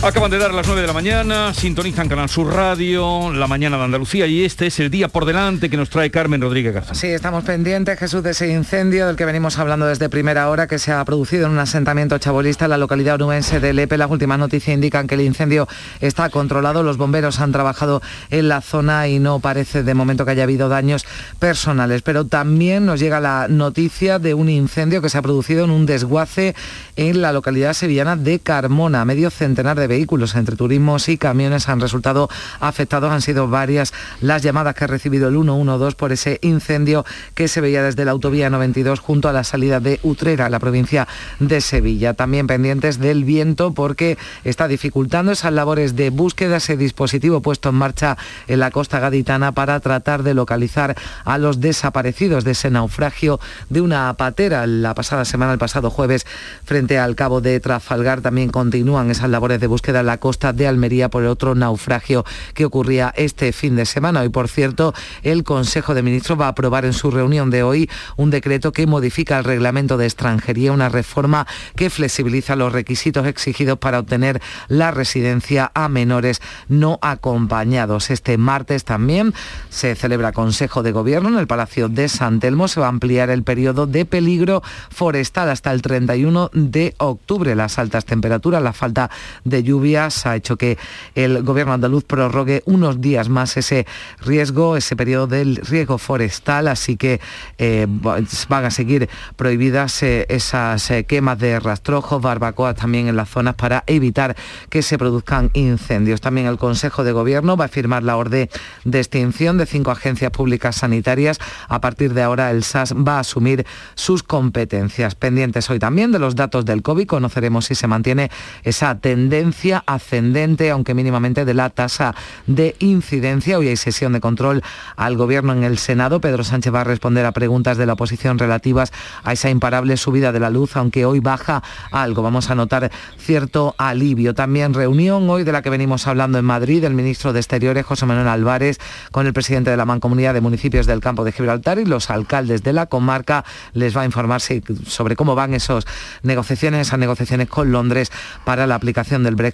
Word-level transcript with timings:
Acaban 0.00 0.30
de 0.30 0.38
dar 0.38 0.54
las 0.54 0.64
9 0.64 0.80
de 0.80 0.86
la 0.86 0.92
mañana, 0.92 1.52
sintonizan 1.52 2.08
Canal 2.08 2.28
Sur 2.28 2.54
Radio, 2.54 3.32
la 3.32 3.48
mañana 3.48 3.76
de 3.78 3.82
Andalucía 3.82 4.28
y 4.28 4.44
este 4.44 4.68
es 4.68 4.78
el 4.78 4.90
día 4.90 5.08
por 5.08 5.24
delante 5.24 5.68
que 5.68 5.76
nos 5.76 5.90
trae 5.90 6.08
Carmen 6.12 6.40
Rodríguez 6.40 6.72
Garzón. 6.72 6.94
Sí, 6.94 7.08
estamos 7.08 7.42
pendientes, 7.42 7.98
Jesús, 7.98 8.22
de 8.22 8.30
ese 8.30 8.46
incendio 8.48 9.08
del 9.08 9.16
que 9.16 9.24
venimos 9.24 9.58
hablando 9.58 9.86
desde 9.86 10.08
primera 10.08 10.48
hora 10.50 10.68
que 10.68 10.78
se 10.78 10.92
ha 10.92 11.04
producido 11.04 11.46
en 11.46 11.52
un 11.52 11.58
asentamiento 11.58 12.16
chabolista 12.18 12.66
en 12.66 12.70
la 12.70 12.78
localidad 12.78 13.16
onubense 13.16 13.58
de 13.58 13.72
Lepe. 13.72 13.98
Las 13.98 14.08
últimas 14.08 14.38
noticias 14.38 14.72
indican 14.72 15.08
que 15.08 15.16
el 15.16 15.22
incendio 15.22 15.66
está 16.00 16.30
controlado, 16.30 16.84
los 16.84 16.96
bomberos 16.96 17.40
han 17.40 17.50
trabajado 17.50 18.00
en 18.30 18.46
la 18.46 18.60
zona 18.60 19.08
y 19.08 19.18
no 19.18 19.40
parece 19.40 19.82
de 19.82 19.94
momento 19.94 20.24
que 20.24 20.30
haya 20.30 20.44
habido 20.44 20.68
daños 20.68 21.06
personales. 21.40 22.02
Pero 22.02 22.24
también 22.24 22.86
nos 22.86 23.00
llega 23.00 23.18
la 23.18 23.48
noticia 23.48 24.20
de 24.20 24.34
un 24.34 24.48
incendio 24.48 25.02
que 25.02 25.08
se 25.08 25.18
ha 25.18 25.22
producido 25.22 25.64
en 25.64 25.70
un 25.70 25.86
desguace 25.86 26.54
en 26.94 27.20
la 27.20 27.32
localidad 27.32 27.72
sevillana 27.72 28.14
de 28.14 28.38
Carmona, 28.38 29.04
medio 29.04 29.30
centenar 29.30 29.76
de 29.76 29.87
vehículos 29.88 30.36
entre 30.36 30.54
turismos 30.54 31.08
y 31.08 31.18
camiones 31.18 31.68
han 31.68 31.80
resultado 31.80 32.28
afectados. 32.60 33.10
Han 33.10 33.22
sido 33.22 33.48
varias 33.48 33.92
las 34.20 34.42
llamadas 34.42 34.74
que 34.74 34.84
ha 34.84 34.86
recibido 34.86 35.28
el 35.28 35.34
112 35.34 35.96
por 35.96 36.12
ese 36.12 36.38
incendio 36.42 37.04
que 37.34 37.48
se 37.48 37.60
veía 37.60 37.82
desde 37.82 38.04
la 38.04 38.12
autovía 38.12 38.50
92 38.50 39.00
junto 39.00 39.28
a 39.28 39.32
la 39.32 39.44
salida 39.44 39.80
de 39.80 39.98
Utrera, 40.02 40.50
la 40.50 40.58
provincia 40.58 41.08
de 41.40 41.60
Sevilla. 41.60 42.14
También 42.14 42.46
pendientes 42.46 42.98
del 42.98 43.24
viento 43.24 43.72
porque 43.72 44.18
está 44.44 44.68
dificultando 44.68 45.32
esas 45.32 45.52
labores 45.52 45.96
de 45.96 46.10
búsqueda, 46.10 46.58
ese 46.58 46.76
dispositivo 46.76 47.40
puesto 47.40 47.70
en 47.70 47.76
marcha 47.76 48.16
en 48.46 48.60
la 48.60 48.70
costa 48.70 49.00
gaditana 49.00 49.52
para 49.52 49.80
tratar 49.80 50.22
de 50.22 50.34
localizar 50.34 50.96
a 51.24 51.38
los 51.38 51.60
desaparecidos 51.60 52.44
de 52.44 52.52
ese 52.52 52.70
naufragio 52.70 53.40
de 53.70 53.80
una 53.80 54.12
patera 54.14 54.66
la 54.66 54.94
pasada 54.94 55.24
semana, 55.24 55.52
el 55.52 55.58
pasado 55.58 55.90
jueves, 55.90 56.26
frente 56.64 56.98
al 56.98 57.14
cabo 57.14 57.40
de 57.40 57.58
Trafalgar. 57.60 58.20
También 58.20 58.50
continúan 58.50 59.10
esas 59.10 59.30
labores 59.30 59.60
de 59.60 59.66
búsqueda 59.66 59.77
queda 59.82 60.02
la 60.02 60.18
costa 60.18 60.52
de 60.52 60.66
Almería 60.66 61.08
por 61.08 61.24
otro 61.24 61.54
naufragio 61.54 62.24
que 62.54 62.64
ocurría 62.64 63.12
este 63.16 63.52
fin 63.52 63.76
de 63.76 63.86
semana. 63.86 64.20
Hoy, 64.20 64.28
por 64.28 64.48
cierto, 64.48 64.94
el 65.22 65.44
Consejo 65.44 65.94
de 65.94 66.02
Ministros 66.02 66.40
va 66.40 66.46
a 66.46 66.50
aprobar 66.50 66.84
en 66.84 66.92
su 66.92 67.10
reunión 67.10 67.50
de 67.50 67.62
hoy 67.62 67.90
un 68.16 68.30
decreto 68.30 68.72
que 68.72 68.86
modifica 68.86 69.38
el 69.38 69.44
reglamento 69.44 69.96
de 69.96 70.06
extranjería, 70.06 70.72
una 70.72 70.88
reforma 70.88 71.46
que 71.76 71.90
flexibiliza 71.90 72.56
los 72.56 72.72
requisitos 72.72 73.26
exigidos 73.26 73.78
para 73.78 73.98
obtener 73.98 74.40
la 74.68 74.90
residencia 74.90 75.70
a 75.74 75.88
menores 75.88 76.40
no 76.68 76.98
acompañados. 77.02 78.10
Este 78.10 78.38
martes 78.38 78.84
también 78.84 79.34
se 79.68 79.94
celebra 79.94 80.32
Consejo 80.32 80.82
de 80.82 80.92
Gobierno 80.92 81.28
en 81.28 81.38
el 81.38 81.46
Palacio 81.46 81.88
de 81.88 82.08
San 82.08 82.40
Telmo. 82.40 82.68
Se 82.68 82.80
va 82.80 82.86
a 82.86 82.90
ampliar 82.90 83.30
el 83.30 83.42
periodo 83.42 83.86
de 83.86 84.04
peligro 84.04 84.62
forestal 84.90 85.50
hasta 85.50 85.72
el 85.72 85.82
31 85.82 86.50
de 86.52 86.94
octubre. 86.98 87.54
Las 87.54 87.78
altas 87.78 88.04
temperaturas, 88.04 88.62
la 88.62 88.72
falta 88.72 89.10
de 89.44 89.62
lluvia 89.68 90.08
ha 90.24 90.36
hecho 90.36 90.56
que 90.56 90.78
el 91.14 91.42
gobierno 91.42 91.72
andaluz 91.72 92.04
prorrogue 92.04 92.62
unos 92.66 93.00
días 93.00 93.28
más 93.28 93.56
ese 93.56 93.86
riesgo, 94.24 94.76
ese 94.76 94.96
periodo 94.96 95.26
del 95.26 95.56
riesgo 95.56 95.98
forestal, 95.98 96.68
así 96.68 96.96
que 96.96 97.20
eh, 97.58 97.86
van 97.88 98.64
a 98.64 98.70
seguir 98.70 99.08
prohibidas 99.36 100.02
eh, 100.02 100.26
esas 100.28 100.90
eh, 100.90 101.04
quemas 101.04 101.38
de 101.38 101.60
rastrojos, 101.60 102.22
barbacoas 102.22 102.76
también 102.76 103.08
en 103.08 103.16
las 103.16 103.28
zonas 103.28 103.54
para 103.54 103.84
evitar 103.86 104.36
que 104.70 104.82
se 104.82 104.98
produzcan 104.98 105.50
incendios. 105.52 106.20
También 106.20 106.46
el 106.46 106.58
Consejo 106.58 107.04
de 107.04 107.12
Gobierno 107.12 107.56
va 107.56 107.66
a 107.66 107.68
firmar 107.68 108.02
la 108.02 108.16
orden 108.16 108.48
de 108.84 108.98
extinción 108.98 109.58
de 109.58 109.66
cinco 109.66 109.90
agencias 109.90 110.30
públicas 110.30 110.76
sanitarias. 110.76 111.38
A 111.68 111.80
partir 111.80 112.14
de 112.14 112.22
ahora 112.22 112.50
el 112.50 112.64
SAS 112.64 112.94
va 112.94 113.16
a 113.16 113.20
asumir 113.20 113.66
sus 113.94 114.22
competencias. 114.22 115.14
Pendientes 115.14 115.68
hoy 115.70 115.78
también 115.78 116.12
de 116.12 116.18
los 116.18 116.34
datos 116.34 116.64
del 116.64 116.82
COVID, 116.82 117.06
conoceremos 117.06 117.66
si 117.66 117.74
se 117.74 117.86
mantiene 117.86 118.30
esa 118.62 118.98
tendencia 118.98 119.57
ascendente, 119.86 120.70
aunque 120.70 120.94
mínimamente, 120.94 121.44
de 121.44 121.54
la 121.54 121.70
tasa 121.70 122.14
de 122.46 122.76
incidencia. 122.78 123.58
Hoy 123.58 123.68
hay 123.68 123.76
sesión 123.76 124.12
de 124.12 124.20
control 124.20 124.62
al 124.96 125.16
Gobierno 125.16 125.52
en 125.52 125.64
el 125.64 125.78
Senado. 125.78 126.20
Pedro 126.20 126.44
Sánchez 126.44 126.72
va 126.72 126.82
a 126.82 126.84
responder 126.84 127.26
a 127.26 127.32
preguntas 127.32 127.76
de 127.76 127.86
la 127.86 127.94
oposición 127.94 128.38
relativas 128.38 128.92
a 129.24 129.32
esa 129.32 129.50
imparable 129.50 129.96
subida 129.96 130.32
de 130.32 130.40
la 130.40 130.50
luz, 130.50 130.76
aunque 130.76 131.04
hoy 131.04 131.20
baja 131.20 131.62
algo. 131.90 132.22
Vamos 132.22 132.50
a 132.50 132.54
notar 132.54 132.90
cierto 133.18 133.74
alivio. 133.78 134.34
También 134.34 134.74
reunión 134.74 135.28
hoy 135.28 135.44
de 135.44 135.52
la 135.52 135.62
que 135.62 135.70
venimos 135.70 136.06
hablando 136.06 136.38
en 136.38 136.44
Madrid, 136.44 136.84
el 136.84 136.94
ministro 136.94 137.32
de 137.32 137.40
Exteriores, 137.40 137.84
José 137.84 138.06
Manuel 138.06 138.28
Álvarez, 138.28 138.78
con 139.10 139.26
el 139.26 139.32
presidente 139.32 139.70
de 139.70 139.76
la 139.76 139.84
Mancomunidad 139.84 140.34
de 140.34 140.40
Municipios 140.40 140.86
del 140.86 141.00
Campo 141.00 141.24
de 141.24 141.32
Gibraltar 141.32 141.78
y 141.78 141.84
los 141.84 142.10
alcaldes 142.10 142.62
de 142.62 142.72
la 142.72 142.86
comarca. 142.86 143.44
Les 143.72 143.96
va 143.96 144.02
a 144.02 144.04
informar 144.04 144.40
sobre 144.40 145.16
cómo 145.16 145.34
van 145.34 145.54
esas 145.54 145.84
negociaciones, 146.22 146.86
esas 146.86 146.98
negociaciones 146.98 147.48
con 147.48 147.72
Londres 147.72 148.12
para 148.44 148.66
la 148.66 148.76
aplicación 148.76 149.24
del 149.24 149.34
Brexit 149.34 149.47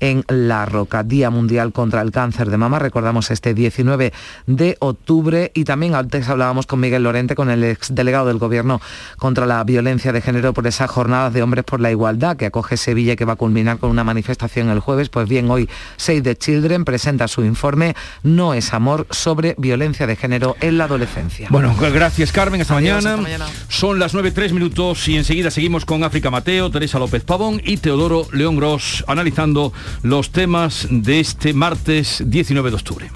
en 0.00 0.24
La 0.28 0.66
Roca. 0.66 1.02
Día 1.02 1.30
Mundial 1.30 1.72
contra 1.72 2.02
el 2.02 2.10
Cáncer 2.10 2.50
de 2.50 2.56
Mama, 2.56 2.78
recordamos 2.78 3.30
este 3.30 3.54
19 3.54 4.12
de 4.46 4.76
octubre 4.80 5.50
y 5.54 5.64
también 5.64 5.94
antes 5.94 6.28
hablábamos 6.28 6.66
con 6.66 6.80
Miguel 6.80 7.02
Lorente, 7.02 7.34
con 7.34 7.50
el 7.50 7.64
exdelegado 7.64 8.26
del 8.26 8.38
Gobierno 8.38 8.80
contra 9.18 9.46
la 9.46 9.62
violencia 9.64 10.12
de 10.12 10.20
género 10.20 10.52
por 10.52 10.66
esa 10.66 10.88
jornada 10.88 11.30
de 11.30 11.42
hombres 11.42 11.64
por 11.64 11.80
la 11.80 11.90
igualdad 11.90 12.36
que 12.36 12.46
acoge 12.46 12.76
Sevilla 12.76 13.12
y 13.12 13.16
que 13.16 13.24
va 13.24 13.34
a 13.34 13.36
culminar 13.36 13.78
con 13.78 13.90
una 13.90 14.04
manifestación 14.04 14.70
el 14.70 14.80
jueves. 14.80 15.08
Pues 15.08 15.28
bien, 15.28 15.50
hoy 15.50 15.68
Save 15.96 16.22
the 16.22 16.36
Children 16.36 16.84
presenta 16.84 17.28
su 17.28 17.44
informe 17.44 17.94
No 18.22 18.54
es 18.54 18.72
amor 18.72 19.06
sobre 19.10 19.54
violencia 19.58 20.06
de 20.06 20.16
género 20.16 20.56
en 20.60 20.78
la 20.78 20.84
adolescencia. 20.84 21.48
Bueno, 21.50 21.74
gracias 21.76 22.32
Carmen, 22.32 22.60
hasta, 22.60 22.74
mañana. 22.74 23.16
mañana. 23.16 23.46
Son 23.68 23.98
las 23.98 24.14
9.3 24.14 24.52
minutos 24.52 25.06
y 25.08 25.16
enseguida 25.16 25.50
seguimos 25.50 25.84
con 25.84 26.04
África 26.04 26.30
Mateo, 26.30 26.70
Teresa 26.70 26.98
López 26.98 27.24
Pavón 27.24 27.60
y 27.64 27.76
Teodoro 27.78 28.26
León 28.32 28.56
Gross 28.56 29.04
analizando 29.18 29.72
los 30.02 30.30
temas 30.30 30.86
de 30.90 31.18
este 31.18 31.52
martes 31.52 32.22
19 32.24 32.70
de 32.70 32.76
octubre. 32.76 33.10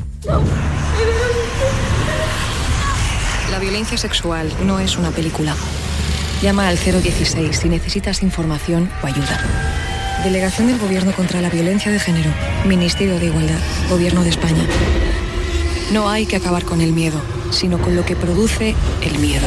La 3.50 3.58
violencia 3.60 3.96
sexual 3.96 4.52
no 4.66 4.80
es 4.80 4.98
una 4.98 5.10
película. 5.12 5.54
Llama 6.42 6.66
al 6.66 6.76
016 6.76 7.56
si 7.56 7.68
necesitas 7.68 8.24
información 8.24 8.90
o 9.00 9.06
ayuda. 9.06 9.38
Delegación 10.24 10.66
del 10.66 10.78
Gobierno 10.78 11.12
contra 11.12 11.40
la 11.40 11.50
Violencia 11.50 11.92
de 11.92 12.00
Género. 12.00 12.30
Ministerio 12.66 13.20
de 13.20 13.26
Igualdad. 13.26 13.60
Gobierno 13.88 14.24
de 14.24 14.30
España. 14.30 14.66
No 15.92 16.08
hay 16.08 16.26
que 16.26 16.36
acabar 16.36 16.64
con 16.64 16.80
el 16.80 16.92
miedo, 16.92 17.20
sino 17.50 17.78
con 17.78 17.94
lo 17.94 18.04
que 18.04 18.16
produce 18.16 18.74
el 19.02 19.18
miedo. 19.20 19.46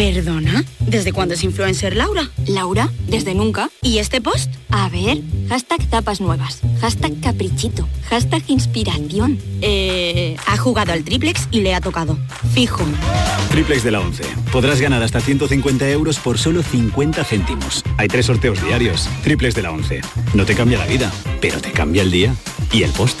¿Perdona? 0.00 0.64
¿Desde 0.78 1.12
cuándo 1.12 1.34
es 1.34 1.44
influencer 1.44 1.94
Laura? 1.94 2.30
Laura, 2.46 2.90
desde 3.06 3.34
nunca. 3.34 3.68
¿Y 3.82 3.98
este 3.98 4.22
post? 4.22 4.50
A 4.70 4.88
ver, 4.88 5.20
hashtag 5.50 5.90
tapas 5.90 6.22
nuevas, 6.22 6.60
hashtag 6.80 7.20
caprichito, 7.20 7.86
hashtag 8.08 8.42
inspiración. 8.46 9.38
Eh, 9.60 10.38
ha 10.46 10.56
jugado 10.56 10.94
al 10.94 11.04
triplex 11.04 11.48
y 11.50 11.60
le 11.60 11.74
ha 11.74 11.82
tocado. 11.82 12.18
Fijo. 12.54 12.82
Triplex 13.50 13.84
de 13.84 13.90
la 13.90 14.00
11. 14.00 14.24
Podrás 14.50 14.80
ganar 14.80 15.02
hasta 15.02 15.20
150 15.20 15.90
euros 15.90 16.18
por 16.18 16.38
solo 16.38 16.62
50 16.62 17.22
céntimos. 17.22 17.84
Hay 17.98 18.08
tres 18.08 18.24
sorteos 18.24 18.64
diarios. 18.64 19.06
Triplex 19.22 19.54
de 19.54 19.62
la 19.62 19.70
11. 19.70 20.00
No 20.32 20.46
te 20.46 20.54
cambia 20.54 20.78
la 20.78 20.86
vida, 20.86 21.12
pero 21.42 21.60
te 21.60 21.72
cambia 21.72 22.00
el 22.00 22.10
día 22.10 22.34
y 22.72 22.84
el 22.84 22.90
post. 22.92 23.20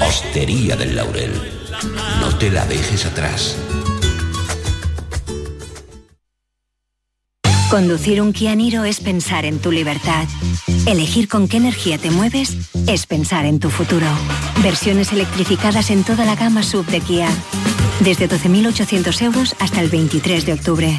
Hostería 0.00 0.76
del 0.76 0.96
Laurel, 0.96 1.32
no 2.20 2.36
te 2.36 2.50
la 2.50 2.64
dejes 2.66 3.06
atrás. 3.06 3.56
Conducir 7.70 8.22
un 8.22 8.32
Kia 8.32 8.54
Niro 8.54 8.84
es 8.84 9.00
pensar 9.00 9.44
en 9.44 9.58
tu 9.58 9.72
libertad. 9.72 10.26
Elegir 10.86 11.28
con 11.28 11.48
qué 11.48 11.56
energía 11.56 11.98
te 11.98 12.10
mueves 12.10 12.56
es 12.86 13.06
pensar 13.06 13.44
en 13.44 13.58
tu 13.58 13.70
futuro. 13.70 14.06
Versiones 14.62 15.12
electrificadas 15.12 15.90
en 15.90 16.04
toda 16.04 16.24
la 16.24 16.36
gama 16.36 16.62
sub 16.62 16.86
de 16.86 17.00
Kia. 17.00 17.28
Desde 18.00 18.28
12.800 18.28 19.22
euros 19.22 19.56
hasta 19.58 19.80
el 19.80 19.88
23 19.88 20.46
de 20.46 20.52
octubre. 20.52 20.98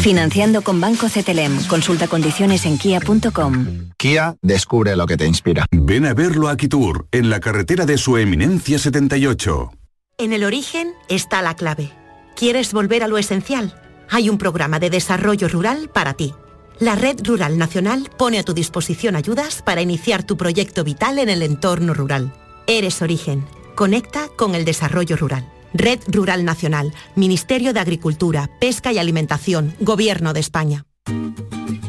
Financiando 0.00 0.62
con 0.62 0.80
Banco 0.80 1.06
CTLM. 1.08 1.66
Consulta 1.66 2.08
condiciones 2.08 2.64
en 2.64 2.78
kia.com. 2.78 3.85
Kia 3.96 4.36
descubre 4.42 4.94
lo 4.96 5.06
que 5.06 5.16
te 5.16 5.26
inspira. 5.26 5.66
Ven 5.70 6.06
a 6.06 6.14
verlo 6.14 6.48
a 6.48 6.56
Kitur, 6.56 7.06
en 7.12 7.30
la 7.30 7.40
carretera 7.40 7.86
de 7.86 7.98
su 7.98 8.16
eminencia 8.16 8.78
78. 8.78 9.72
En 10.18 10.32
el 10.32 10.44
origen 10.44 10.92
está 11.08 11.42
la 11.42 11.56
clave. 11.56 11.92
¿Quieres 12.36 12.72
volver 12.72 13.02
a 13.02 13.08
lo 13.08 13.18
esencial? 13.18 13.74
hay 14.08 14.28
un 14.28 14.38
programa 14.38 14.78
de 14.78 14.90
desarrollo 14.90 15.48
rural 15.48 15.90
para 15.92 16.14
ti. 16.14 16.34
La 16.78 16.94
Red 16.94 17.20
Rural 17.24 17.56
Nacional 17.58 18.10
pone 18.16 18.38
a 18.38 18.42
tu 18.42 18.52
disposición 18.52 19.16
ayudas 19.16 19.62
para 19.62 19.80
iniciar 19.80 20.24
tu 20.24 20.36
proyecto 20.36 20.84
vital 20.84 21.18
en 21.18 21.30
el 21.30 21.42
entorno 21.42 21.94
rural. 21.94 22.32
Eres 22.66 23.00
origen. 23.00 23.44
Conecta 23.74 24.28
con 24.36 24.54
el 24.54 24.64
desarrollo 24.64 25.16
rural. 25.16 25.50
Red 25.72 26.00
Rural 26.08 26.44
Nacional, 26.44 26.94
Ministerio 27.14 27.72
de 27.72 27.80
Agricultura, 27.80 28.50
Pesca 28.60 28.92
y 28.92 28.98
Alimentación, 28.98 29.74
Gobierno 29.80 30.32
de 30.32 30.40
España. 30.40 30.86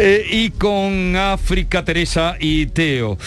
Eh, 0.00 0.24
y 0.30 0.50
con 0.50 1.16
África, 1.16 1.84
Teresa 1.84 2.36
y 2.38 2.66
Teo. 2.66 3.18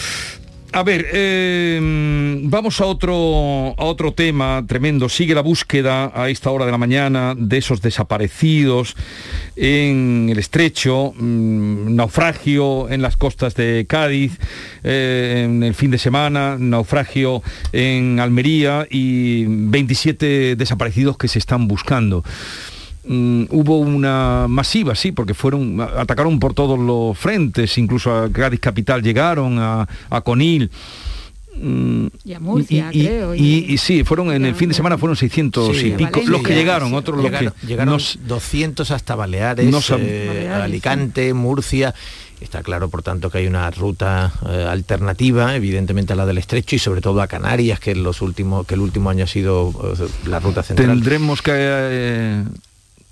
A 0.72 0.82
ver, 0.82 1.06
em, 1.12 2.48
vamos 2.48 2.80
a 2.80 2.86
otro, 2.86 3.74
a 3.76 3.84
otro 3.84 4.14
tema 4.14 4.64
tremendo. 4.66 5.10
Sigue 5.10 5.34
la 5.34 5.42
búsqueda 5.42 6.10
a 6.14 6.30
esta 6.30 6.50
hora 6.50 6.64
de 6.64 6.72
la 6.72 6.78
mañana 6.78 7.34
de 7.36 7.58
esos 7.58 7.82
desaparecidos 7.82 8.96
en 9.54 10.28
el 10.30 10.38
estrecho, 10.38 11.12
mm, 11.14 11.94
naufragio 11.94 12.88
en 12.88 13.02
las 13.02 13.18
costas 13.18 13.54
de 13.54 13.84
Cádiz, 13.86 14.38
eh, 14.82 15.42
en 15.44 15.62
el 15.62 15.74
fin 15.74 15.90
de 15.90 15.98
semana, 15.98 16.56
naufragio 16.58 17.42
en 17.74 18.18
Almería 18.18 18.86
y 18.90 19.44
27 19.46 20.56
desaparecidos 20.56 21.18
que 21.18 21.28
se 21.28 21.38
están 21.38 21.68
buscando. 21.68 22.24
Mm, 23.04 23.46
hubo 23.50 23.78
una 23.78 24.46
masiva, 24.48 24.94
sí, 24.94 25.10
porque 25.10 25.34
fueron, 25.34 25.80
atacaron 25.80 26.38
por 26.38 26.54
todos 26.54 26.78
los 26.78 27.18
frentes, 27.18 27.76
incluso 27.78 28.14
a 28.14 28.30
Cádiz 28.30 28.60
Capital 28.60 29.02
llegaron, 29.02 29.58
a, 29.58 29.86
Conil. 30.22 30.70
Mm, 31.56 32.06
y 32.24 32.32
a 32.32 32.40
Murcia, 32.40 32.90
creo. 32.92 33.34
Y, 33.34 33.76
sí, 33.78 34.04
fueron 34.04 34.30
en 34.32 34.46
el 34.46 34.54
fin 34.54 34.68
de 34.68 34.74
semana 34.74 34.98
fueron 34.98 35.16
600 35.16 35.82
y 35.82 35.90
pico 35.90 36.20
los 36.26 36.42
que 36.42 36.54
llegaron, 36.54 36.94
otros 36.94 37.20
los 37.20 37.30
que 37.30 37.50
llegaron 37.66 38.00
200 38.24 38.90
hasta 38.92 39.16
Baleares, 39.16 39.90
eh, 39.98 40.48
Alicante, 40.48 41.34
Murcia. 41.34 41.94
Está 42.40 42.62
claro, 42.62 42.88
por 42.88 43.02
tanto, 43.02 43.30
que 43.30 43.38
hay 43.38 43.46
una 43.46 43.70
ruta 43.70 44.32
eh, 44.48 44.66
alternativa, 44.68 45.54
evidentemente 45.54 46.12
a 46.12 46.16
la 46.16 46.26
del 46.26 46.38
Estrecho 46.38 46.74
y 46.74 46.78
sobre 46.80 47.00
todo 47.00 47.20
a 47.22 47.28
Canarias, 47.28 47.78
que 47.78 47.94
los 47.94 48.20
últimos, 48.20 48.66
que 48.66 48.74
el 48.74 48.80
último 48.80 49.10
año 49.10 49.24
ha 49.24 49.28
sido 49.28 49.70
eh, 49.70 50.08
la 50.26 50.40
ruta 50.40 50.64
central. 50.64 50.88
Tendremos 50.88 51.40
que 51.40 52.42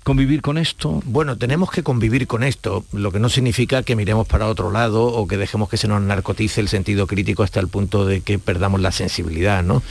convivir 0.03 0.41
con 0.41 0.57
esto? 0.57 1.01
Bueno, 1.05 1.37
tenemos 1.37 1.71
que 1.71 1.83
convivir 1.83 2.27
con 2.27 2.43
esto, 2.43 2.85
lo 2.91 3.11
que 3.11 3.19
no 3.19 3.29
significa 3.29 3.83
que 3.83 3.95
miremos 3.95 4.27
para 4.27 4.47
otro 4.47 4.71
lado 4.71 5.05
o 5.05 5.27
que 5.27 5.37
dejemos 5.37 5.69
que 5.69 5.77
se 5.77 5.87
nos 5.87 6.01
narcotice 6.01 6.61
el 6.61 6.69
sentido 6.69 7.07
crítico 7.07 7.43
hasta 7.43 7.59
el 7.59 7.67
punto 7.67 8.05
de 8.05 8.21
que 8.21 8.39
perdamos 8.39 8.81
la 8.81 8.91
sensibilidad, 8.91 9.63
¿no? 9.63 9.83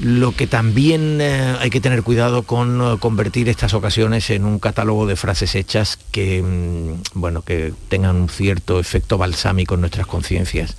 Lo 0.00 0.34
que 0.34 0.48
también 0.48 1.20
eh, 1.20 1.54
hay 1.60 1.70
que 1.70 1.80
tener 1.80 2.02
cuidado 2.02 2.42
con 2.42 2.80
eh, 2.80 2.96
convertir 2.98 3.48
estas 3.48 3.74
ocasiones 3.74 4.28
en 4.30 4.44
un 4.44 4.58
catálogo 4.58 5.06
de 5.06 5.14
frases 5.14 5.54
hechas 5.54 5.98
que, 6.10 6.42
mm, 6.42 7.20
bueno, 7.20 7.42
que 7.42 7.72
tengan 7.88 8.16
un 8.16 8.28
cierto 8.28 8.80
efecto 8.80 9.18
balsámico 9.18 9.74
en 9.74 9.82
nuestras 9.82 10.08
conciencias. 10.08 10.76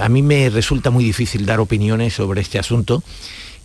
A 0.00 0.08
mí 0.08 0.22
me 0.22 0.48
resulta 0.48 0.90
muy 0.90 1.02
difícil 1.02 1.44
dar 1.44 1.58
opiniones 1.58 2.14
sobre 2.14 2.40
este 2.40 2.60
asunto 2.60 3.02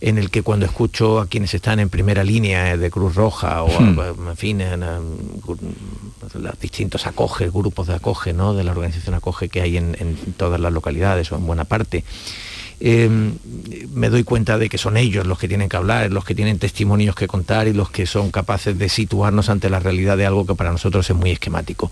en 0.00 0.18
el 0.18 0.30
que 0.30 0.42
cuando 0.42 0.66
escucho 0.66 1.20
a 1.20 1.26
quienes 1.26 1.54
están 1.54 1.80
en 1.80 1.88
primera 1.88 2.22
línea 2.22 2.72
eh, 2.72 2.76
de 2.76 2.90
Cruz 2.90 3.14
Roja 3.14 3.62
o 3.62 3.80
hmm. 3.80 4.28
en 4.28 4.36
fin 4.36 4.60
en, 4.60 4.80
los 4.80 6.60
distintos 6.60 7.06
acoge, 7.06 7.48
grupos 7.48 7.86
de 7.86 7.94
acoge, 7.94 8.32
¿no? 8.32 8.54
de 8.54 8.64
la 8.64 8.72
organización 8.72 9.14
acoge 9.14 9.48
que 9.48 9.62
hay 9.62 9.76
en, 9.76 10.16
todas 10.36 10.60
las 10.60 10.72
localidades 10.72 11.32
o 11.32 11.36
en 11.36 11.46
buena 11.46 11.64
parte. 11.64 12.04
Em, 12.78 13.38
me 13.94 14.10
doy 14.10 14.22
cuenta 14.22 14.58
de 14.58 14.68
que 14.68 14.76
son 14.76 14.98
ellos 14.98 15.26
los 15.26 15.38
que 15.38 15.48
tienen 15.48 15.70
que 15.70 15.78
hablar, 15.78 16.12
los 16.12 16.26
que 16.26 16.34
tienen 16.34 16.58
testimonios 16.58 17.14
que 17.14 17.26
contar 17.26 17.68
y 17.68 17.72
los 17.72 17.88
que 17.88 18.04
son 18.04 18.30
capaces 18.30 18.78
de 18.78 18.90
situarnos 18.90 19.48
ante 19.48 19.70
la 19.70 19.80
realidad 19.80 20.18
de 20.18 20.26
algo 20.26 20.44
que 20.44 20.54
para 20.54 20.72
nosotros 20.72 21.08
es 21.08 21.16
muy 21.16 21.30
esquemático. 21.30 21.90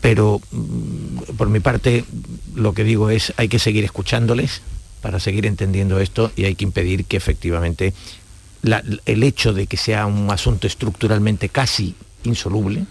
Pero 0.00 0.40
mm, 0.50 1.34
por 1.36 1.50
mi 1.50 1.60
parte 1.60 2.06
lo 2.54 2.72
que 2.72 2.84
digo 2.84 3.10
es 3.10 3.34
hay 3.36 3.48
que 3.48 3.58
seguir 3.58 3.84
escuchándoles, 3.84 4.62
para 4.98 5.20
seguir 5.20 5.46
entendiendo 5.46 6.00
esto 6.00 6.32
y 6.36 6.44
hay 6.44 6.54
que 6.54 6.64
impedir 6.64 7.04
que 7.04 7.16
efectivamente 7.16 7.94
el 8.62 9.22
hecho 9.22 9.52
de 9.52 9.66
que 9.66 9.76
sea 9.76 10.06
un 10.06 10.30
asunto 10.30 10.66
estructuralmente 10.66 11.48
casi 11.48 11.94
insoluble, 12.24 12.86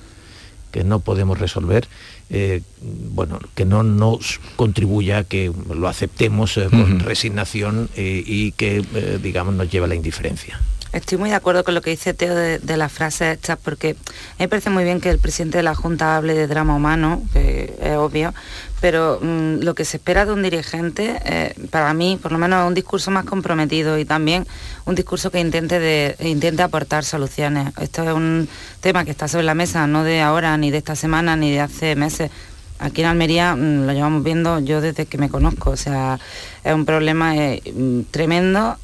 que 0.72 0.84
no 0.84 1.00
podemos 1.00 1.40
resolver, 1.40 1.88
eh, 2.30 2.62
bueno, 2.82 3.40
que 3.56 3.66
no 3.66 3.84
nos 3.84 4.40
contribuya 4.56 5.20
a 5.20 5.24
que 5.24 5.52
lo 5.74 5.88
aceptemos 5.88 6.58
eh, 6.58 6.68
con 6.70 7.00
resignación 7.00 7.90
eh, 7.96 8.24
y 8.26 8.52
que, 8.52 8.84
digamos, 9.22 9.54
nos 9.54 9.70
lleve 9.72 9.86
a 9.86 9.90
la 9.90 9.96
indiferencia. 9.96 10.60
Estoy 10.94 11.18
muy 11.18 11.30
de 11.30 11.36
acuerdo 11.36 11.64
con 11.64 11.74
lo 11.74 11.82
que 11.82 11.90
dice 11.90 12.14
Teo 12.14 12.34
de, 12.34 12.78
las 12.78 12.92
frases 12.92 13.38
hechas, 13.38 13.58
porque 13.62 13.96
me 14.40 14.48
parece 14.48 14.70
muy 14.70 14.84
bien 14.84 15.02
que 15.02 15.10
el 15.10 15.20
presidente 15.20 15.58
de 15.58 15.64
la 15.64 15.76
Junta 15.76 16.16
hable 16.16 16.34
de 16.34 16.48
drama 16.48 16.76
humano, 16.76 17.24
que 17.34 17.74
es 17.82 17.96
obvio, 17.98 18.34
pero 18.80 19.20
mm, 19.22 19.64
lo 19.64 19.74
que 19.74 19.86
se 19.86 19.98
espera 19.98 20.26
de 20.26 20.34
un 20.34 20.44
dirigente, 20.44 21.20
eh, 21.26 21.56
para 21.72 21.94
mí, 21.94 22.20
por 22.22 22.32
lo 22.32 22.38
menos, 22.38 22.62
es 22.62 22.68
un 22.68 22.74
discurso 22.74 23.12
más 23.12 23.26
comprometido 23.26 23.98
y 23.98 24.06
también 24.06 24.46
un 24.86 24.96
discurso 24.96 25.32
que 25.32 25.40
intente, 25.40 26.16
intente 26.20 26.62
aportar 26.62 27.04
soluciones. 27.04 27.74
Esto 27.80 28.04
es 28.04 28.14
un 28.14 28.48
tema 28.80 29.06
que 29.06 29.12
está 29.12 29.28
sobre 29.28 29.46
la 29.46 29.56
mesa, 29.56 29.88
no 29.88 30.04
de 30.04 30.22
ahora, 30.22 30.58
ni 30.58 30.72
de 30.72 30.78
esta 30.78 30.96
semana, 30.96 31.36
ni 31.36 31.52
de 31.52 31.62
hace 31.62 31.96
meses. 31.96 32.30
Aquí 32.80 33.02
en 33.02 33.08
Almería 33.08 33.56
mm, 33.56 33.88
lo 33.88 33.94
llevamos 33.94 34.24
viendo 34.24 34.60
yo 34.60 34.82
desde 34.82 35.08
que 35.08 35.18
me 35.18 35.30
conozco, 35.30 35.72
o 35.72 35.78
sea, 35.78 36.20
es 36.64 36.74
un 36.74 36.86
problema 36.86 37.36
eh, 37.36 37.62
mm, 37.74 38.02
tremendo 38.12 38.78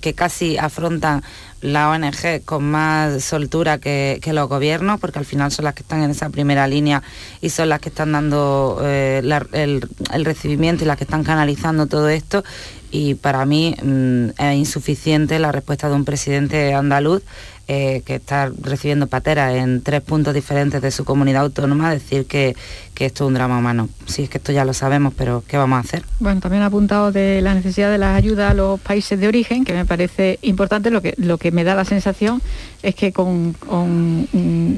que 0.00 0.14
casi 0.14 0.58
afrontan 0.58 1.22
la 1.60 1.90
ONG 1.90 2.44
con 2.44 2.64
más 2.64 3.24
soltura 3.24 3.78
que, 3.78 4.20
los 4.32 4.48
gobiernos, 4.48 5.00
porque 5.00 5.18
al 5.18 5.24
final 5.24 5.50
son 5.50 5.64
las 5.64 5.74
que 5.74 5.82
están 5.82 6.02
en 6.02 6.10
esa 6.10 6.30
primera 6.30 6.66
línea 6.66 7.02
y 7.40 7.50
son 7.50 7.68
las 7.68 7.80
que 7.80 7.88
están 7.88 8.12
dando 8.12 8.80
eh, 8.82 9.22
el, 9.52 10.24
recibimiento 10.24 10.84
y 10.84 10.86
las 10.86 10.96
que 10.96 11.04
están 11.04 11.24
canalizando 11.24 11.86
todo 11.86 12.08
esto. 12.08 12.44
Y 12.90 13.14
para 13.14 13.44
mí 13.44 13.74
mm, 13.82 14.28
es 14.38 14.56
insuficiente 14.56 15.38
la 15.38 15.52
respuesta 15.52 15.88
de 15.88 15.94
un 15.94 16.04
presidente 16.04 16.72
andaluz 16.74 17.22
eh, 17.70 18.02
que 18.06 18.14
está 18.14 18.50
recibiendo 18.62 19.08
pateras 19.08 19.54
en 19.54 19.82
tres 19.82 20.00
puntos 20.00 20.32
diferentes 20.32 20.80
de 20.80 20.90
su 20.90 21.04
comunidad 21.04 21.42
autónoma, 21.42 21.92
decir 21.92 22.24
que, 22.24 22.56
que 22.98 23.06
esto 23.06 23.22
es 23.22 23.28
un 23.28 23.34
drama 23.34 23.56
humano. 23.56 23.88
Sí, 24.06 24.24
es 24.24 24.28
que 24.28 24.38
esto 24.38 24.50
ya 24.50 24.64
lo 24.64 24.74
sabemos, 24.74 25.14
pero 25.16 25.44
¿qué 25.46 25.56
vamos 25.56 25.76
a 25.76 25.80
hacer? 25.80 26.02
Bueno, 26.18 26.40
también 26.40 26.64
ha 26.64 26.66
apuntado 26.66 27.12
de 27.12 27.40
la 27.42 27.54
necesidad 27.54 27.92
de 27.92 27.98
las 27.98 28.16
ayudas 28.16 28.50
a 28.50 28.54
los 28.54 28.80
países 28.80 29.20
de 29.20 29.28
origen, 29.28 29.64
que 29.64 29.72
me 29.72 29.84
parece 29.84 30.40
importante, 30.42 30.90
lo 30.90 31.00
que, 31.00 31.14
lo 31.16 31.38
que 31.38 31.52
me 31.52 31.62
da 31.62 31.76
la 31.76 31.84
sensación 31.84 32.42
es 32.82 32.96
que 32.96 33.12
con, 33.12 33.54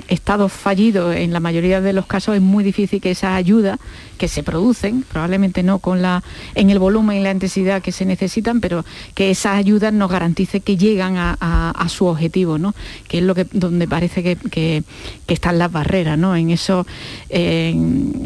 estados 0.08 0.52
fallidos 0.52 1.16
en 1.16 1.32
la 1.32 1.40
mayoría 1.40 1.80
de 1.80 1.94
los 1.94 2.04
casos 2.04 2.34
es 2.36 2.42
muy 2.42 2.62
difícil 2.62 3.00
que 3.00 3.10
esas 3.10 3.32
ayudas 3.32 3.78
que 4.18 4.28
se 4.28 4.42
producen, 4.42 5.02
probablemente 5.02 5.62
no 5.62 5.78
con 5.78 6.02
la, 6.02 6.22
en 6.54 6.68
el 6.68 6.78
volumen 6.78 7.16
y 7.16 7.22
la 7.22 7.30
intensidad 7.30 7.80
que 7.80 7.90
se 7.90 8.04
necesitan, 8.04 8.60
pero 8.60 8.84
que 9.14 9.30
esas 9.30 9.56
ayudas 9.56 9.94
nos 9.94 10.10
garantice 10.10 10.60
que 10.60 10.76
llegan 10.76 11.16
a, 11.16 11.86
su 11.88 12.04
objetivo, 12.04 12.58
¿no? 12.58 12.74
que 13.08 13.18
es 13.18 13.24
lo 13.24 13.34
que 13.34 13.46
donde 13.50 13.88
parece 13.88 14.36
que, 14.36 14.84
están 15.26 15.58
las 15.58 15.72
barreras, 15.72 16.18
¿no? 16.18 16.36
en, 16.36 16.50
eso, 16.50 16.86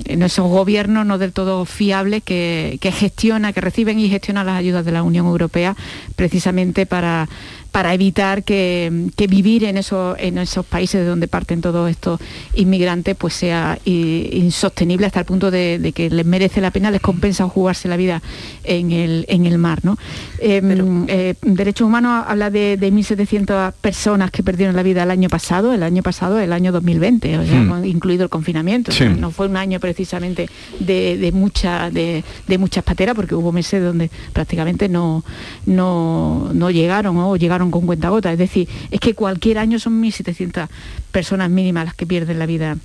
esos 0.07 0.49
gobiernos 0.49 1.07
no 1.07 1.19
del 1.19 1.33
todo 1.33 1.65
fiables 1.65 2.23
que, 2.23 2.79
que 2.81 2.93
gestiona, 2.93 3.53
que 3.53 3.61
reciben 3.61 3.99
y 3.99 4.09
gestionan 4.09 4.47
las 4.47 4.59
ayudas 4.59 4.85
de 4.85 4.93
la 4.93 5.03
Unión 5.03 5.27
Europea 5.27 5.77
precisamente 6.17 6.87
para 6.87 7.29
para 7.75 7.93
evitar 7.93 8.45
que, 8.45 9.11
vivir 9.29 9.65
en 9.65 9.77
esos, 9.79 10.17
en 10.21 10.39
esos 10.39 10.65
países 10.65 11.01
de 11.01 11.09
donde 11.09 11.27
parten 11.27 11.61
todos 11.61 11.91
estos 11.91 12.21
inmigrantes 12.55 13.17
pues 13.17 13.35
sea 13.35 13.81
insostenible 13.85 15.07
hasta 15.07 15.19
el 15.19 15.27
punto 15.27 15.51
de, 15.51 15.93
que 15.93 16.09
les 16.09 16.25
merece 16.25 16.61
la 16.61 16.71
pena, 16.71 16.93
les 16.93 17.01
compensa 17.01 17.49
jugarse 17.49 17.89
la 17.89 17.97
vida 17.97 18.23
en 18.63 18.93
el, 18.93 19.27
en 19.29 19.47
el 19.47 19.59
mar. 19.59 19.81
¿no? 19.83 19.99
Em, 20.47 21.07
eh, 21.09 21.35
Derechos 21.41 21.87
Humanos 21.87 22.27
habla 22.29 22.51
de, 22.51 22.79
1.700 22.79 23.73
personas 23.81 24.31
que 24.31 24.43
perdieron 24.43 24.77
la 24.77 24.83
vida 24.83 25.03
el 25.03 25.11
año 25.11 25.31
pasado, 25.31 25.73
el 25.73 25.83
año 25.83 26.03
pasado, 26.03 26.39
el 26.39 26.53
año 26.53 26.71
2020, 26.71 27.39
hmm. 27.39 27.85
incluido 27.87 28.25
el 28.25 28.29
confinamiento. 28.29 28.93
no 29.17 29.31
fue 29.31 29.47
un 29.47 29.57
año 29.57 29.81
precisamente 29.81 30.51
de, 30.81 31.31
mucha, 31.33 31.91
de, 31.91 32.23
muchas 32.59 32.85
pateras 32.85 33.15
porque 33.15 33.35
hubo 33.35 33.53
meses 33.53 33.83
donde 33.83 34.11
prácticamente 34.35 34.91
no, 34.91 35.25
no, 35.65 36.51
no 36.53 36.71
llegaron 36.71 37.17
o 37.17 37.37
llegaron 37.37 37.71
con 37.71 37.87
cuenta 37.87 38.11
gota. 38.11 38.31
Es 38.31 38.39
decir, 38.39 38.69
es 38.91 39.01
que 39.01 39.15
cualquier 39.15 39.57
año 39.57 39.79
son 39.79 40.03
1.700 40.03 40.69
personas 41.11 41.49
mínimas 41.49 41.87
las 41.87 41.95
que 41.95 42.05
pierden 42.05 42.39
la 42.39 42.45
vida 42.45 42.77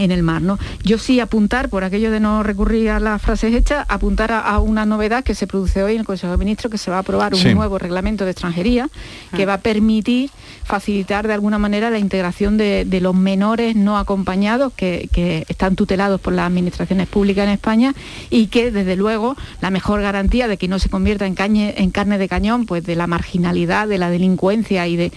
en 0.00 0.10
el 0.10 0.22
mar. 0.22 0.42
¿no? 0.42 0.58
Yo 0.82 0.98
sí 0.98 1.20
apuntar, 1.20 1.68
por 1.68 1.84
aquello 1.84 2.10
de 2.10 2.20
no 2.20 2.42
recurrir 2.42 2.90
a 2.90 3.00
las 3.00 3.20
frases 3.20 3.54
hechas, 3.54 3.84
apuntar 3.88 4.32
a, 4.32 4.58
una 4.58 4.86
novedad 4.86 5.22
que 5.22 5.34
se 5.34 5.46
produce 5.46 5.82
hoy 5.82 5.94
en 5.94 6.00
el 6.00 6.06
Consejo 6.06 6.32
de 6.32 6.38
Ministros, 6.38 6.70
que 6.70 6.78
se 6.78 6.90
va 6.90 6.96
a 6.98 7.00
aprobar 7.00 7.34
un 7.34 7.54
nuevo 7.54 7.78
reglamento 7.78 8.24
de 8.24 8.32
extranjería 8.32 8.88
que 9.36 9.42
ah. 9.42 9.46
va 9.46 9.54
a 9.54 9.60
permitir 9.60 10.30
facilitar 10.64 11.26
de 11.26 11.34
alguna 11.34 11.58
manera 11.58 11.90
la 11.90 11.98
integración 11.98 12.56
de, 12.56 12.86
los 13.00 13.14
menores 13.14 13.76
no 13.76 13.98
acompañados 13.98 14.72
que, 14.72 15.08
están 15.48 15.76
tutelados 15.76 16.20
por 16.20 16.32
las 16.32 16.46
administraciones 16.46 17.08
públicas 17.08 17.44
en 17.44 17.50
España 17.50 17.94
y 18.30 18.46
que 18.46 18.70
desde 18.70 18.96
luego 18.96 19.36
la 19.60 19.70
mejor 19.70 20.00
garantía 20.00 20.48
de 20.48 20.56
que 20.56 20.68
no 20.68 20.78
se 20.78 20.88
convierta 20.88 21.26
en, 21.26 21.34
en 21.38 21.90
carne 21.90 22.18
de 22.18 22.28
cañón 22.28 22.66
pues 22.66 22.84
de 22.84 22.94
la 22.94 23.06
marginalidad, 23.06 23.88
de 23.88 23.98
la 23.98 24.10
delincuencia 24.10 24.86
y 24.86 24.96
de, 24.96 25.12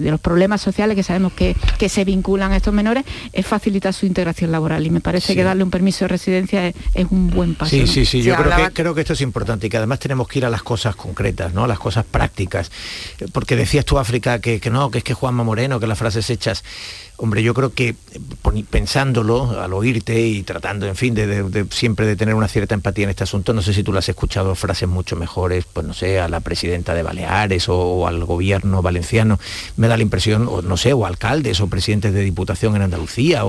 los 0.00 0.20
problemas 0.20 0.60
sociales 0.60 0.94
que 0.96 1.02
sabemos 1.02 1.32
que, 1.32 1.56
que 1.78 1.88
se 1.88 2.04
vinculan 2.04 2.52
a 2.52 2.56
estos 2.56 2.72
menores 2.72 3.04
es 3.32 3.46
facilitar 3.46 3.92
su 3.98 4.06
integración 4.06 4.52
laboral 4.52 4.86
y 4.86 4.90
me 4.90 5.00
parece 5.00 5.34
que 5.34 5.42
darle 5.42 5.64
un 5.64 5.70
permiso 5.70 6.04
de 6.04 6.08
residencia 6.08 6.68
es, 6.68 6.74
un 7.10 7.30
buen 7.30 7.54
paso. 7.54 7.70
Sí, 7.70 7.86
sí, 7.86 8.06
sí, 8.06 8.22
yo 8.22 8.36
creo, 8.36 8.56
que, 8.56 8.72
creo 8.72 8.94
que 8.94 9.00
esto 9.00 9.12
es 9.12 9.20
importante 9.20 9.66
y 9.66 9.70
que 9.70 9.76
además 9.76 9.98
tenemos 9.98 10.28
que 10.28 10.38
ir 10.38 10.46
a 10.46 10.50
las 10.50 10.62
cosas 10.62 10.94
concretas, 10.94 11.52
¿no? 11.52 11.64
a 11.64 11.66
las 11.66 11.78
cosas 11.78 12.04
prácticas. 12.04 12.70
Porque 13.32 13.56
decías 13.56 13.84
tú, 13.84 13.98
África, 13.98 14.40
que, 14.40 14.60
que 14.60 14.70
no, 14.70 14.90
que 14.90 14.98
es 14.98 15.04
que 15.04 15.14
Juanma 15.14 15.42
Moreno, 15.42 15.80
que 15.80 15.86
las 15.86 15.98
frases 15.98 16.30
hechas 16.30 16.64
Hombre, 17.20 17.42
yo 17.42 17.52
creo 17.52 17.74
que 17.74 17.96
pensándolo 18.70 19.60
al 19.60 19.72
oírte 19.72 20.20
y 20.20 20.44
tratando, 20.44 20.86
en 20.86 20.94
fin, 20.94 21.14
de, 21.14 21.66
siempre 21.70 22.06
de 22.06 22.14
tener 22.14 22.36
una 22.36 22.46
cierta 22.46 22.76
empatía 22.76 23.04
en 23.04 23.10
este 23.10 23.24
asunto, 23.24 23.52
no 23.52 23.60
sé 23.60 23.74
si 23.74 23.82
tú 23.82 23.92
le 23.92 23.98
has 23.98 24.08
escuchado 24.08 24.54
frases 24.54 24.88
mucho 24.88 25.16
mejores, 25.16 25.64
pues 25.72 25.84
no 25.84 25.94
sé, 25.94 26.20
a 26.20 26.28
la 26.28 26.38
presidenta 26.38 26.94
de 26.94 27.02
Baleares 27.02 27.68
o, 27.68 28.06
al 28.06 28.24
gobierno 28.24 28.82
valenciano, 28.82 29.40
me 29.76 29.88
da 29.88 29.96
la 29.96 30.04
impresión, 30.04 30.46
o 30.48 30.62
no 30.62 30.76
sé, 30.76 30.92
o 30.92 31.06
alcaldes 31.06 31.60
o 31.60 31.66
presidentes 31.66 32.14
de 32.14 32.22
diputación 32.22 32.76
en 32.76 32.82
Andalucía, 32.82 33.42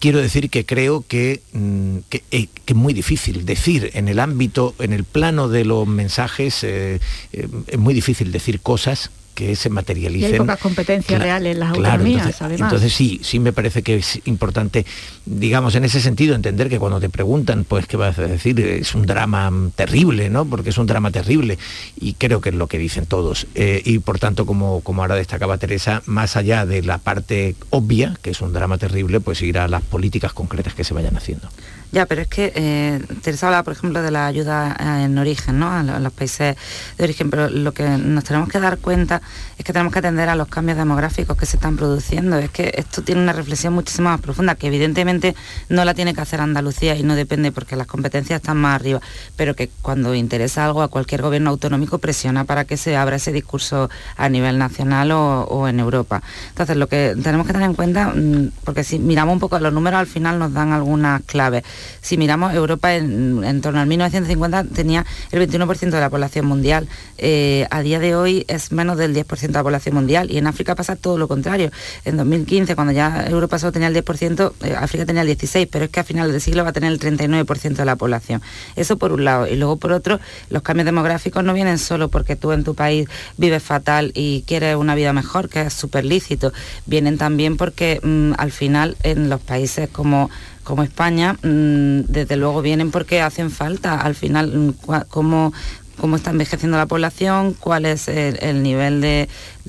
quiero 0.00 0.20
decir 0.20 0.50
que 0.50 0.66
creo 0.66 1.02
que, 1.08 1.40
mm, 1.54 1.98
eh, 2.10 2.48
que, 2.66 2.72
es 2.72 2.76
muy 2.76 2.92
difícil 2.92 3.46
decir 3.46 3.90
en 3.94 4.08
el 4.08 4.18
ámbito, 4.18 4.74
en 4.80 4.92
el 4.92 5.04
plano 5.04 5.48
de 5.48 5.64
los 5.64 5.86
mensajes, 5.86 6.62
eh, 6.62 7.00
eh, 7.32 7.48
es 7.66 7.78
muy 7.78 7.94
difícil 7.94 8.32
decir 8.32 8.60
cosas 8.60 9.10
que 9.38 9.54
se 9.54 9.70
materialicen. 9.70 10.30
Y 10.30 10.32
hay 10.32 10.38
pocas 10.40 10.58
competencias 10.58 11.22
reales 11.22 11.52
en 11.52 11.60
las 11.60 11.70
autonomías, 11.70 12.26
entonces, 12.26 12.42
además. 12.42 12.72
Entonces 12.72 12.92
sí, 12.92 13.20
sí 13.22 13.38
me 13.38 13.52
parece 13.52 13.84
que 13.84 13.94
es 13.94 14.20
importante, 14.24 14.84
digamos, 15.26 15.76
en 15.76 15.84
ese 15.84 16.00
sentido, 16.00 16.34
entender 16.34 16.68
que 16.68 16.80
cuando 16.80 16.98
te 16.98 17.08
preguntan, 17.08 17.62
pues, 17.62 17.86
¿qué 17.86 17.96
vas 17.96 18.18
a 18.18 18.22
decir? 18.22 18.58
Es 18.58 18.96
un 18.96 19.06
drama 19.06 19.52
terrible, 19.76 20.28
¿no? 20.28 20.44
Porque 20.44 20.70
es 20.70 20.78
un 20.78 20.88
drama 20.88 21.12
terrible. 21.12 21.56
Y 22.00 22.14
creo 22.14 22.40
que 22.40 22.48
es 22.48 22.56
lo 22.56 22.66
que 22.66 22.78
dicen 22.78 23.06
todos. 23.06 23.46
Eh, 23.54 23.80
y 23.84 24.00
por 24.00 24.18
tanto, 24.18 24.44
como, 24.44 24.80
como 24.80 25.02
ahora 25.02 25.14
destacaba 25.14 25.56
Teresa, 25.56 26.02
más 26.06 26.36
allá 26.36 26.66
de 26.66 26.82
la 26.82 26.98
parte 26.98 27.54
obvia, 27.70 28.18
que 28.20 28.30
es 28.30 28.40
un 28.40 28.52
drama 28.52 28.76
terrible, 28.76 29.20
pues 29.20 29.40
ir 29.42 29.58
a 29.58 29.68
las 29.68 29.82
políticas 29.82 30.32
concretas 30.32 30.74
que 30.74 30.82
se 30.82 30.94
vayan 30.94 31.16
haciendo. 31.16 31.48
Ya, 31.90 32.04
pero 32.04 32.20
es 32.20 32.28
que 32.28 32.52
eh, 32.54 33.00
Teresa 33.22 33.46
habla, 33.46 33.62
por 33.62 33.72
ejemplo, 33.72 34.02
de 34.02 34.10
la 34.10 34.26
ayuda 34.26 34.76
en 35.02 35.16
origen, 35.16 35.58
¿no? 35.58 35.72
A 35.72 35.82
los 35.82 36.12
países 36.12 36.56
de 36.98 37.04
origen, 37.04 37.30
pero 37.30 37.48
lo 37.48 37.72
que 37.72 37.88
nos 37.88 38.24
tenemos 38.24 38.50
que 38.50 38.60
dar 38.60 38.76
cuenta 38.78 39.22
es 39.56 39.64
que 39.64 39.72
tenemos 39.72 39.92
que 39.92 40.00
atender 40.00 40.28
a 40.28 40.36
los 40.36 40.48
cambios 40.48 40.76
demográficos 40.76 41.36
que 41.36 41.46
se 41.46 41.56
están 41.56 41.76
produciendo. 41.76 42.36
Es 42.36 42.50
que 42.50 42.72
esto 42.76 43.02
tiene 43.02 43.22
una 43.22 43.32
reflexión 43.32 43.72
muchísimo 43.72 44.10
más 44.10 44.20
profunda, 44.20 44.54
que 44.54 44.66
evidentemente 44.66 45.34
no 45.70 45.84
la 45.86 45.94
tiene 45.94 46.12
que 46.12 46.20
hacer 46.20 46.42
Andalucía 46.42 46.94
y 46.94 47.02
no 47.02 47.14
depende 47.14 47.52
porque 47.52 47.74
las 47.74 47.86
competencias 47.86 48.40
están 48.40 48.58
más 48.58 48.74
arriba, 48.74 49.00
pero 49.36 49.56
que 49.56 49.70
cuando 49.80 50.14
interesa 50.14 50.66
algo 50.66 50.82
a 50.82 50.88
cualquier 50.88 51.22
gobierno 51.22 51.50
autonómico 51.50 51.98
presiona 51.98 52.44
para 52.44 52.66
que 52.66 52.76
se 52.76 52.96
abra 52.96 53.16
ese 53.16 53.32
discurso 53.32 53.88
a 54.16 54.28
nivel 54.28 54.58
nacional 54.58 55.10
o, 55.12 55.66
en 55.68 55.80
Europa. 55.80 56.22
Entonces, 56.50 56.76
lo 56.76 56.86
que 56.86 57.16
tenemos 57.22 57.46
que 57.46 57.52
tener 57.54 57.68
en 57.68 57.74
cuenta, 57.74 58.12
mm, 58.14 58.50
porque 58.64 58.84
si 58.84 58.98
miramos 58.98 59.32
un 59.32 59.40
poco 59.40 59.58
los 59.58 59.72
números 59.72 60.00
al 60.00 60.06
final 60.06 60.38
nos 60.38 60.52
dan 60.52 60.72
algunas 60.72 61.22
claves 61.22 61.64
si 62.00 62.16
miramos, 62.16 62.54
Europa 62.54 62.94
en, 62.94 63.60
torno 63.60 63.80
al 63.80 63.86
1950 63.86 64.64
tenía 64.64 65.04
el 65.30 65.48
21% 65.48 65.90
de 65.90 66.00
la 66.00 66.10
población 66.10 66.46
mundial. 66.46 66.88
Eh, 67.18 67.66
a 67.70 67.82
día 67.82 67.98
de 67.98 68.14
hoy 68.14 68.44
es 68.48 68.72
menos 68.72 68.96
del 68.96 69.14
10% 69.14 69.40
de 69.40 69.52
la 69.52 69.62
población 69.62 69.94
mundial 69.94 70.30
y 70.30 70.38
en 70.38 70.46
África 70.46 70.74
pasa 70.74 70.96
todo 70.96 71.18
lo 71.18 71.28
contrario. 71.28 71.70
En 72.04 72.16
2015, 72.16 72.74
cuando 72.74 72.92
ya 72.92 73.26
Europa 73.26 73.58
solo 73.58 73.72
tenía 73.72 73.88
el 73.88 73.94
10%, 73.94 74.52
eh, 74.62 74.74
África 74.78 75.06
tenía 75.06 75.22
el 75.22 75.28
16%, 75.28 75.68
pero 75.70 75.84
es 75.86 75.90
que 75.90 76.00
a 76.00 76.04
final 76.04 76.30
del 76.30 76.40
siglo 76.40 76.64
va 76.64 76.70
a 76.70 76.72
tener 76.72 76.92
el 76.92 77.00
39% 77.00 77.76
de 77.76 77.84
la 77.84 77.96
población. 77.96 78.42
Eso 78.76 78.96
por 78.96 79.12
un 79.12 79.24
lado. 79.24 79.46
Y 79.46 79.56
luego 79.56 79.76
por 79.76 79.92
otro, 79.92 80.20
los 80.50 80.62
cambios 80.62 80.86
demográficos 80.86 81.44
no 81.44 81.52
vienen 81.52 81.78
solo 81.78 82.08
porque 82.08 82.36
tú 82.36 82.52
en 82.52 82.64
tu 82.64 82.74
país 82.74 83.08
vives 83.36 83.62
fatal 83.62 84.12
y 84.14 84.42
quieres 84.46 84.76
una 84.76 84.94
vida 84.94 85.12
mejor, 85.12 85.48
que 85.48 85.62
es 85.62 85.72
súper 85.72 86.04
lícito. 86.04 86.52
Vienen 86.86 87.18
también 87.18 87.56
porque 87.56 88.00
mm, 88.02 88.32
al 88.38 88.52
final 88.52 88.96
en 89.02 89.28
los 89.28 89.40
países 89.40 89.88
como 89.90 90.30
como 90.68 90.82
España, 90.82 91.32
mm, 91.32 92.00
desde 92.08 92.36
luego 92.36 92.60
vienen 92.60 92.90
porque 92.90 93.22
hacen 93.22 93.50
falta. 93.50 93.98
Al 93.98 94.14
final, 94.14 94.54
mm, 94.54 94.74
cómo, 95.08 95.54
cómo 95.98 96.16
está 96.16 96.30
envejeciendo 96.30 96.76
la 96.76 96.84
población, 96.84 97.54
cuál 97.58 97.86
es 97.86 98.06
el, 98.08 98.62
nivel 98.62 99.00
de, 99.00 99.28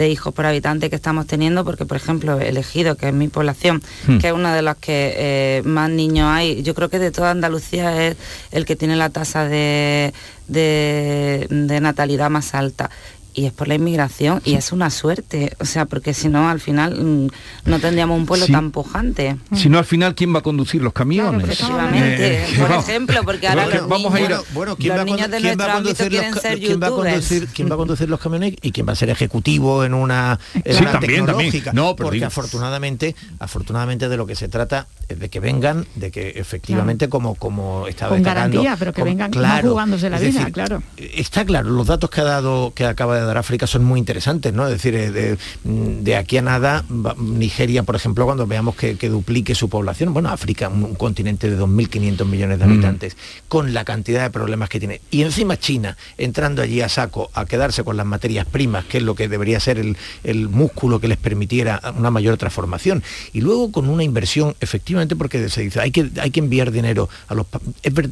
hijos 0.10 0.34
por 0.34 0.46
habitante 0.46 0.89
que 0.89 0.98
estamos 0.98 1.25
teniendo, 1.25 1.63
porque 1.63 1.86
por 1.86 1.96
ejemplo 1.96 2.39
elegido, 2.39 2.96
que 2.96 3.08
es 3.08 3.13
mi 3.13 3.29
población, 3.29 3.82
hmm. 4.08 4.18
que 4.18 4.27
es 4.27 4.34
una 4.34 4.53
de 4.53 4.62
las 4.62 4.75
que 4.75 5.13
eh, 5.15 5.62
más 5.63 5.89
niños 5.89 6.27
hay, 6.29 6.63
yo 6.63 6.75
creo 6.75 6.89
que 6.89 7.00
de 7.00 7.12
toda 7.12 7.32
Andalucía 7.32 8.08
es 8.08 8.18
el 8.51 8.65
que 8.65 8.75
tiene 8.75 8.98
la 8.98 9.10
tasa 9.10 9.46
de, 9.46 10.13
de 10.48 11.79
natalidad 11.82 12.29
más 12.29 12.53
alta 12.53 12.89
y 13.33 13.45
es 13.45 13.53
por 13.53 13.67
la 13.67 13.75
inmigración 13.75 14.41
y 14.43 14.55
es 14.55 14.71
una 14.71 14.89
suerte, 14.89 15.55
o 15.59 15.65
sea, 15.65 15.86
porque 15.86 16.13
si 16.13 16.29
no 16.29 16.50
al 16.50 16.59
final 16.59 16.95
mm, 16.95 17.27
no 17.65 17.79
tendríamos 17.79 18.17
un 18.17 18.25
pueblo 18.25 18.48
tan 18.48 18.71
pujante. 18.71 19.38
Si 19.55 19.69
no 19.69 19.77
al 19.77 19.86
final 19.86 20.15
quién 20.15 20.33
va 20.33 20.39
a 20.39 20.41
conducir 20.41 20.81
los 20.81 20.93
camiones. 20.93 21.59
Eh, 21.62 22.45
por 22.59 22.71
ejemplo, 22.71 23.21
porque 23.24 23.48
ahora 23.48 23.67
los 23.67 23.88
vamos 23.88 24.13
a 24.13 24.19
ir 24.19 24.36
bueno, 24.53 24.75
¿quién 24.75 24.91
va, 24.91 25.01
a 25.01 25.05
conducir 25.05 26.12
los, 26.12 26.24
¿quién 26.59 26.81
va 26.81 26.88
a 26.88 26.91
conducir, 26.91 27.48
quién 27.53 27.69
va 27.69 27.75
a 27.75 27.77
conducir 27.77 28.09
los 28.09 28.19
camiones 28.19 28.55
y 28.62 28.71
quién 28.71 28.88
va 28.88 28.93
a 28.93 28.95
ser 28.95 29.09
ejecutivo 29.09 29.83
en 29.83 29.93
una, 29.93 30.39
sí, 30.53 30.83
también, 30.83 31.25
tecnológica? 31.25 31.74
No, 31.74 31.95
porque 31.95 32.25
afortunadamente, 32.25 33.15
afortunadamente 33.39 34.09
de 34.09 34.17
lo 34.17 34.25
que 34.25 34.36
se 34.36 34.48
trata 34.48 34.88
es 35.07 35.19
de 35.19 35.29
que 35.29 35.39
vengan, 35.39 35.86
de 35.95 36.12
que 36.12 36.29
efectivamente 36.36 37.09
como 37.09 37.36
como 37.36 37.88
estaba 37.88 38.12
con 38.12 38.24
garantía, 38.24 38.75
pero 38.77 38.93
que 38.93 39.03
vengan 39.03 39.31
claro, 39.31 39.71
jugándose 39.71 40.09
la 40.09 40.19
vida, 40.19 40.50
claro. 40.51 40.83
Está 40.98 41.45
claro, 41.45 41.69
los 41.69 41.88
datos 41.88 42.09
que 42.09 42.21
ha 42.21 42.25
dado 42.25 42.74
que 42.74 42.86
acaba 42.86 43.15
de 43.15 43.18
de 43.19 43.25
dar 43.25 43.38
África 43.38 43.67
son 43.67 43.83
muy 43.83 43.99
interesantes, 43.99 44.53
¿no? 44.53 44.67
Es 44.67 44.73
decir, 44.73 44.95
eh, 44.95 45.38
mm, 45.63 46.03
de, 46.03 46.15
aquí 46.15 46.38
a 46.38 46.41
nada, 46.41 46.85
Nigeria, 47.17 47.83
por 47.83 47.95
ejemplo, 47.95 48.25
cuando 48.25 48.47
veamos 48.47 48.75
que, 48.75 48.95
duplique 49.09 49.55
su 49.55 49.69
población, 49.69 50.13
bueno, 50.13 50.29
África, 50.29 50.69
un, 50.69 50.95
continente 50.95 51.49
de 51.49 51.59
2.500 51.59 52.25
millones 52.25 52.59
de 52.59 52.65
mm. 52.65 52.69
habitantes, 52.69 53.17
con 53.47 53.73
la 53.73 53.85
cantidad 53.85 54.23
de 54.23 54.29
problemas 54.29 54.69
que 54.69 54.79
tiene. 54.79 55.01
Y 55.11 55.23
encima 55.23 55.57
China, 55.57 55.97
entrando 56.17 56.61
allí 56.61 56.81
a 56.81 56.89
saco, 56.89 57.29
a 57.33 57.45
quedarse 57.45 57.83
con 57.83 57.97
las 57.97 58.05
materias 58.05 58.45
primas, 58.45 58.85
que 58.85 58.97
es 58.97 59.03
lo 59.03 59.15
que 59.15 59.27
debería 59.27 59.59
ser 59.59 59.79
el, 59.79 59.97
el 60.23 60.49
músculo 60.49 60.99
que 60.99 61.07
les 61.07 61.17
permitiera 61.17 61.81
una 61.97 62.11
mayor 62.11 62.38
transformación. 62.38 63.03
Y 63.33 63.41
luego 63.41 63.71
con 63.71 63.89
una 63.89 64.03
inversión, 64.03 64.55
efectivamente, 64.59 65.15
porque 65.15 65.49
se 65.49 65.61
dice, 65.61 65.79
hay 65.79 65.91
que, 65.91 66.09
hay 66.19 66.31
que 66.31 66.39
enviar 66.39 66.71
dinero 66.71 67.09
a 67.27 67.35
los... 67.35 67.47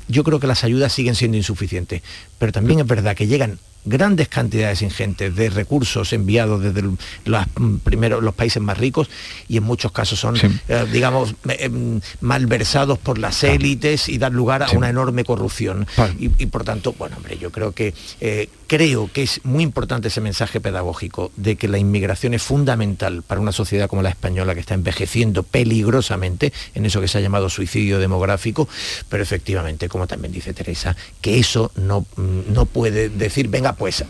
Yo 0.07 0.23
creo 0.23 0.39
que 0.39 0.47
las 0.47 0.63
ayudas 0.63 0.93
siguen 0.93 1.15
siendo 1.15 1.37
insuficientes, 1.37 2.01
pero 2.37 2.51
también 2.51 2.79
es 2.79 2.87
verdad 2.87 3.15
que 3.15 3.27
llegan 3.27 3.59
grandes 3.87 4.27
cantidades 4.27 4.81
ingentes 4.81 5.35
de 5.35 5.49
recursos 5.49 6.11
enviados 6.13 6.61
desde 6.61 6.83
los, 7.25 7.45
primeros, 7.83 8.23
los 8.23 8.33
países 8.35 8.61
más 8.61 8.77
ricos 8.77 9.09
y 9.47 9.57
en 9.57 9.63
muchos 9.63 9.91
casos 9.91 10.19
son, 10.19 10.35
eh, 10.67 10.85
digamos, 10.91 11.35
em, 11.47 12.01
malversados 12.21 12.97
por 12.99 13.17
las 13.17 13.43
élites 13.43 14.09
y 14.09 14.17
dan 14.17 14.33
lugar 14.33 14.63
a 14.63 14.71
una 14.71 14.89
enorme 14.89 15.23
corrupción. 15.23 15.87
Y, 16.19 16.45
por 16.47 16.63
tanto, 16.63 16.93
bueno, 16.93 17.17
hombre, 17.17 17.37
yo 17.37 17.51
creo 17.51 17.71
que 17.71 17.93
eh, 18.19 18.49
creo 18.67 19.09
que 19.11 19.23
es 19.23 19.41
muy 19.43 19.63
importante 19.63 20.09
ese 20.09 20.21
mensaje 20.21 20.59
pedagógico 20.59 21.31
de 21.35 21.55
que 21.55 21.67
la 21.67 21.77
inmigración 21.77 22.33
es 22.33 22.43
fundamental 22.43 23.23
para 23.23 23.41
una 23.41 23.51
sociedad 23.51 23.89
como 23.89 24.01
la 24.01 24.09
española 24.09 24.53
que 24.53 24.59
está 24.59 24.73
envejeciendo 24.73 25.43
peligrosamente 25.43 26.53
en 26.75 26.85
eso 26.85 27.01
que 27.01 27.07
se 27.07 27.17
ha 27.17 27.21
llamado 27.21 27.49
suicidio 27.49 27.99
demográfico, 27.99 28.67
pero 29.09 29.23
efectivamente, 29.23 29.89
como 29.89 30.07
también 30.07 30.33
dice 30.33 30.53
Teresa, 30.53 30.95
que 31.21 31.39
eso 31.39 31.71
no, 31.75 32.05
mm, 32.15 32.53
no 32.53 32.65
puede 32.65 33.09
decir, 33.09 33.47
venga, 33.47 33.73
pues 33.73 34.03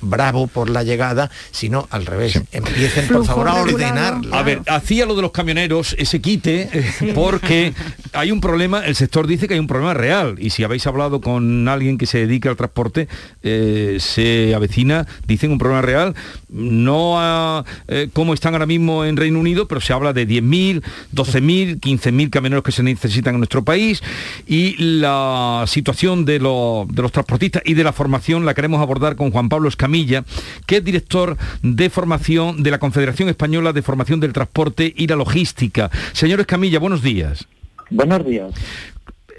bravo 0.00 0.46
por 0.46 0.70
la 0.70 0.82
llegada, 0.82 1.30
sino 1.50 1.88
al 1.90 2.06
revés. 2.06 2.40
Empiecen, 2.52 3.08
por 3.08 3.24
favor, 3.24 3.48
a 3.48 3.54
ordenar. 3.54 4.20
A 4.30 4.42
ver, 4.42 4.62
hacía 4.66 5.06
lo 5.06 5.14
de 5.16 5.22
los 5.22 5.32
camioneros 5.32 5.94
ese 5.98 6.20
quite 6.20 6.68
eh, 6.72 7.12
porque 7.14 7.72
hay 8.12 8.30
un 8.30 8.40
problema, 8.40 8.84
el 8.84 8.96
sector 8.96 9.26
dice 9.26 9.48
que 9.48 9.54
hay 9.54 9.60
un 9.60 9.66
problema 9.66 9.94
real 9.94 10.36
y 10.38 10.50
si 10.50 10.64
habéis 10.64 10.86
hablado 10.86 11.20
con 11.20 11.68
alguien 11.68 11.98
que 11.98 12.06
se 12.06 12.18
dedique 12.18 12.48
al 12.48 12.56
transporte, 12.56 13.08
eh, 13.42 13.98
se 14.02 14.54
avecina, 14.54 15.06
dicen 15.26 15.52
un 15.52 15.58
problema 15.58 15.82
real, 15.82 16.14
no 16.48 17.14
a, 17.18 17.64
eh, 17.88 18.08
como 18.12 18.34
están 18.34 18.54
ahora 18.54 18.66
mismo 18.66 19.04
en 19.04 19.16
Reino 19.16 19.38
Unido, 19.38 19.66
pero 19.68 19.80
se 19.80 19.92
habla 19.92 20.12
de 20.12 20.28
10.000, 20.28 20.82
12.000, 21.14 21.80
15.000 21.80 22.30
camioneros 22.30 22.64
que 22.64 22.72
se 22.72 22.82
necesitan 22.82 23.34
en 23.34 23.40
nuestro 23.40 23.64
país 23.64 24.02
y 24.46 24.76
la 24.76 25.64
situación 25.66 26.24
de, 26.24 26.34
de 26.34 26.38
los 26.40 27.12
transportistas 27.12 27.62
y 27.64 27.74
de 27.74 27.84
la 27.84 27.92
formación 27.92 28.44
la 28.44 28.54
queremos 28.54 28.80
abordar 28.80 29.16
con 29.16 29.30
Juan 29.30 29.48
Pablo 29.48 29.68
Escamilla, 29.68 30.24
que 30.66 30.78
es 30.78 30.84
director 30.84 31.36
de 31.62 31.90
formación 31.90 32.62
de 32.62 32.70
la 32.70 32.78
Confederación 32.78 33.28
Española 33.28 33.72
de 33.72 33.82
Formación 33.82 34.20
del 34.20 34.32
Transporte 34.32 34.92
y 34.96 35.06
la 35.06 35.16
Logística. 35.16 35.90
Señor 36.12 36.40
Escamilla, 36.40 36.78
buenos 36.78 37.02
días. 37.02 37.46
Buenos 37.90 38.24
días. 38.24 38.52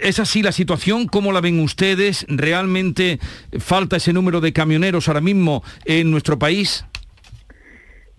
¿Es 0.00 0.18
así 0.18 0.42
la 0.42 0.52
situación? 0.52 1.06
¿Cómo 1.06 1.32
la 1.32 1.40
ven 1.40 1.60
ustedes? 1.60 2.26
¿Realmente 2.28 3.18
falta 3.58 3.96
ese 3.96 4.12
número 4.12 4.40
de 4.40 4.52
camioneros 4.52 5.08
ahora 5.08 5.20
mismo 5.20 5.62
en 5.84 6.10
nuestro 6.10 6.38
país? 6.38 6.84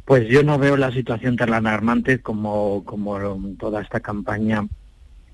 Pues 0.06 0.28
yo 0.28 0.44
no 0.44 0.60
veo 0.60 0.78
la 0.78 0.92
situación 0.92 1.36
tan 1.36 1.54
alarmante 1.54 2.20
como, 2.20 2.84
como 2.86 3.20
toda 3.58 3.82
esta 3.82 4.00
campaña 4.00 4.68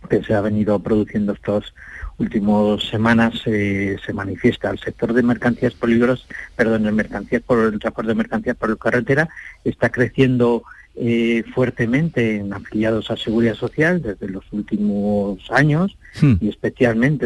que 0.10 0.24
se 0.24 0.34
ha 0.34 0.42
venido 0.42 0.80
produciendo 0.80 1.34
estos 1.34 1.74
últimas 2.18 2.84
semanas 2.84 3.34
se 3.44 4.14
manifiesta. 4.14 4.70
El 4.70 4.80
sector 4.80 5.14
de 5.14 5.24
mercancías 5.24 5.74
peligrosas, 5.74 6.28
perdón, 6.56 6.86
el 6.86 6.94
mercancías 6.94 7.42
por 7.42 7.60
el 7.60 7.80
transporte 7.80 8.10
de 8.10 8.16
mercancías 8.16 8.56
por 8.56 8.78
carretera 8.78 9.30
está 9.64 9.90
creciendo 9.90 10.64
eh, 10.94 11.44
fuertemente 11.54 12.36
en 12.36 12.54
afiliados 12.54 13.12
a 13.12 13.18
Seguridad 13.18 13.56
Social 13.56 14.02
desde 14.02 14.28
los 14.28 14.44
últimos 14.52 15.40
años 15.50 15.98
hmm. 16.22 16.34
y 16.42 16.50
especialmente 16.50 17.26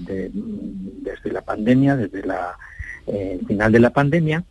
desde 0.00 1.32
la 1.32 1.42
pandemia, 1.42 1.96
desde 1.96 2.26
la, 2.26 2.56
eh, 3.06 3.38
el 3.40 3.46
final 3.46 3.70
de 3.70 3.78
la 3.78 3.90
pandemia, 3.90 4.44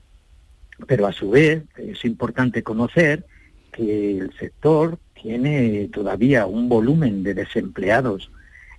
pero 0.88 1.06
a 1.06 1.12
su 1.12 1.32
vez 1.32 1.64
es 1.76 2.06
importante 2.06 2.64
conocer 2.64 3.26
que 3.74 4.20
el 4.20 4.32
sector 4.40 5.00
tiene 5.22 5.90
todavía 5.92 6.46
un 6.46 6.70
volumen 6.70 7.24
de 7.24 7.34
desempleados 7.34 8.32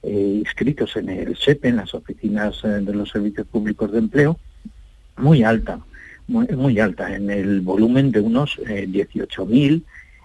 eh, 0.02 0.38
inscritos 0.38 0.96
en 0.96 1.10
el 1.10 1.36
SEPE, 1.36 1.68
en 1.68 1.76
las 1.76 1.92
oficinas 1.92 2.62
de 2.62 2.94
los 2.94 3.10
servicios 3.10 3.46
públicos 3.46 3.92
de 3.92 3.98
empleo, 3.98 4.38
muy 5.18 5.42
alta, 5.42 5.80
muy, 6.28 6.80
alta, 6.80 7.14
en 7.14 7.30
el 7.30 7.60
volumen 7.60 8.10
de 8.10 8.20
unos 8.20 8.58
18.000 8.58 9.82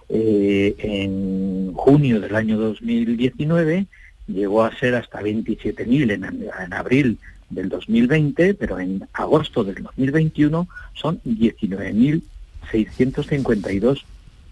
eh, 0.08 0.74
en 0.78 1.74
junio 1.74 2.18
del 2.20 2.34
año 2.34 2.58
2019 2.58 3.86
llegó 4.26 4.64
a 4.64 4.74
ser 4.76 4.94
hasta 4.94 5.20
27.000 5.22 6.12
en, 6.12 6.24
en 6.24 6.72
abril 6.72 7.18
del 7.50 7.68
2020, 7.68 8.54
pero 8.54 8.80
en 8.80 9.06
agosto 9.12 9.62
del 9.64 9.82
2021 9.82 10.66
son 10.94 11.20
19.652 11.24 14.04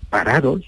parados 0.09 0.63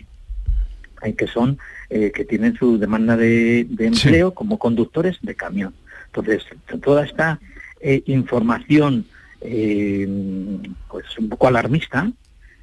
que 1.17 1.27
son 1.27 1.59
eh, 1.91 2.13
que 2.15 2.25
tienen 2.25 2.55
su 2.55 2.79
demanda 2.79 3.17
de, 3.17 3.67
empleo 3.81 4.33
como 4.33 4.59
conductores 4.59 5.19
de 5.23 5.35
camión. 5.35 5.75
Entonces, 6.07 6.45
toda 6.81 7.05
esta 7.05 7.41
eh, 7.81 8.03
información, 8.07 9.07
eh, 9.45 10.09
pues 10.89 11.05
un 11.19 11.29
poco 11.29 11.49
alarmista, 11.49 12.11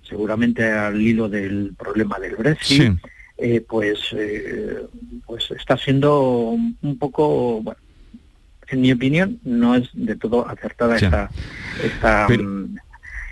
seguramente 0.01 0.71
al 0.71 0.99
hilo 0.99 1.29
del 1.29 1.73
problema 1.77 2.19
del 2.19 2.35
Brexit, 2.35 2.93
pues, 3.67 4.15
pues 5.25 5.51
está 5.51 5.77
siendo 5.77 6.49
un 6.81 6.97
poco, 6.99 7.61
bueno, 7.61 7.79
en 8.67 8.81
mi 8.81 8.91
opinión, 8.91 9.39
no 9.43 9.75
es 9.75 9.89
de 9.93 10.15
todo 10.15 10.47
acertada 10.47 10.97
esta... 10.97 11.29
esta 11.83 12.27
mm, 12.29 12.77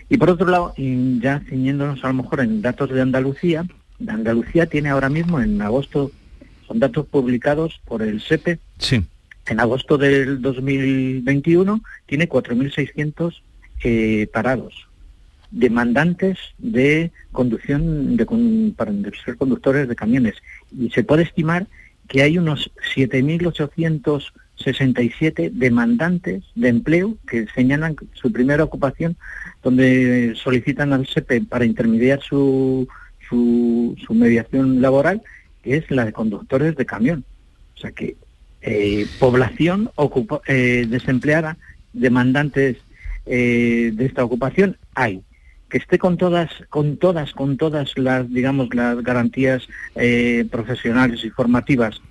y 0.10 0.18
por 0.18 0.30
otro 0.30 0.48
lado, 0.48 0.74
ya 0.78 1.42
ciñéndonos 1.50 2.04
a 2.04 2.08
lo 2.08 2.14
mejor 2.14 2.40
en 2.40 2.62
datos 2.62 2.90
de 2.90 3.02
Andalucía, 3.02 3.66
Andalucía 4.08 4.66
tiene 4.68 4.90
ahora 4.90 5.10
mismo 5.10 5.42
en 5.42 5.62
agosto, 5.62 6.12
son 6.68 6.80
datos 6.80 7.08
publicados 7.08 7.82
por 7.86 8.02
el 8.02 8.22
SEPE, 8.22 8.60
sí. 8.78 9.04
En 9.50 9.60
agosto 9.60 9.98
del 9.98 10.42
2021 10.42 11.82
tiene 12.06 12.30
4.600 12.30 13.42
eh, 13.84 14.28
parados, 14.32 14.88
demandantes 15.52 16.38
de 16.58 17.12
conducción, 17.32 18.16
de, 18.18 18.26
para 18.76 18.92
ser 19.24 19.38
conductores 19.38 19.88
de 19.88 19.96
camiones. 19.96 20.36
Y 20.78 20.90
se 20.90 21.04
puede 21.04 21.24
estimar 21.24 21.68
que 22.08 22.22
hay 22.22 22.38
unos 22.38 22.70
7.867 22.96 25.52
demandantes 25.52 26.44
de 26.56 26.70
empleo 26.70 27.18
que 27.28 27.48
señalan 27.54 27.98
su 28.14 28.32
primera 28.32 28.64
ocupación, 28.64 29.18
donde 29.64 30.34
solicitan 30.36 30.94
al 30.94 31.08
SEPE 31.08 31.42
para 31.42 31.66
intermediar 31.66 32.22
su 32.22 32.88
su, 33.30 33.96
mediación 34.10 34.82
laboral, 34.82 35.22
que 35.64 35.78
es 35.78 35.90
la 35.92 36.06
de 36.06 36.14
conductores 36.14 36.76
de 36.76 36.86
camión. 36.86 37.26
O 37.76 37.80
sea 37.80 37.92
que 37.92 38.16
eh, 38.62 39.08
población 39.20 39.92
ocupa, 39.96 40.42
eh, 40.48 40.86
desempleada, 40.88 41.58
demandantes 41.94 42.78
eh, 43.26 43.92
de 43.94 44.06
esta 44.06 44.24
ocupación 44.24 44.78
hay. 44.96 45.22
Que 45.70 45.80
esté 45.80 46.00
con 46.00 46.18
todas, 46.18 46.50
con 46.70 46.96
todas, 46.98 47.34
con 47.34 47.58
todas 47.58 47.98
las, 47.98 48.32
digamos, 48.32 48.74
las 48.74 49.04
garantías 49.04 49.68
profesionales 50.50 51.26
y 51.26 51.30
formativas 51.30 52.02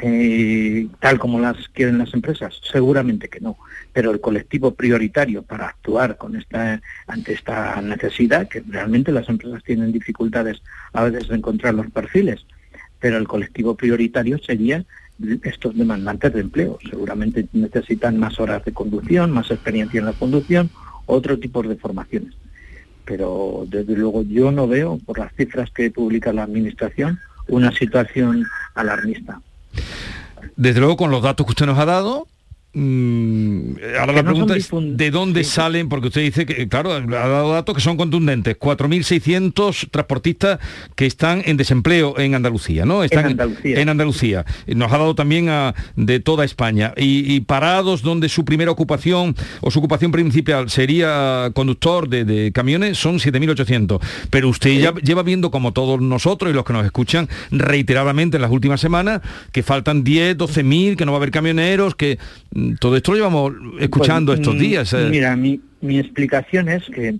eh, 0.00 0.88
tal 0.98 1.18
como 1.18 1.38
las 1.38 1.68
quieren 1.68 1.98
las 1.98 2.12
empresas? 2.14 2.60
Seguramente 2.70 3.28
que 3.28 3.40
no. 3.40 3.56
Pero 3.92 4.10
el 4.10 4.20
colectivo 4.20 4.74
prioritario 4.74 5.42
para 5.42 5.68
actuar 5.68 6.16
con 6.16 6.36
esta, 6.36 6.80
ante 7.06 7.32
esta 7.32 7.80
necesidad, 7.80 8.48
que 8.48 8.62
realmente 8.66 9.12
las 9.12 9.28
empresas 9.28 9.62
tienen 9.62 9.92
dificultades 9.92 10.62
a 10.92 11.04
veces 11.04 11.28
de 11.28 11.36
encontrar 11.36 11.74
los 11.74 11.90
perfiles, 11.90 12.44
pero 13.04 13.18
el 13.18 13.28
colectivo 13.28 13.74
prioritario 13.74 14.38
sería 14.38 14.82
estos 15.42 15.76
demandantes 15.76 16.32
de 16.32 16.40
empleo. 16.40 16.78
Seguramente 16.88 17.46
necesitan 17.52 18.18
más 18.18 18.40
horas 18.40 18.64
de 18.64 18.72
conducción, 18.72 19.30
más 19.30 19.50
experiencia 19.50 20.00
en 20.00 20.06
la 20.06 20.14
conducción, 20.14 20.70
otro 21.04 21.38
tipo 21.38 21.62
de 21.62 21.76
formaciones. 21.76 22.32
Pero 23.04 23.66
desde 23.68 23.94
luego 23.94 24.22
yo 24.22 24.50
no 24.52 24.66
veo, 24.66 24.98
por 25.04 25.18
las 25.18 25.34
cifras 25.34 25.70
que 25.70 25.90
publica 25.90 26.32
la 26.32 26.44
Administración, 26.44 27.20
una 27.46 27.72
situación 27.72 28.46
alarmista. 28.74 29.42
Desde 30.56 30.80
luego, 30.80 30.96
con 30.96 31.10
los 31.10 31.22
datos 31.22 31.44
que 31.44 31.50
usted 31.50 31.66
nos 31.66 31.78
ha 31.78 31.84
dado, 31.84 32.26
Mm, 32.76 33.76
ahora 34.00 34.12
la 34.12 34.22
pregunta 34.24 34.56
es 34.56 34.68
de 34.72 35.10
dónde 35.12 35.44
salen, 35.44 35.88
porque 35.88 36.08
usted 36.08 36.22
dice 36.22 36.44
que, 36.44 36.68
claro, 36.68 36.92
ha 36.92 37.00
dado 37.00 37.52
datos 37.52 37.72
que 37.72 37.80
son 37.80 37.96
contundentes, 37.96 38.58
4.600 38.58 39.90
transportistas 39.90 40.58
que 40.96 41.06
están 41.06 41.42
en 41.44 41.56
desempleo 41.56 42.18
en 42.18 42.34
Andalucía, 42.34 42.84
¿no? 42.84 43.04
Están 43.04 43.38
en 43.62 43.88
Andalucía. 43.88 44.44
Nos 44.66 44.92
ha 44.92 44.98
dado 44.98 45.14
también 45.14 45.48
a, 45.48 45.74
de 45.94 46.18
toda 46.18 46.44
España. 46.44 46.92
Y, 46.96 47.40
parados 47.40 48.02
donde 48.02 48.28
su 48.28 48.44
primera 48.44 48.70
ocupación 48.70 49.36
o 49.60 49.70
su 49.70 49.78
ocupación 49.78 50.10
principal 50.10 50.70
sería 50.70 51.50
conductor 51.54 52.08
de, 52.08 52.50
camiones 52.52 52.98
son 52.98 53.18
7.800. 53.18 54.00
Pero 54.30 54.48
usted 54.48 54.80
ya 54.80 54.92
lleva 54.94 55.22
viendo, 55.22 55.50
como 55.50 55.72
todos 55.72 56.00
nosotros 56.00 56.50
y 56.50 56.54
los 56.54 56.64
que 56.64 56.72
nos 56.72 56.84
escuchan 56.84 57.28
reiteradamente 57.50 58.36
en 58.36 58.42
las 58.42 58.50
últimas 58.50 58.80
semanas, 58.80 59.20
que 59.52 59.62
faltan 59.62 60.02
10, 60.02 60.38
12.000, 60.38 60.96
que 60.96 61.06
no 61.06 61.12
va 61.12 61.18
a 61.18 61.20
haber 61.20 61.30
camioneros, 61.30 61.94
que 61.94 62.18
todo 62.78 62.96
esto 62.96 63.12
lo 63.12 63.18
llevamos 63.18 63.52
escuchando 63.80 64.32
pues, 64.32 64.40
estos 64.40 64.58
días. 64.58 64.92
Eh. 64.92 65.08
Mira, 65.10 65.36
mi, 65.36 65.60
explicación 65.82 66.68
es 66.68 66.84
que 66.86 67.16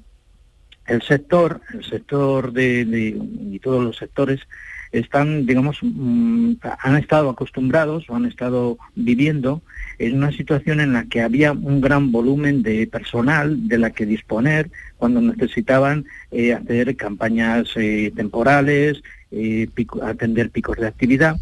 el 0.86 1.02
sector, 1.02 1.60
el 1.72 1.84
sector 1.84 2.52
de, 2.52 3.16
y 3.50 3.58
todos 3.58 3.84
los 3.84 3.96
sectores 3.96 4.40
están, 4.92 5.44
digamos, 5.46 5.78
mm, 5.82 6.54
han 6.80 6.96
estado 6.96 7.30
acostumbrados 7.30 8.08
o 8.08 8.16
han 8.16 8.26
estado 8.26 8.78
viviendo 8.94 9.62
en 9.98 10.16
una 10.16 10.30
situación 10.30 10.80
en 10.80 10.92
la 10.92 11.04
que 11.06 11.22
había 11.22 11.52
un 11.52 11.80
gran 11.80 12.12
volumen 12.12 12.62
de 12.62 12.86
personal 12.86 13.68
de 13.68 13.78
la 13.78 13.90
que 13.90 14.06
disponer 14.06 14.70
cuando 14.96 15.20
necesitaban 15.20 16.04
eh, 16.30 16.52
hacer 16.52 16.94
campañas 16.96 17.68
eh, 17.76 18.12
temporales, 18.14 19.02
atender 20.02 20.50
picos 20.50 20.76
de 20.76 20.86
actividad 20.86 21.36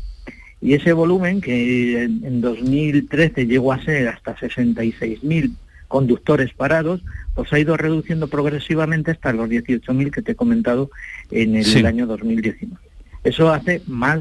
y 0.62 0.74
ese 0.74 0.92
volumen 0.92 1.40
que 1.40 2.04
en 2.04 2.40
2013 2.40 3.46
llegó 3.46 3.72
a 3.72 3.82
ser 3.82 4.06
hasta 4.06 4.36
66.000 4.36 5.56
conductores 5.88 6.54
parados, 6.54 7.02
pues 7.34 7.52
ha 7.52 7.58
ido 7.58 7.76
reduciendo 7.76 8.28
progresivamente 8.28 9.10
hasta 9.10 9.32
los 9.32 9.48
18.000 9.48 10.12
que 10.12 10.22
te 10.22 10.32
he 10.32 10.36
comentado 10.36 10.90
en 11.32 11.56
el, 11.56 11.84
año 11.84 12.06
2019. 12.06 12.76
Eso 13.24 13.52
hace 13.52 13.82
más, 13.86 14.20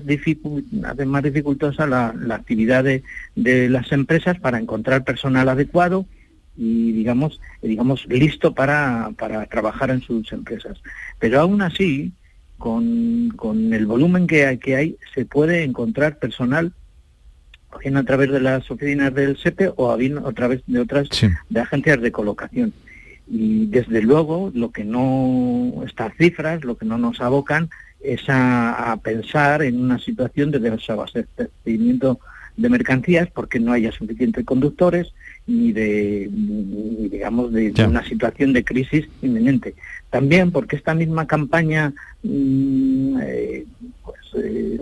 hace 0.84 1.06
más 1.06 1.23
dificultosa 1.23 1.86
la, 1.86 2.08
actividad 2.32 2.84
de, 2.84 3.04
las 3.69 3.91
empresas 3.91 4.39
para 4.39 4.60
encontrar 4.60 5.04
personal 5.04 5.47
adecuado 5.47 6.08
y 6.58 6.91
digamos, 6.91 7.39
digamos 7.62 8.06
listo 8.08 8.54
para, 8.54 9.12
para 9.17 9.45
trabajar 9.45 9.91
en 9.91 10.01
sus 10.01 10.32
empresas. 10.34 10.82
Pero 11.19 11.39
aún 11.39 11.62
así, 11.62 12.12
con, 12.62 13.74
el 13.74 13.86
volumen 13.88 14.28
que 14.28 14.45
hay, 14.45 14.58
que 14.60 14.76
hay, 14.76 14.97
se 15.15 15.26
puede 15.26 15.63
encontrar 15.63 16.19
personal 16.19 16.71
bien 17.80 17.97
a 17.97 18.04
través 18.04 18.30
de 18.32 18.39
las 18.39 18.69
oficinas 18.69 19.13
del 19.13 19.38
SEPE 19.38 19.74
o 19.76 19.97
bien 19.97 20.19
a 20.19 20.32
través 20.32 20.62
de 20.67 20.80
otras 20.80 21.10
de 21.50 21.60
agencias 21.60 22.00
de 22.02 22.12
colocación. 22.12 22.74
Y 23.28 23.65
desde 23.67 24.02
luego 24.02 24.52
lo 24.54 24.71
que 24.71 24.84
no, 24.84 25.84
estas 25.86 26.13
cifras, 26.17 26.63
lo 26.63 26.78
que 26.78 26.86
no 26.86 26.97
nos 26.97 27.19
abocan 27.21 27.69
es 28.00 28.21
a, 28.28 29.00
pensar 29.04 29.63
en 29.63 29.82
una 29.82 29.97
situación 29.97 30.52
de 30.52 30.60
desabastecimiento 30.60 32.19
de 32.58 32.70
mercancías 32.70 33.30
porque 33.32 33.60
no 33.60 33.74
haya 33.74 33.92
suficientes 33.92 34.46
conductores 34.46 35.14
ni 35.48 35.72
de 35.72 36.30
digamos 36.32 37.52
de, 37.52 37.74
una 37.88 38.04
situación 38.04 38.54
de 38.54 38.64
crisis 38.64 39.08
inminente. 39.22 39.76
También 40.10 40.52
porque 40.52 40.76
esta 40.76 40.94
misma 40.94 41.28
campaña 41.28 41.94
mm, 42.24 43.18
eh, 43.22 43.66
pues, 44.04 44.44
eh, 44.44 44.80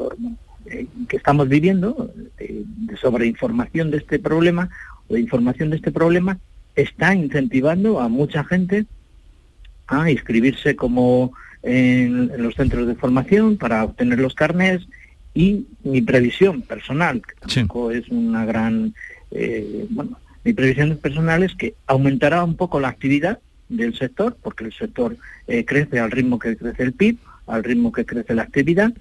eh, 0.65 0.87
que 1.07 1.17
estamos 1.17 1.47
viviendo 1.47 2.11
de, 2.37 2.65
sobreinformación 2.97 3.91
de 3.91 3.97
este 3.97 4.19
problema 4.19 4.69
o 5.07 5.13
de 5.13 5.21
información 5.21 5.69
de 5.69 5.77
este 5.77 5.91
problema 5.91 6.37
está 6.75 7.15
incentivando 7.15 7.99
a 7.99 8.09
mucha 8.09 8.43
gente 8.43 8.85
a 9.87 10.11
inscribirse 10.11 10.75
como 10.75 11.33
en, 11.63 12.31
los 12.41 12.55
centros 12.55 12.87
de 12.87 12.95
formación 12.95 13.57
para 13.57 13.83
obtener 13.83 14.19
los 14.19 14.35
carnés 14.35 14.87
y 15.33 15.67
mi 15.83 16.01
previsión 16.01 16.61
personal, 16.61 17.21
que 17.21 17.47
tampoco 17.47 17.91
es 17.91 18.07
una 18.09 18.45
gran, 18.45 18.93
bueno, 19.89 20.17
mi 20.43 20.53
previsión 20.53 20.97
personal 20.97 21.43
es 21.43 21.53
que 21.55 21.75
aumentará 21.85 22.43
un 22.43 22.55
poco 22.55 22.79
la 22.79 22.87
actividad 22.87 23.39
del 23.69 23.95
sector, 23.97 24.35
porque 24.41 24.65
el 24.65 24.73
sector 24.73 25.15
eh, 25.47 25.63
crece 25.65 25.99
al 25.99 26.11
ritmo 26.11 26.39
que 26.39 26.57
crece 26.57 26.83
el 26.83 26.93
PIB, 26.93 27.17
al 27.47 27.63
ritmo 27.63 27.91
que 27.91 28.05
crece 28.05 28.33
la 28.33 28.43
actividad, 28.43 28.91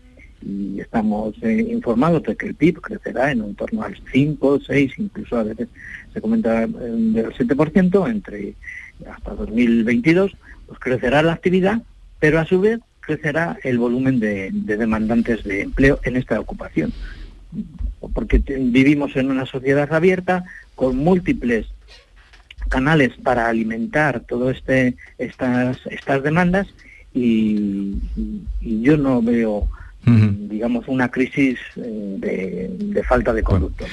y 0.42 0.80
estamos 0.80 1.34
eh, 1.42 1.66
informados 1.70 2.22
de 2.22 2.36
que 2.36 2.46
el 2.46 2.54
PIB 2.54 2.80
crecerá 2.80 3.32
en 3.32 3.42
un 3.42 3.54
torno 3.54 3.82
al 3.82 3.96
5, 4.12 4.60
6, 4.60 4.92
incluso 4.98 5.36
a 5.36 5.42
veces 5.42 5.68
se 6.12 6.20
comenta 6.20 6.64
eh, 6.64 6.68
del 6.68 7.32
7%, 7.32 8.10
entre 8.10 8.54
hasta 9.10 9.34
2022, 9.34 10.36
pues 10.66 10.78
crecerá 10.78 11.22
la 11.22 11.32
actividad, 11.32 11.82
pero 12.20 12.38
a 12.38 12.44
su 12.44 12.60
vez 12.60 12.80
crecerá 13.08 13.58
el 13.64 13.78
volumen 13.78 14.20
de, 14.20 14.50
de 14.52 14.76
demandantes 14.76 15.42
de 15.44 15.62
empleo 15.62 15.98
en 16.04 16.16
esta 16.16 16.38
ocupación. 16.38 16.92
Porque 18.12 18.38
vivimos 18.38 19.16
en 19.16 19.30
una 19.30 19.46
sociedad 19.46 19.92
abierta 19.92 20.44
con 20.74 20.98
múltiples 20.98 21.66
canales 22.68 23.12
para 23.22 23.48
alimentar 23.48 24.20
todas 24.20 24.58
este, 24.58 24.94
estas, 25.16 25.78
estas 25.90 26.22
demandas 26.22 26.66
y, 27.14 27.94
yo 28.60 28.96
no 28.96 29.22
veo 29.22 29.68
digamos, 30.58 30.88
una 30.88 31.08
crisis 31.08 31.56
eh, 31.76 32.68
de, 32.68 33.02
falta 33.04 33.32
de 33.32 33.44
conducto. 33.44 33.84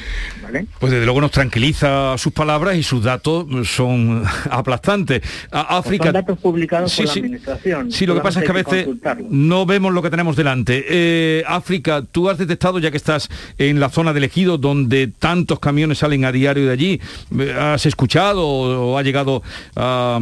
Pues 0.80 0.92
desde 0.92 1.06
luego 1.06 1.22
nos 1.22 1.30
tranquiliza 1.30 2.18
sus 2.18 2.34
palabras 2.34 2.76
y 2.76 2.82
sus 2.82 3.04
datos 3.04 3.46
son 3.68 4.24
aplastantes. 4.50 5.22
África... 5.52 6.06
son 6.06 6.14
datos 6.14 6.40
publicados 6.40 6.96
por 6.96 7.06
la 7.06 7.12
Administración. 7.12 7.92
Sí, 7.92 8.08
lo 8.08 8.16
que 8.16 8.22
pasa 8.22 8.40
es 8.40 8.46
que 8.46 8.52
a 8.52 8.64
veces 8.64 8.88
no 9.30 9.68
vemos 9.68 9.94
lo 9.94 10.02
que 10.02 10.10
tenemos 10.10 10.36
delante. 10.36 10.86
Eh, 10.90 11.44
África, 11.48 12.04
tú 12.12 12.30
has 12.30 12.40
detectado, 12.40 12.80
ya 12.80 12.90
que 12.90 12.98
estás 12.98 13.30
en 13.60 13.80
la 13.80 13.90
zona 13.90 14.12
del 14.14 14.24
ejido, 14.24 14.58
donde 14.58 15.08
tantos 15.08 15.60
camiones 15.60 16.00
salen 16.00 16.26
a 16.26 16.32
diario 16.32 16.66
de 16.66 16.72
allí, 16.72 17.02
eh, 17.38 17.56
¿has 17.60 17.86
escuchado 17.86 18.48
o, 18.48 18.98
ha 18.98 19.04
llegado 19.04 19.44
a, 19.76 20.20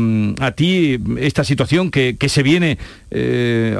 ti 0.56 1.00
esta 1.20 1.46
situación 1.46 1.90
que, 1.90 2.18
se 2.28 2.44
viene 2.44 2.78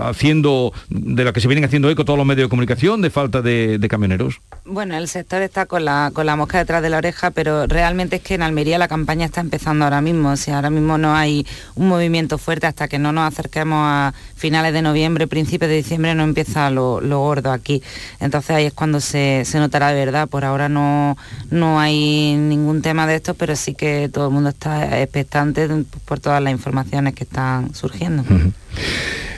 haciendo, 0.02 0.72
de 0.90 1.24
la 1.26 1.34
que 1.34 1.42
se 1.42 1.48
vienen 1.48 1.66
haciendo 1.66 1.90
eco 1.90 2.03
todos 2.06 2.18
los 2.18 2.26
medios 2.26 2.46
de 2.46 2.50
comunicación 2.50 3.02
de 3.02 3.10
falta 3.10 3.42
de, 3.42 3.86
camioneros? 3.90 4.42
Bueno, 4.66 4.98
el 4.98 5.08
sector 5.08 5.42
está 5.42 5.66
con 5.66 5.86
la, 5.86 6.12
con 6.14 6.26
la 6.26 6.36
mosca 6.36 6.58
detrás 6.58 6.82
de 6.82 6.90
la 6.90 6.98
oreja, 6.98 7.32
pero 7.32 7.68
realmente 7.68 8.18
es 8.18 8.22
que 8.22 8.36
en 8.36 8.42
Almería 8.42 8.78
la 8.78 8.88
campaña 8.88 9.26
está 9.26 9.42
empezando 9.42 9.86
ahora 9.86 10.02
mismo. 10.02 10.32
O 10.32 10.36
sea, 10.36 10.56
ahora 10.58 10.70
mismo 10.70 10.98
no 10.98 11.16
hay 11.16 11.46
un 11.76 11.88
movimiento 11.88 12.38
fuerte 12.38 12.68
hasta 12.68 12.88
que 12.88 13.00
no 13.00 13.12
nos 13.12 13.32
acerquemos 13.32 13.80
a 13.82 14.14
finales 14.36 14.74
de 14.74 14.82
noviembre, 14.82 15.28
principios 15.28 15.70
de 15.70 15.78
diciembre, 15.78 16.16
no 16.16 16.24
empieza 16.24 16.70
lo, 16.70 17.00
gordo 17.02 17.52
aquí. 17.52 17.82
Entonces 18.20 18.52
ahí 18.52 18.66
es 18.66 18.74
cuando 18.74 19.00
se, 19.00 19.46
notará 19.54 19.90
de 19.90 20.06
verdad. 20.06 20.28
Por 20.28 20.46
ahora 20.46 20.70
no, 20.70 21.18
no 21.52 21.80
hay 21.80 22.36
ningún 22.36 22.82
tema 22.82 23.08
de 23.08 23.16
esto, 23.16 23.34
pero 23.34 23.56
sí 23.56 23.74
que 23.74 24.10
todo 24.12 24.28
el 24.28 24.34
mundo 24.34 24.50
está 24.50 25.02
expectante 25.02 25.68
por 26.06 26.20
todas 26.20 26.42
las 26.42 26.52
informaciones 26.52 27.14
que 27.14 27.24
están 27.24 27.74
surgiendo. 27.74 28.24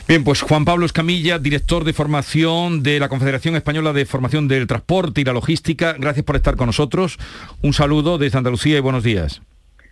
Bien, 0.07 0.23
pues 0.23 0.41
Juan 0.41 0.65
Pablo 0.65 0.85
Escamilla, 0.85 1.39
director 1.39 1.83
de 1.83 1.91
formación 1.91 2.83
de 2.83 2.99
la 2.99 3.09
Confederación 3.09 3.55
Española 3.55 3.91
de 3.91 4.05
Formación 4.05 4.47
del 4.47 4.67
Transporte 4.67 5.21
y 5.21 5.23
la 5.23 5.33
Logística, 5.33 5.93
gracias 5.93 6.23
por 6.23 6.35
estar 6.35 6.55
con 6.55 6.67
nosotros. 6.67 7.17
Un 7.63 7.73
saludo 7.73 8.19
desde 8.19 8.37
Andalucía 8.37 8.77
y 8.77 8.81
buenos 8.81 9.03
días. 9.03 9.41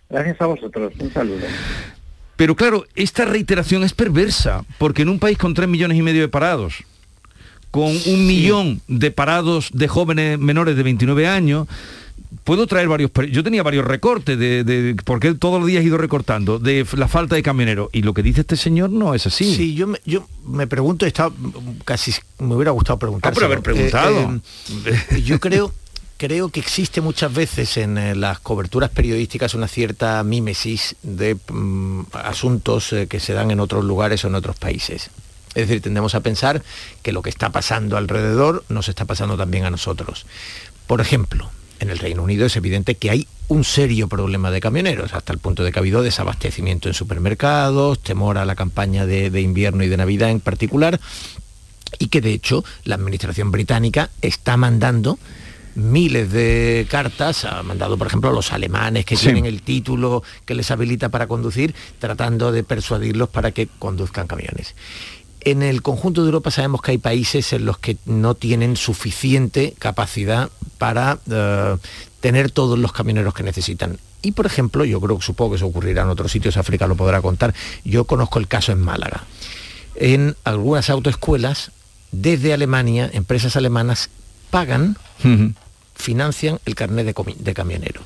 Gracias 0.08 0.40
a 0.40 0.46
vosotros, 0.46 0.92
un 1.00 1.12
saludo. 1.12 1.44
Pero 2.36 2.54
claro, 2.54 2.84
esta 2.94 3.24
reiteración 3.24 3.82
es 3.82 3.92
perversa, 3.92 4.64
porque 4.78 5.02
en 5.02 5.08
un 5.08 5.18
país 5.18 5.36
con 5.36 5.52
3 5.52 5.68
millones 5.68 5.98
y 5.98 6.02
medio 6.02 6.20
de 6.20 6.28
parados, 6.28 6.84
con 7.72 7.90
un 8.06 8.26
millón 8.28 8.82
de 8.86 9.10
parados 9.10 9.70
de 9.72 9.88
jóvenes 9.88 10.38
menores 10.38 10.76
de 10.76 10.84
29 10.84 11.26
años, 11.26 11.66
puedo 12.44 12.66
traer 12.66 12.88
varios, 12.88 13.10
yo 13.30 13.44
tenía 13.44 13.62
varios 13.62 13.84
recortes 13.84 14.38
de, 14.38 14.96
porque 15.04 15.34
todos 15.34 15.60
los 15.60 15.68
días 15.68 15.82
he 15.82 15.86
ido 15.86 15.98
recortando, 15.98 16.58
de 16.58 16.86
la 16.96 17.08
falta 17.08 17.34
de 17.34 17.42
camioneros. 17.42 17.88
Y 17.92 18.02
lo 18.02 18.14
que 18.14 18.22
dice 18.22 18.40
este 18.40 18.56
señor 18.56 18.90
no 18.90 19.14
es 19.14 19.26
así. 19.26 19.54
Sí, 19.54 19.74
yo 19.74 19.86
me, 19.86 20.00
yo 20.04 20.26
me 20.46 20.66
pregunto, 20.66 21.06
está, 21.06 21.30
casi 21.84 22.12
me 22.38 22.54
hubiera 22.54 22.72
gustado 22.72 22.98
preguntar. 22.98 23.34
Ah, 23.40 23.44
haber 23.44 23.60
preguntado. 23.60 24.40
Eh, 24.86 25.04
eh, 25.10 25.22
yo 25.22 25.38
creo 25.38 25.72
creo 26.16 26.48
que 26.48 26.60
existe 26.60 27.00
muchas 27.00 27.34
veces 27.34 27.76
en 27.76 27.98
eh, 27.98 28.14
las 28.14 28.38
coberturas 28.38 28.88
periodísticas 28.90 29.54
una 29.54 29.68
cierta 29.68 30.22
mímesis 30.22 30.96
de 31.02 31.36
mm, 31.48 32.02
asuntos 32.12 32.94
que 33.08 33.20
se 33.20 33.34
dan 33.34 33.50
en 33.50 33.60
otros 33.60 33.84
lugares 33.84 34.24
o 34.24 34.28
en 34.28 34.34
otros 34.34 34.56
países. 34.56 35.10
Es 35.54 35.68
decir, 35.68 35.82
tendemos 35.82 36.14
a 36.14 36.20
pensar 36.20 36.62
que 37.02 37.12
lo 37.12 37.22
que 37.22 37.30
está 37.30 37.50
pasando 37.50 37.96
alrededor 37.96 38.64
nos 38.68 38.88
está 38.88 39.04
pasando 39.04 39.36
también 39.36 39.64
a 39.64 39.70
nosotros. 39.70 40.26
Por 40.86 41.00
ejemplo, 41.00 41.50
en 41.80 41.90
el 41.90 41.98
Reino 41.98 42.22
Unido 42.22 42.46
es 42.46 42.56
evidente 42.56 42.94
que 42.94 43.10
hay 43.10 43.26
un 43.48 43.64
serio 43.64 44.08
problema 44.08 44.50
de 44.50 44.60
camioneros, 44.60 45.12
hasta 45.12 45.32
el 45.32 45.38
punto 45.38 45.64
de 45.64 45.72
que 45.72 45.78
ha 45.78 45.82
habido 45.82 46.02
desabastecimiento 46.02 46.88
en 46.88 46.94
supermercados, 46.94 47.98
temor 48.00 48.38
a 48.38 48.44
la 48.44 48.54
campaña 48.54 49.06
de, 49.06 49.40
invierno 49.40 49.84
y 49.84 49.88
de 49.88 49.96
Navidad 49.96 50.30
en 50.30 50.40
particular, 50.40 51.00
y 51.98 52.08
que 52.08 52.20
de 52.20 52.32
hecho 52.32 52.64
la 52.84 52.94
administración 52.94 53.50
británica 53.50 54.10
está 54.22 54.56
mandando 54.56 55.18
miles 55.74 56.30
de 56.32 56.86
cartas, 56.88 57.44
ha 57.44 57.62
mandado 57.62 57.98
por 57.98 58.06
ejemplo 58.06 58.30
a 58.30 58.32
los 58.32 58.52
alemanes 58.52 59.04
que 59.04 59.16
tienen 59.16 59.44
el 59.44 59.62
título 59.62 60.22
que 60.44 60.54
les 60.54 60.70
habilita 60.70 61.08
para 61.08 61.26
conducir, 61.26 61.74
tratando 61.98 62.52
de 62.52 62.62
persuadirlos 62.62 63.28
para 63.28 63.50
que 63.50 63.68
conduzcan 63.78 64.26
camiones. 64.26 64.74
En 65.44 65.62
el 65.62 65.82
conjunto 65.82 66.22
de 66.22 66.28
Europa 66.28 66.50
sabemos 66.50 66.80
que 66.80 66.92
hay 66.92 66.98
países 66.98 67.52
en 67.52 67.66
los 67.66 67.78
que 67.78 67.98
no 68.06 68.34
tienen 68.34 68.76
suficiente 68.76 69.74
capacidad 69.78 70.50
para 70.78 71.18
eh, 71.30 71.76
tener 72.20 72.50
todos 72.50 72.78
los 72.78 72.92
camioneros 72.92 73.34
que 73.34 73.42
necesitan. 73.42 73.98
Y 74.22 74.32
por 74.32 74.46
ejemplo, 74.46 74.86
yo 74.86 75.00
creo 75.02 75.18
que 75.18 75.24
supongo 75.24 75.50
que 75.50 75.56
eso 75.56 75.66
ocurrirá 75.66 76.02
en 76.02 76.08
otros 76.08 76.32
sitios, 76.32 76.56
África 76.56 76.86
lo 76.86 76.96
podrá 76.96 77.20
contar, 77.20 77.54
yo 77.84 78.04
conozco 78.04 78.38
el 78.38 78.48
caso 78.48 78.72
en 78.72 78.80
Málaga. 78.80 79.24
En 79.96 80.34
algunas 80.44 80.88
autoescuelas, 80.88 81.72
desde 82.10 82.54
Alemania, 82.54 83.10
empresas 83.12 83.54
alemanas 83.56 84.08
pagan, 84.50 84.96
financian 85.94 86.58
el 86.64 86.74
carnet 86.74 87.04
de, 87.04 87.34
de 87.38 87.54
camionero. 87.54 88.00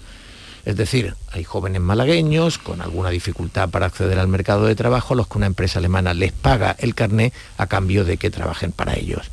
Es 0.68 0.76
decir, 0.76 1.14
hay 1.32 1.44
jóvenes 1.44 1.80
malagueños 1.80 2.58
con 2.58 2.82
alguna 2.82 3.08
dificultad 3.08 3.70
para 3.70 3.86
acceder 3.86 4.18
al 4.18 4.28
mercado 4.28 4.66
de 4.66 4.74
trabajo, 4.74 5.14
los 5.14 5.26
que 5.26 5.38
una 5.38 5.46
empresa 5.46 5.78
alemana 5.78 6.12
les 6.12 6.30
paga 6.32 6.76
el 6.78 6.94
carné 6.94 7.32
a 7.56 7.68
cambio 7.68 8.04
de 8.04 8.18
que 8.18 8.28
trabajen 8.28 8.72
para 8.72 8.94
ellos. 8.94 9.30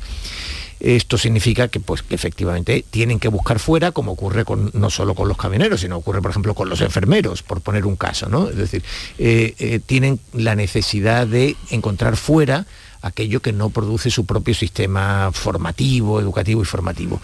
Esto 0.80 1.18
significa 1.18 1.68
que, 1.68 1.78
pues, 1.78 2.02
efectivamente 2.08 2.86
tienen 2.88 3.20
que 3.20 3.28
buscar 3.28 3.58
fuera, 3.58 3.92
como 3.92 4.12
ocurre 4.12 4.44
no 4.72 4.88
solo 4.88 5.14
con 5.14 5.28
los 5.28 5.36
camioneros, 5.36 5.82
sino 5.82 5.98
ocurre, 5.98 6.22
por 6.22 6.30
ejemplo, 6.30 6.54
con 6.54 6.70
los 6.70 6.80
enfermeros, 6.80 7.42
por 7.42 7.60
poner 7.60 7.84
un 7.84 7.96
caso, 7.96 8.30
¿no? 8.30 8.48
Es 8.48 8.56
decir, 8.56 8.82
eh, 9.18 9.54
eh, 9.58 9.78
tienen 9.84 10.18
la 10.32 10.54
necesidad 10.54 11.26
de 11.26 11.54
encontrar 11.68 12.16
fuera 12.16 12.64
aquello 13.06 13.40
que 13.40 13.52
no 13.52 13.70
produce 13.70 14.10
su 14.10 14.26
propio 14.26 14.54
sistema 14.54 15.30
formativo, 15.32 16.20
educativo 16.20 16.62
y 16.62 16.64
formativo. 16.64 17.20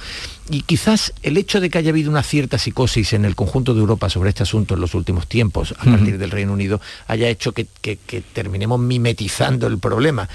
Y 0.51 0.62
quizás 0.62 1.12
el 1.23 1.37
hecho 1.37 1.61
de 1.61 1.71
que 1.71 1.79
haya 1.79 1.90
habido 1.90 2.11
una 2.11 2.23
cierta 2.23 2.59
psicosis 2.59 3.12
en 3.12 3.25
el 3.25 3.35
conjunto 3.35 3.75
de 3.75 3.81
Europa 3.81 4.09
sobre 4.09 4.31
este 4.31 4.42
asunto 4.42 4.75
en 4.75 4.81
los 4.81 4.95
últimos 4.95 5.27
tiempos, 5.27 5.75
a 5.79 5.85
partir 5.85 6.18
del 6.18 6.31
Reino 6.31 6.53
Unido, 6.53 6.81
haya 7.07 7.29
hecho 7.29 7.53
que, 7.53 7.66
terminemos 8.33 8.81
mimetizando 8.81 9.66
el 9.66 9.79
problema 9.79 10.29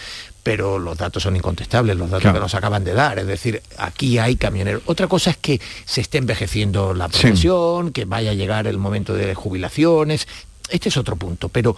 pero 0.43 0.79
los 0.79 0.97
datos 0.97 1.23
son 1.23 1.35
incontestables, 1.35 1.97
los 1.97 2.09
datos 2.09 2.31
que 2.31 2.39
nos 2.39 2.55
acaban 2.55 2.85
de 2.85 2.93
dar. 2.93 3.19
Es 3.19 3.27
decir, 3.27 3.61
aquí 3.77 4.17
hay 4.17 4.37
camioneros. 4.37 4.81
Otra 4.85 5.07
cosa 5.07 5.31
es 5.31 5.35
que 5.35 5.59
se 5.83 5.99
esté 5.99 6.19
envejeciendo 6.19 6.93
la 6.93 7.09
profesión, 7.09 7.91
que 7.91 8.05
vaya 8.05 8.31
a 8.31 8.33
llegar 8.33 8.65
el 8.65 8.77
momento 8.77 9.13
de 9.13 9.35
jubilaciones. 9.35 10.25
Este 10.69 10.87
es 10.87 10.95
otro 10.95 11.17
punto, 11.17 11.49
pero 11.49 11.75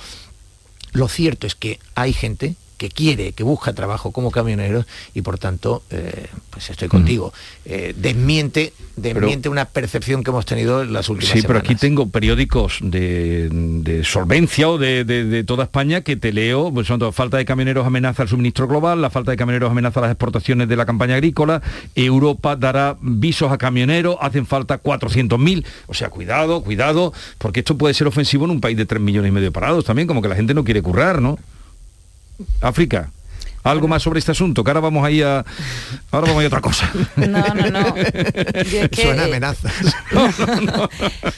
lo 0.91 1.07
cierto 1.07 1.47
es 1.47 1.55
que 1.55 1.79
hay 1.95 2.13
gente 2.13 2.55
que 2.79 2.89
quiere, 2.89 3.33
que 3.33 3.43
busca 3.43 3.73
trabajo 3.73 4.11
como 4.11 4.31
camionero 4.31 4.85
y 5.13 5.21
por 5.21 5.37
tanto, 5.37 5.83
eh, 5.91 6.27
pues 6.49 6.69
estoy 6.69 6.87
contigo. 6.87 7.33
Eh, 7.65 7.93
desmiente, 7.95 8.73
desmiente 8.95 9.49
una 9.49 9.65
percepción 9.65 10.23
que 10.23 10.31
hemos 10.31 10.45
tenido 10.45 10.81
en 10.81 10.93
las 10.93 11.09
últimas 11.09 11.33
Sí, 11.33 11.43
pero 11.45 11.59
aquí 11.59 11.75
tengo 11.75 12.09
periódicos 12.09 12.79
de, 12.81 14.01
solvencia 14.05 14.69
o 14.69 14.77
de, 14.77 15.43
toda 15.45 15.65
España 15.65 16.01
que 16.01 16.15
te 16.15 16.31
leo, 16.31 16.73
pues 16.73 16.87
son 16.87 16.99
falta 17.11 17.37
de 17.37 17.45
camioneros 17.45 17.85
amenaza 17.85 18.23
el 18.23 18.29
suministro 18.29 18.67
global, 18.67 19.01
la 19.01 19.09
falta 19.09 19.31
de 19.31 19.37
camioneros 19.37 19.69
amenaza 19.69 19.99
las 19.99 20.11
exportaciones 20.11 20.69
de 20.69 20.75
la 20.77 20.85
campaña 20.85 21.15
agrícola, 21.15 21.61
Europa 21.95 22.55
dará 22.55 22.95
visos 23.01 23.51
a 23.51 23.57
camioneros, 23.57 24.15
hacen 24.21 24.45
falta 24.45 24.81
400.000, 24.81 25.65
o 25.87 25.93
sea, 25.93 26.09
cuidado, 26.09 26.63
cuidado, 26.63 27.11
porque 27.37 27.59
esto 27.59 27.77
puede 27.77 27.93
ser 27.93 28.07
ofensivo 28.07 28.45
en 28.45 28.51
un 28.51 28.61
país 28.61 28.77
de 28.77 28.85
3 28.85 29.01
millones 29.01 29.29
y 29.29 29.31
medio 29.33 29.47
de 29.47 29.51
parados 29.51 29.83
también, 29.83 30.07
como 30.07 30.21
que 30.21 30.29
la 30.29 30.35
gente 30.35 30.53
no 30.53 30.63
quiere 30.63 30.81
currar, 30.81 31.21
¿no? 31.21 31.37
África. 32.61 33.11
Algo 33.63 33.87
más 33.87 34.03
sobre 34.03 34.19
este 34.19 34.31
asunto, 34.31 34.63
que 34.63 34.69
ahora 34.71 34.79
vamos 34.79 35.05
ahí 35.05 35.21
a. 35.21 35.45
Ahora 36.11 36.27
vamos 36.27 36.43
a, 36.43 36.47
otra 36.47 36.61
cosa. 36.61 36.91
No, 37.15 37.43
no, 37.53 37.69
no. 37.69 37.95
Suena 38.93 39.25
amenaza. 39.25 39.69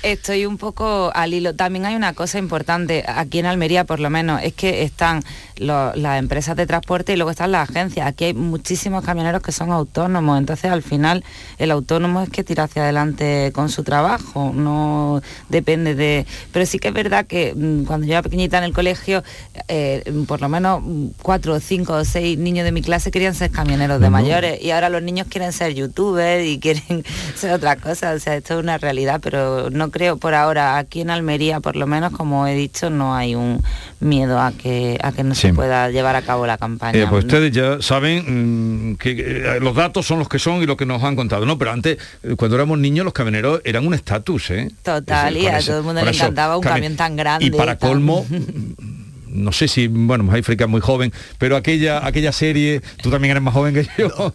Estoy 0.04 0.46
un 0.46 0.58
poco 0.58 1.12
al 1.14 1.34
hilo. 1.34 1.56
También 1.56 1.86
hay 1.86 1.96
una 1.96 2.14
cosa 2.14 2.38
importante, 2.38 3.04
aquí 3.08 3.40
en 3.40 3.46
Almería 3.46 3.86
por 3.86 4.00
lo 4.00 4.10
menos, 4.10 4.42
es 4.44 4.54
que 4.54 4.84
están 4.84 5.24
las 5.58 6.20
empresas 6.20 6.56
de 6.56 6.66
transporte 6.66 7.14
y 7.14 7.16
luego 7.16 7.32
están 7.32 7.52
las 7.52 7.70
agencias. 7.70 8.08
Aquí 8.08 8.26
hay 8.26 8.34
muchísimos 8.34 9.04
camioneros 9.04 9.42
que 9.42 9.52
son 9.52 9.72
autónomos, 9.72 10.40
entonces 10.40 10.72
al 10.72 10.82
final 10.82 11.24
el 11.58 11.72
autónomo 11.72 12.22
es 12.22 12.30
que 12.30 12.44
tira 12.44 12.64
hacia 12.64 12.84
adelante 12.84 13.52
con 13.54 13.70
su 13.70 13.84
trabajo, 13.84 14.52
no 14.54 15.22
depende 15.50 15.96
de... 15.96 16.26
Pero 16.52 16.66
sí 16.66 16.80
que 16.80 16.90
es 16.90 16.94
verdad 16.94 17.26
que 17.28 17.54
mm, 17.56 17.84
cuando 17.84 18.08
yo 18.08 18.14
era 18.14 18.22
pequeñita 18.22 18.58
en 18.58 18.64
el 18.64 18.74
colegio, 18.74 19.24
eh, 19.68 20.04
por 20.28 20.42
lo 20.42 20.50
menos 20.50 20.84
cuatro, 21.22 21.60
cinco 21.60 21.94
o 21.94 22.06
seis 22.12 22.38
niños 22.38 22.66
de 22.66 22.72
mi 22.72 22.82
clase 22.82 23.12
querían 23.12 23.34
ser 23.36 23.52
camioneros 23.52 24.00
de 24.00 24.10
mayores 24.10 24.62
y 24.62 24.72
ahora 24.72 24.90
los 24.90 25.02
niños 25.02 25.28
quieren 25.30 25.54
ser 25.54 25.74
youtubers 25.74 26.46
y 26.46 26.60
quieren 26.60 27.04
ser 27.36 27.54
otra 27.54 27.76
cosa. 27.78 28.14
O 28.14 28.20
sea, 28.20 28.36
esto 28.36 28.56
es 28.56 28.60
una 28.60 28.78
realidad, 28.78 29.20
pero 29.22 29.70
no 29.70 29.92
creo 29.92 30.18
por 30.18 30.34
ahora, 30.34 30.78
aquí 30.78 31.02
en 31.02 31.10
Almería 31.10 31.60
por 31.60 31.76
lo 31.76 31.88
menos, 31.88 32.12
como 32.12 32.48
he 32.48 32.56
dicho, 32.56 32.90
no 32.90 33.16
hay 33.16 33.36
un 33.36 33.64
miedo 34.00 34.40
a 34.40 34.52
que, 34.52 34.98
a 35.02 35.12
que 35.12 35.24
no 35.24 35.36
se 35.36 35.54
pueda 35.54 35.90
llevar 35.90 36.16
a 36.16 36.22
cabo 36.22 36.46
la 36.46 36.58
campaña. 36.58 37.00
Eh, 37.00 37.08
pues 37.10 37.26
ustedes 37.26 37.52
ya 37.52 37.82
saben 37.82 38.92
mm, 38.92 38.96
que 38.98 39.12
eh, 39.12 39.60
los 39.60 39.76
datos 39.76 40.06
son 40.06 40.20
los 40.20 40.28
que 40.28 40.40
son 40.40 40.62
y 40.62 40.66
lo 40.66 40.76
que 40.78 40.86
nos 40.86 41.04
han 41.04 41.16
contado, 41.16 41.46
¿no? 41.46 41.58
Pero 41.58 41.72
antes, 41.72 41.98
eh, 42.24 42.36
cuando 42.36 42.56
éramos 42.56 42.80
niños, 42.80 43.06
los 43.06 43.14
camioneros 43.14 43.62
eran 43.64 43.86
un 43.86 43.94
estatus, 43.94 44.52
¿eh? 44.52 44.72
Total, 44.84 45.38
y 45.38 45.48
a 45.48 45.60
todo 45.60 45.80
el 45.80 45.84
mundo 45.84 46.04
le 46.04 46.12
encantaba 46.12 46.58
un 46.58 46.64
camión 46.64 46.96
tan 46.96 47.16
grande. 47.16 47.46
Y 47.46 47.52
para 47.52 47.78
colmo, 47.78 48.26
no 49.34 49.52
sé 49.52 49.68
si, 49.68 49.88
bueno, 49.88 50.30
África 50.32 50.66
es 50.66 50.70
muy 50.70 50.82
joven, 50.82 51.12
pero 51.38 51.56
aquella, 51.56 52.06
aquella 52.06 52.32
serie, 52.32 52.82
tú 53.02 53.10
también 53.10 53.32
eres 53.32 53.44
más 53.44 53.54
joven 53.54 53.74
que 53.74 53.88
yo, 53.98 54.34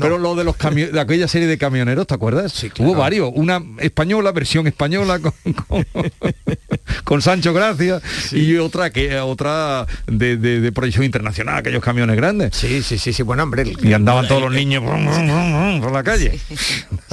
pero, 0.00 0.18
lo 0.18 0.34
de 0.34 0.44
los 0.44 0.56
camiones, 0.56 0.92
de 0.92 1.00
aquella 1.00 1.28
serie 1.28 1.48
de 1.48 1.58
camioneros, 1.58 2.06
¿te 2.06 2.14
acuerdas? 2.14 2.52
Sí, 2.52 2.70
Hubo 2.78 2.94
varios, 2.94 3.30
una 3.34 3.62
española, 3.78 4.32
versión 4.32 4.66
española 4.66 5.20
con, 7.04 7.22
Sancho 7.22 7.52
Gracia 7.52 8.00
y 8.32 8.56
otra 8.56 8.90
que 8.90 9.18
otra 9.20 9.86
de, 10.06 10.72
proyección 10.74 11.04
internacional, 11.04 11.58
aquellos 11.58 11.82
camiones 11.82 12.16
grandes. 12.16 12.56
Sí, 12.56 12.82
sí, 12.82 12.98
sí, 12.98 13.12
sí, 13.12 13.22
bueno, 13.22 13.42
hombre. 13.42 13.72
y 13.82 13.92
andaban 13.92 14.26
todos 14.26 14.42
los 14.42 14.52
niños 14.52 14.82
por 14.82 15.92
la 15.92 16.02
calle. 16.02 16.38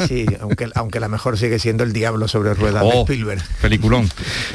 Sí, 0.07 0.25
aunque, 0.39 0.69
aunque 0.75 0.99
la 0.99 1.09
mejor 1.09 1.37
sigue 1.37 1.59
siendo 1.59 1.83
el 1.83 1.93
diablo 1.93 2.27
sobre 2.27 2.53
ruedas 2.53 2.83
de 2.83 2.91
oh, 2.93 3.01
Spielberg. 3.01 3.43
Peliculón, 3.61 4.09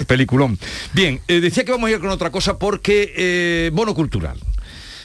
peliculón. 0.06 0.58
Bien, 0.92 1.20
eh, 1.28 1.40
decía 1.40 1.64
que 1.64 1.72
vamos 1.72 1.88
a 1.88 1.92
ir 1.92 2.00
con 2.00 2.10
otra 2.10 2.30
cosa 2.30 2.58
porque 2.64 3.12
eh, 3.14 3.70
bono 3.74 3.94
cultural. 3.94 4.38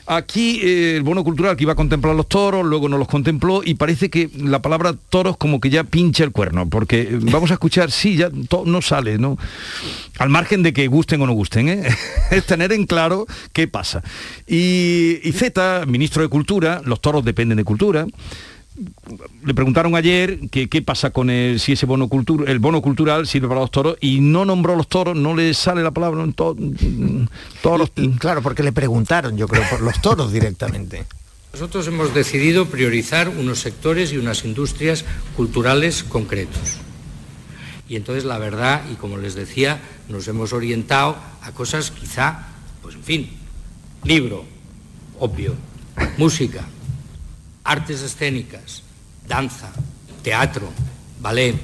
Aquí 0.07 0.61
eh, 0.63 0.95
el 0.95 1.03
bono 1.03 1.25
cultural 1.25 1.57
que 1.57 1.63
iba 1.63 1.73
a 1.73 1.75
contemplar 1.75 2.15
los 2.15 2.29
toros, 2.29 2.65
luego 2.65 2.87
no 2.87 2.97
los 2.97 3.09
contempló 3.09 3.63
y 3.65 3.73
parece 3.73 4.09
que 4.09 4.29
la 4.33 4.61
palabra 4.61 4.95
toros 5.09 5.35
como 5.35 5.59
que 5.59 5.69
ya 5.69 5.83
pincha 5.83 6.23
el 6.23 6.31
cuerno, 6.31 6.69
porque 6.69 7.01
eh, 7.01 7.09
vamos 7.19 7.51
a 7.51 7.55
escuchar, 7.55 7.91
sí, 7.91 8.15
ya 8.15 8.29
no 8.65 8.81
sale, 8.81 9.17
¿no? 9.17 9.37
Al 10.19 10.29
margen 10.29 10.63
de 10.63 10.71
que 10.71 10.87
gusten 10.87 11.21
o 11.21 11.27
no 11.27 11.33
gusten, 11.33 11.67
es 12.31 12.45
tener 12.45 12.71
en 12.71 12.85
claro 12.85 13.25
qué 13.51 13.67
pasa. 13.67 14.03
Y, 14.47 15.19
y 15.21 15.33
Z, 15.33 15.85
ministro 15.85 16.23
de 16.23 16.29
Cultura, 16.29 16.81
los 16.85 17.01
toros 17.01 17.25
dependen 17.25 17.57
de 17.57 17.65
cultura, 17.65 18.07
le 19.43 19.53
preguntaron 19.53 19.95
ayer 19.95 20.39
que 20.49 20.69
qué 20.69 20.81
pasa 20.81 21.11
con 21.11 21.29
el, 21.29 21.59
si 21.59 21.73
ese 21.73 21.85
bono 21.85 22.07
cultural, 22.07 22.47
el 22.47 22.59
bono 22.59 22.81
cultural 22.81 23.27
sirve 23.27 23.47
para 23.47 23.61
los 23.61 23.71
toros 23.71 23.97
y 24.01 24.19
no 24.21 24.45
nombró 24.45 24.75
los 24.75 24.87
toros, 24.87 25.15
no 25.15 25.35
le 25.35 25.53
sale 25.53 25.83
la 25.83 25.91
palabra 25.91 26.23
en 26.23 26.33
todos 26.33 26.57
los... 27.63 27.91
Claro, 28.19 28.41
porque 28.41 28.63
le 28.63 28.71
preguntaron, 28.71 29.37
yo 29.37 29.47
creo, 29.47 29.63
por 29.69 29.81
los 29.81 30.01
toros 30.01 30.31
directamente. 30.31 31.05
Nosotros 31.53 31.87
hemos 31.87 32.13
decidido 32.13 32.67
priorizar 32.67 33.27
unos 33.29 33.59
sectores 33.59 34.13
y 34.13 34.17
unas 34.17 34.45
industrias 34.45 35.03
culturales 35.35 36.03
concretos. 36.03 36.77
Y 37.87 37.95
entonces 37.95 38.23
la 38.23 38.37
verdad, 38.37 38.83
y 38.91 38.95
como 38.95 39.17
les 39.17 39.33
decía, 39.33 39.81
nos 40.09 40.27
hemos 40.27 40.53
orientado 40.53 41.17
a 41.41 41.51
cosas 41.51 41.89
quizá, 41.89 42.47
pues 42.83 42.95
en 42.95 43.03
fin, 43.03 43.29
libro, 44.03 44.45
obvio, 45.17 45.55
música, 46.17 46.67
artes 47.69 48.01
escénicas, 48.01 48.81
danza, 49.27 49.71
teatro, 50.23 50.67
ballet. 51.21 51.55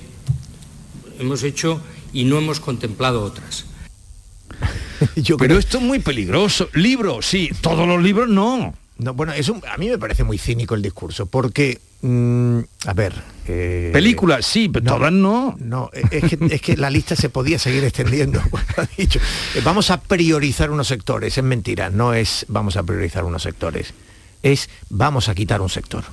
Hemos 1.17 1.41
hecho 1.41 1.81
y 2.13 2.25
no 2.25 2.37
hemos 2.37 2.59
contemplado 2.59 3.23
otras. 3.23 3.65
Pero 5.39 5.57
esto 5.57 5.79
es 5.79 5.83
muy 5.83 5.97
peligroso. 5.97 6.69
Libros, 6.73 7.25
sí, 7.25 7.49
todos 7.59 7.87
los 7.87 8.03
libros 8.03 8.29
no. 8.29 8.75
No, 8.99 9.13
bueno, 9.15 9.33
eso 9.33 9.59
a 9.69 9.77
mí 9.77 9.89
me 9.89 9.97
parece 9.97 10.23
muy 10.23 10.37
cínico 10.37 10.75
el 10.75 10.83
discurso, 10.83 11.25
porque, 11.25 11.81
mm, 12.01 12.59
a 12.85 12.93
ver... 12.93 13.13
Eh, 13.47 13.89
Películas, 13.91 14.45
sí, 14.45 14.69
pero 14.69 14.85
todas 14.85 15.11
no. 15.11 15.55
No, 15.59 15.89
es 16.11 16.61
que, 16.61 16.77
la 16.77 16.89
lista 16.91 17.15
se 17.15 17.29
podía 17.29 17.57
seguir 17.57 17.83
extendiendo. 17.83 18.41
dicho. 18.97 19.19
Vamos 19.63 19.89
a 19.89 19.99
priorizar 19.99 20.69
unos 20.69 20.87
sectores, 20.87 21.37
es 21.37 21.43
mentira, 21.43 21.89
no 21.89 22.13
es 22.13 22.45
vamos 22.47 22.77
a 22.77 22.83
priorizar 22.83 23.23
unos 23.23 23.41
sectores 23.41 23.93
es 24.45 24.69
vamos 24.89 25.27
a 25.27 25.35
quitar 25.35 25.59
un 25.59 25.69
sector. 25.69 26.05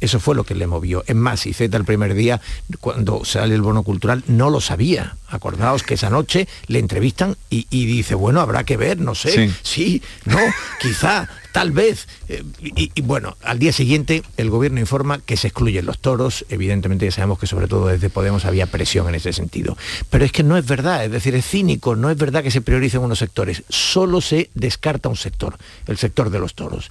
Eso 0.00 0.20
fue 0.20 0.36
lo 0.36 0.44
que 0.44 0.54
le 0.54 0.68
movió. 0.68 1.02
Es 1.08 1.16
más, 1.16 1.46
y 1.46 1.52
Z 1.52 1.76
el 1.76 1.84
primer 1.84 2.14
día, 2.14 2.40
cuando 2.80 3.24
sale 3.24 3.54
el 3.54 3.62
bono 3.62 3.82
cultural, 3.82 4.22
no 4.28 4.48
lo 4.48 4.60
sabía. 4.60 5.16
Acordaos 5.26 5.82
que 5.82 5.94
esa 5.94 6.08
noche 6.08 6.46
le 6.68 6.78
entrevistan 6.78 7.36
y, 7.50 7.64
dice, 7.70 8.14
bueno, 8.14 8.40
habrá 8.40 8.64
que 8.64 8.76
ver, 8.76 9.00
no 9.00 9.14
sé, 9.14 9.50
sí, 9.62 10.00
no, 10.24 10.38
quizá, 10.80 11.28
tal 11.52 11.72
vez. 11.72 12.06
Eh, 12.28 12.44
y, 12.60 13.00
bueno, 13.02 13.36
al 13.42 13.58
día 13.58 13.72
siguiente 13.72 14.22
el 14.36 14.50
gobierno 14.50 14.78
informa 14.78 15.18
que 15.18 15.36
se 15.36 15.48
excluyen 15.48 15.84
los 15.84 15.98
toros. 15.98 16.46
Evidentemente 16.48 17.04
ya 17.04 17.12
sabemos 17.12 17.40
que 17.40 17.48
sobre 17.48 17.66
todo 17.66 17.88
desde 17.88 18.08
Podemos 18.08 18.44
había 18.44 18.66
presión 18.66 19.08
en 19.08 19.16
ese 19.16 19.32
sentido. 19.32 19.76
Pero 20.10 20.24
es 20.24 20.30
que 20.30 20.44
no 20.44 20.56
es 20.56 20.66
verdad, 20.66 21.04
es 21.04 21.10
decir, 21.10 21.34
es 21.34 21.44
cínico, 21.44 21.96
no 21.96 22.08
es 22.08 22.16
verdad 22.16 22.44
que 22.44 22.52
se 22.52 22.60
prioricen 22.60 23.00
unos 23.00 23.18
sectores, 23.18 23.64
solo 23.68 24.20
se 24.20 24.48
descarta 24.54 25.08
un 25.08 25.16
sector, 25.16 25.56
el 25.88 25.98
sector 25.98 26.30
de 26.30 26.38
los 26.38 26.54
toros. 26.54 26.88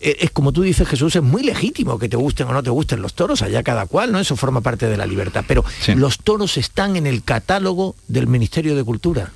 Eh, 0.00 0.16
es 0.20 0.30
como 0.30 0.52
tú 0.52 0.62
dices, 0.62 0.86
Jesús, 0.88 1.16
es 1.16 1.22
muy 1.22 1.42
legítimo 1.42 1.98
que 1.98 2.08
te 2.08 2.16
gusten 2.16 2.48
o 2.48 2.52
no 2.52 2.62
te 2.62 2.70
gusten 2.70 3.02
los 3.02 3.14
toros, 3.14 3.42
allá 3.42 3.62
cada 3.62 3.86
cual, 3.86 4.12
¿no? 4.12 4.18
Eso 4.18 4.36
forma 4.36 4.60
parte 4.60 4.86
de 4.86 4.96
la 4.96 5.06
libertad. 5.06 5.44
Pero 5.46 5.64
los 5.96 6.18
toros 6.18 6.56
están 6.56 6.96
en 6.96 7.06
el 7.06 7.22
catálogo 7.22 7.96
del 8.06 8.26
Ministerio 8.26 8.76
de 8.76 8.84
Cultura. 8.84 9.32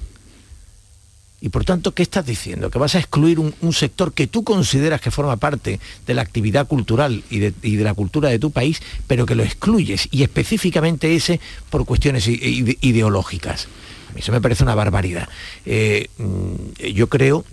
Y 1.41 1.49
por 1.49 1.65
tanto, 1.65 1.93
¿qué 1.93 2.05
estás 2.05 2.25
diciendo? 2.25 2.71
¿Que 2.71 2.79
vas 2.79 2.95
a 2.95 3.01
excluir 3.01 3.41
un, 3.41 3.73
sector 3.73 4.13
que 4.13 4.29
tú 4.29 4.45
consideras 4.45 5.01
que 5.01 5.11
forma 5.11 5.37
parte 5.39 5.81
de 6.07 6.15
la 6.15 6.23
actividad 6.23 6.69
cultural 6.69 7.25
y 7.31 7.41
de, 7.41 7.53
la 7.83 7.95
cultura 7.95 8.29
de 8.29 8.39
tu 8.39 8.53
país, 8.53 8.81
pero 9.09 9.27
que 9.27 9.35
lo 9.35 9.43
excluyes, 9.43 10.09
y 10.13 10.23
específicamente 10.23 11.17
ese 11.17 11.41
por 11.69 11.85
cuestiones 11.85 12.29
ideológicas? 12.29 13.67
A 14.09 14.13
mí 14.15 14.21
eso 14.21 14.31
me 14.31 14.41
parece 14.41 14.63
una 14.63 14.77
barbaridad. 14.77 15.29
Eh, 15.67 16.11
mm, 16.19 16.85
yo 16.95 17.09
creo 17.09 17.45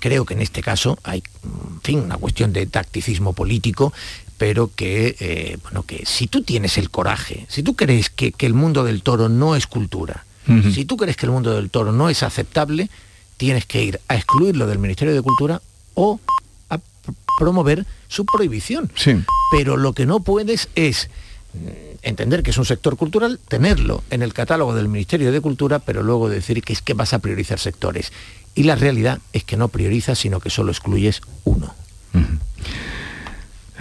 creo 0.00 0.24
que 0.24 0.34
en 0.34 0.42
este 0.42 0.62
caso 0.62 0.98
hay, 1.04 1.22
en 1.44 1.80
fin, 1.82 2.00
una 2.00 2.16
cuestión 2.16 2.52
de 2.52 2.66
tacticismo 2.66 3.32
político, 3.32 3.92
pero 4.38 4.70
que, 4.74 5.16
eh, 5.20 5.58
bueno, 5.62 5.84
que 5.84 6.04
si 6.06 6.26
tú 6.26 6.42
tienes 6.42 6.78
el 6.78 6.90
coraje, 6.90 7.46
si 7.48 7.62
tú 7.62 7.76
crees 7.76 8.10
que, 8.10 8.34
el 8.40 8.54
mundo 8.54 8.84
del 8.84 9.02
toro 9.02 9.28
no 9.28 9.54
es 9.54 9.66
cultura, 9.66 10.24
si 10.74 10.84
tú 10.84 10.96
crees 10.96 11.16
que 11.16 11.26
el 11.26 11.32
mundo 11.32 11.54
del 11.54 11.70
toro 11.70 11.92
no 11.92 12.08
es 12.08 12.24
aceptable, 12.24 12.90
tienes 13.36 13.64
que 13.64 13.82
ir 13.84 14.00
a 14.08 14.16
excluirlo 14.16 14.66
del 14.66 14.78
Ministerio 14.78 15.14
de 15.14 15.22
Cultura 15.22 15.62
o 15.94 16.18
a 16.70 16.78
promover 17.38 17.86
su 18.08 18.26
prohibición. 18.26 18.90
Pero 19.52 19.76
lo 19.76 19.92
que 19.92 20.06
no 20.06 20.20
puedes 20.20 20.68
es 20.74 21.08
mm, 21.54 21.68
entender 22.02 22.42
que 22.42 22.50
es 22.50 22.58
un 22.58 22.64
sector 22.64 22.96
cultural, 22.96 23.38
tenerlo 23.48 24.02
en 24.10 24.22
el 24.22 24.34
catálogo 24.34 24.74
del 24.74 24.88
Ministerio 24.88 25.32
de 25.32 25.40
Cultura, 25.40 25.78
pero 25.78 26.02
luego 26.02 26.28
decir 26.28 26.62
que 26.62 26.72
es 26.72 26.82
que 26.82 26.94
vas 26.94 27.14
a 27.14 27.20
priorizar 27.20 27.58
sectores. 27.58 28.12
Y 28.54 28.64
la 28.64 28.74
realidad 28.74 29.20
es 29.32 29.44
que 29.44 29.56
no 29.56 29.68
priorizas, 29.68 30.18
sino 30.18 30.40
que 30.40 30.50
solo 30.50 30.72
excluyes 30.72 31.20
uno. 31.44 31.74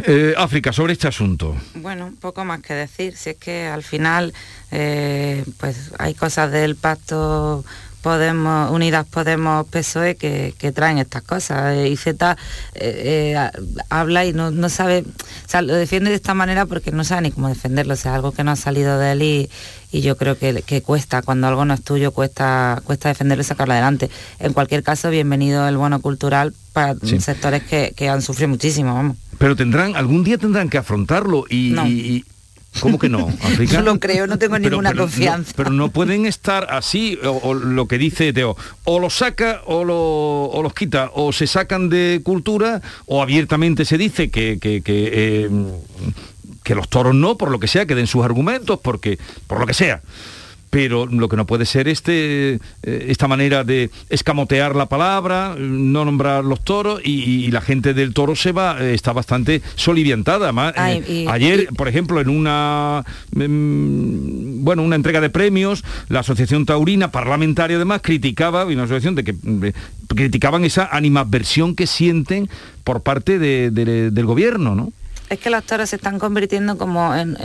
Eh, 0.06 0.34
África, 0.38 0.72
sobre 0.72 0.94
este 0.94 1.08
asunto. 1.08 1.56
Bueno, 1.76 2.14
poco 2.22 2.46
más 2.46 2.62
que 2.62 2.74
decir, 2.74 3.18
si 3.18 3.32
es 3.32 3.38
que 3.38 3.68
al 3.68 3.84
final 3.84 4.34
eh, 4.72 5.44
pues 5.58 5.92
hay 5.98 6.14
cosas 6.14 6.52
del 6.52 6.76
pacto 6.76 7.66
Podemos, 8.02 8.72
Unidas 8.72 9.06
Podemos 9.06 9.68
PSOE 9.68 10.16
que, 10.16 10.72
traen 10.74 11.00
estas 11.00 11.22
cosas. 11.24 11.76
Eh, 11.76 11.90
y 11.90 11.98
Z 11.98 12.38
habla 13.90 14.26
y 14.26 14.32
no, 14.32 14.70
sabe, 14.70 15.04
o 15.06 15.50
sea, 15.50 15.62
lo 15.62 15.74
defiende 15.74 16.10
de 16.12 16.16
esta 16.16 16.34
manera 16.34 16.66
porque 16.66 16.92
no 16.92 17.04
sabe 17.04 17.24
ni 17.24 17.32
cómo 17.32 17.50
defenderlo, 17.50 17.96
o 17.96 17.98
sea, 17.98 18.16
algo 18.16 18.32
que 18.32 18.46
no 18.46 18.52
ha 18.52 18.56
salido 18.56 18.98
de 18.98 19.12
él 19.12 19.22
y, 19.22 19.50
y 19.92 20.02
yo 20.02 20.18
creo 20.18 20.38
que, 20.38 20.82
cuesta, 20.84 21.22
cuando 21.22 21.48
algo 21.48 21.66
no 21.66 21.74
es 21.74 21.84
tuyo, 21.84 22.12
cuesta, 22.12 22.82
cuesta 22.84 23.10
defenderlo 23.10 23.42
y 23.42 23.46
sacarlo 23.46 23.74
adelante. 23.74 24.10
En 24.40 24.54
cualquier 24.54 24.84
caso, 24.84 25.10
bienvenido 25.10 25.68
el 25.68 25.78
bono 25.78 26.00
cultural 26.00 26.54
para 26.74 26.96
sectores 26.96 27.64
que, 27.64 28.10
han 28.10 28.22
sufrido 28.22 28.50
muchísimo, 28.50 28.94
vamos. 28.94 29.18
Pero 29.38 29.56
tendrán, 29.56 29.96
algún 29.96 30.24
día 30.24 30.38
tendrán 30.38 30.70
que 30.70 30.78
afrontarlo 30.78 31.46
y, 31.50 32.24
¿Cómo 32.82 33.00
que 33.00 33.10
no? 33.10 33.34
No 33.74 33.82
lo 33.82 34.00
creo, 34.00 34.28
no 34.28 34.38
tengo 34.38 34.60
ninguna 34.60 34.94
confianza. 34.94 35.54
pero 35.56 35.72
no 35.72 35.90
pueden 35.90 36.28
estar 36.28 36.68
así, 36.70 37.18
o, 37.24 37.56
lo 37.56 37.88
que 37.88 37.98
dice 37.98 38.32
Teo, 38.32 38.56
o 38.84 39.00
los 39.00 39.16
saca 39.16 39.62
o, 39.66 39.84
lo, 39.84 40.62
los 40.62 40.74
quita, 40.76 41.10
o 41.16 41.34
se 41.34 41.48
sacan 41.48 41.90
de 41.90 42.22
cultura, 42.24 42.82
o 43.08 43.24
abiertamente 43.24 43.86
se 43.86 43.98
dice 43.98 44.30
que, 44.30 44.60
que, 44.60 44.84
eh, 44.86 45.50
que 46.70 46.76
los 46.76 46.88
toros 46.88 47.16
no, 47.16 47.36
por 47.36 47.50
lo 47.50 47.60
que 47.60 47.68
sea, 47.68 47.88
que 47.88 47.96
den 47.96 48.06
sus 48.06 48.24
argumentos, 48.24 48.80
porque, 48.80 49.18
por 49.48 49.60
lo 49.60 49.66
que 49.66 49.74
sea. 49.74 50.02
Pero 50.70 51.08
lo 51.08 51.28
que 51.28 51.36
no 51.36 51.48
puede 51.48 51.66
ser 51.66 51.88
este, 51.88 52.60
eh, 52.84 53.06
esta 53.08 53.28
manera 53.28 53.64
de 53.64 53.90
escamotear 54.12 54.76
la 54.76 54.86
palabra, 54.86 55.56
no 55.58 56.06
nombrar 56.06 56.46
los 56.46 56.64
toros 56.64 57.02
y, 57.04 57.50
la 57.50 57.62
gente 57.62 57.96
del 57.96 58.14
toro 58.14 58.36
se 58.36 58.52
va, 58.52 58.78
eh, 58.80 58.94
está 58.94 59.14
bastante 59.14 59.64
soliviantada. 59.74 60.52
Eh, 60.78 61.26
ayer, 61.28 61.70
por 61.76 61.88
ejemplo, 61.88 62.22
en 62.22 62.30
una 62.30 63.04
mm, 63.32 64.64
bueno, 64.64 64.84
una 64.84 64.96
entrega 64.96 65.22
de 65.22 65.32
premios, 65.32 65.84
la 66.08 66.20
Asociación 66.20 66.68
Taurina 66.68 67.10
Parlamentaria 67.10 67.78
además 67.78 68.02
criticaba, 68.04 68.64
una 68.66 68.84
asociación 68.84 69.16
de 69.16 69.24
que 69.24 69.74
criticaban 70.08 70.66
esa 70.66 70.88
animadversión 70.92 71.74
que 71.74 71.88
sienten 71.88 72.48
por 72.84 73.02
parte 73.02 73.40
del 73.40 74.26
gobierno, 74.28 74.76
¿no? 74.76 74.94
Es 75.30 75.40
que 75.40 75.50
los 75.50 75.64
toros 75.64 75.90
se 75.90 75.96
están 75.96 76.18
convirtiendo 76.18 76.78
como 76.78 77.16
en, 77.16 77.36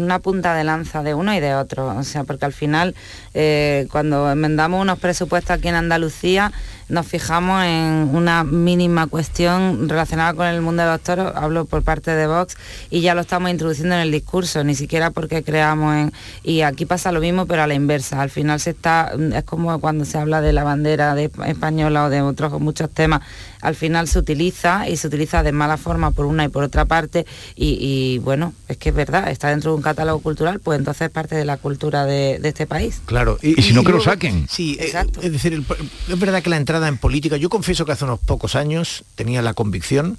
una 0.00 0.18
punta 0.18 0.54
de 0.54 0.64
lanza 0.64 1.02
de 1.02 1.14
uno 1.14 1.34
y 1.34 1.40
de 1.40 1.54
otro. 1.54 1.96
O 1.96 2.02
sea, 2.02 2.24
porque 2.24 2.44
al 2.44 2.52
final, 2.52 2.94
eh, 3.34 3.86
cuando 3.90 4.30
enmendamos 4.30 4.82
unos 4.82 4.98
presupuestos 4.98 5.52
aquí 5.52 5.68
en 5.68 5.76
Andalucía, 5.76 6.52
nos 6.88 7.06
fijamos 7.06 7.64
en 7.64 8.10
una 8.12 8.44
mínima 8.44 9.06
cuestión 9.06 9.88
relacionada 9.88 10.34
con 10.34 10.46
el 10.46 10.60
mundo 10.60 10.82
de 10.82 10.88
los 10.90 11.00
toros, 11.00 11.32
hablo 11.34 11.64
por 11.64 11.82
parte 11.82 12.10
de 12.10 12.26
Vox, 12.26 12.56
y 12.90 13.00
ya 13.00 13.14
lo 13.14 13.22
estamos 13.22 13.50
introduciendo 13.50 13.94
en 13.94 14.02
el 14.02 14.10
discurso, 14.10 14.64
ni 14.64 14.74
siquiera 14.74 15.10
porque 15.10 15.42
creamos 15.42 15.94
en... 15.94 16.12
Y 16.42 16.62
aquí 16.62 16.86
pasa 16.86 17.12
lo 17.12 17.20
mismo, 17.20 17.46
pero 17.46 17.62
a 17.62 17.66
la 17.66 17.74
inversa. 17.74 18.20
Al 18.20 18.30
final 18.30 18.60
se 18.60 18.70
está, 18.70 19.12
es 19.34 19.44
como 19.44 19.80
cuando 19.80 20.04
se 20.04 20.18
habla 20.18 20.40
de 20.40 20.52
la 20.52 20.64
bandera 20.64 21.14
de 21.14 21.30
española 21.46 22.04
o 22.04 22.10
de 22.10 22.22
otros 22.22 22.60
muchos 22.60 22.90
temas, 22.90 23.22
al 23.60 23.74
final 23.74 24.08
se 24.08 24.18
utiliza 24.18 24.88
y 24.88 24.96
se 24.96 25.06
utiliza 25.06 25.42
de 25.42 25.52
mala 25.52 25.78
forma 25.78 26.10
por 26.10 26.26
una 26.26 26.44
y 26.44 26.48
por 26.48 26.64
otra 26.64 26.84
parte, 26.84 27.24
y, 27.56 28.18
bueno, 28.18 28.52
es 28.68 28.76
que 28.76 28.90
es 28.90 28.94
verdad, 28.94 29.30
está 29.30 29.48
dentro 29.48 29.70
de 29.70 29.76
un 29.78 29.82
catálogo 29.82 30.20
cultural, 30.20 30.60
pues 30.60 30.78
entonces 30.78 31.06
es 31.06 31.10
parte 31.10 31.34
de 31.34 31.44
la 31.44 31.56
cultura 31.56 32.04
de, 32.04 32.40
este 32.44 32.66
país. 32.66 33.00
Claro, 33.06 33.38
y, 33.40 33.60
si 33.62 33.72
no 33.72 33.82
que 33.82 33.92
lo 33.92 34.00
saquen. 34.00 34.46
Sí, 34.50 34.76
eh, 34.78 34.86
Exacto. 34.86 35.20
es 35.22 35.32
decir, 35.32 35.64
es 36.08 36.18
verdad 36.18 36.42
que 36.42 36.50
la 36.50 36.58
entrada 36.58 36.73
en 36.82 36.98
política, 36.98 37.36
yo 37.36 37.48
confieso 37.48 37.84
que 37.84 37.92
hace 37.92 38.04
unos 38.04 38.20
pocos 38.20 38.54
años 38.54 39.04
tenía 39.14 39.42
la 39.42 39.54
convicción 39.54 40.18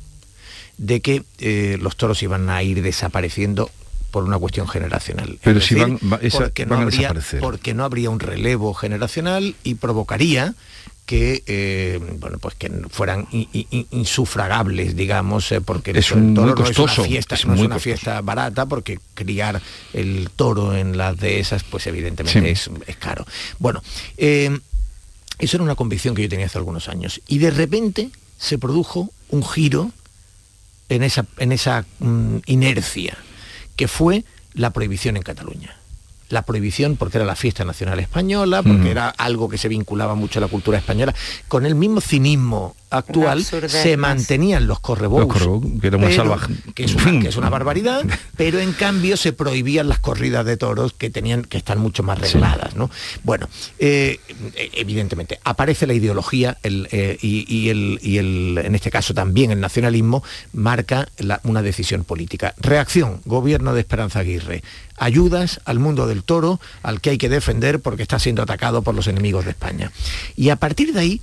de 0.77 1.01
que 1.01 1.23
eh, 1.39 1.77
los 1.81 1.95
toros 1.95 2.21
iban 2.23 2.49
a 2.49 2.61
ir 2.63 2.81
desapareciendo 2.81 3.69
por 4.11 4.23
una 4.23 4.37
cuestión 4.37 4.67
generacional. 4.67 5.39
Pero 5.43 5.59
si 5.59 5.75
van, 5.75 5.99
porque, 5.99 6.65
no 6.65 6.75
habría, 6.75 7.13
porque 7.41 7.73
no 7.73 7.83
habría 7.83 8.09
un 8.09 8.19
relevo 8.19 8.73
generacional 8.73 9.55
y 9.63 9.75
provocaría 9.75 10.53
que 11.05 11.43
eh, 11.45 11.99
bueno 12.19 12.39
pues 12.39 12.55
que 12.55 12.71
fueran 12.89 13.27
insufragables 13.31 14.95
digamos 14.95 15.51
eh, 15.51 15.61
porque 15.61 15.91
es 15.93 16.11
un 16.11 16.33
toro 16.33 16.47
muy 16.47 16.55
costoso, 16.55 16.81
no 16.81 16.91
es 16.91 16.97
una 16.97 17.07
fiesta 17.07 17.35
es 17.35 17.45
no 17.45 17.53
es 17.53 17.61
una 17.61 17.79
fiesta 17.79 18.21
barata 18.21 18.65
porque 18.65 18.99
criar 19.13 19.61
el 19.93 20.29
toro 20.35 20.75
en 20.75 20.97
las 20.97 21.15
dehesas 21.17 21.63
pues 21.63 21.85
evidentemente 21.85 22.49
es, 22.49 22.71
es, 22.87 22.95
caro. 22.95 23.25
Bueno 23.59 23.83
eso 25.39 25.57
era 25.57 25.63
una 25.63 25.75
convicción 25.75 26.15
que 26.15 26.23
yo 26.23 26.29
tenía 26.29 26.45
hace 26.45 26.57
algunos 26.57 26.89
años. 26.89 27.21
Y 27.27 27.39
de 27.39 27.51
repente 27.51 28.09
se 28.37 28.57
produjo 28.57 29.09
un 29.29 29.43
giro 29.43 29.91
en 30.89 31.03
esa, 31.03 31.25
en 31.37 31.51
esa 31.51 31.85
mm, 31.99 32.37
inercia, 32.45 33.17
que 33.75 33.87
fue 33.87 34.23
la 34.53 34.71
prohibición 34.71 35.17
en 35.17 35.23
Cataluña 35.23 35.77
la 36.29 36.43
prohibición 36.43 36.95
porque 36.95 37.17
era 37.17 37.25
la 37.25 37.35
fiesta 37.35 37.65
nacional 37.65 37.99
española, 37.99 38.63
porque 38.63 38.91
era 38.91 39.09
algo 39.09 39.49
que 39.49 39.57
se 39.57 39.67
vinculaba 39.67 40.15
mucho 40.15 40.39
a 40.39 40.41
la 40.41 40.47
cultura 40.47 40.77
española, 40.77 41.13
con 41.47 41.65
el 41.65 41.75
mismo 41.75 42.01
cinismo 42.01 42.75
actual 42.89 43.43
se 43.43 43.97
mantenían 43.97 44.67
los 44.67 44.79
correbous, 44.79 45.27
que, 46.73 46.83
es 46.85 47.35
una, 47.37 47.49
barbaridad, 47.49 48.03
pero 48.37 48.59
en 48.59 48.73
cambio 48.73 49.17
se 49.17 49.33
prohibían 49.33 49.89
las 49.89 49.99
corridas 49.99 50.45
de 50.45 50.57
toros 50.57 50.93
que 50.93 51.09
tenían 51.09 51.43
que 51.43 51.57
estar 51.57 51.77
mucho 51.77 52.03
más 52.03 52.19
regladas. 52.19 52.75
¿no? 52.75 52.89
Bueno, 53.23 53.49
eh, 53.79 54.19
evidentemente, 54.73 55.39
aparece 55.43 55.87
la 55.87 55.93
ideología 55.93 56.57
eh, 56.63 57.17
y, 57.21 57.69
el, 57.69 58.61
en 58.63 58.75
este 58.75 58.91
caso 58.91 59.13
también 59.13 59.51
el 59.51 59.59
nacionalismo 59.59 60.23
marca 60.53 61.07
una 61.43 61.61
decisión 61.61 62.03
política. 62.03 62.53
Reacción, 62.57 63.21
gobierno 63.25 63.73
de 63.73 63.81
Esperanza 63.81 64.19
Aguirre 64.19 64.63
ayudas 64.97 65.61
al 65.65 65.79
mundo 65.79 66.07
del 66.07 66.23
toro, 66.23 66.59
al 66.83 67.01
que 67.01 67.11
hay 67.11 67.17
que 67.17 67.29
defender 67.29 67.79
porque 67.79 68.03
está 68.03 68.19
siendo 68.19 68.41
atacado 68.41 68.81
por 68.81 68.95
los 68.95 69.07
enemigos 69.07 69.45
de 69.45 69.51
España. 69.51 69.91
Y 70.35 70.49
a 70.49 70.55
partir 70.55 70.93
de 70.93 70.99
ahí 70.99 71.21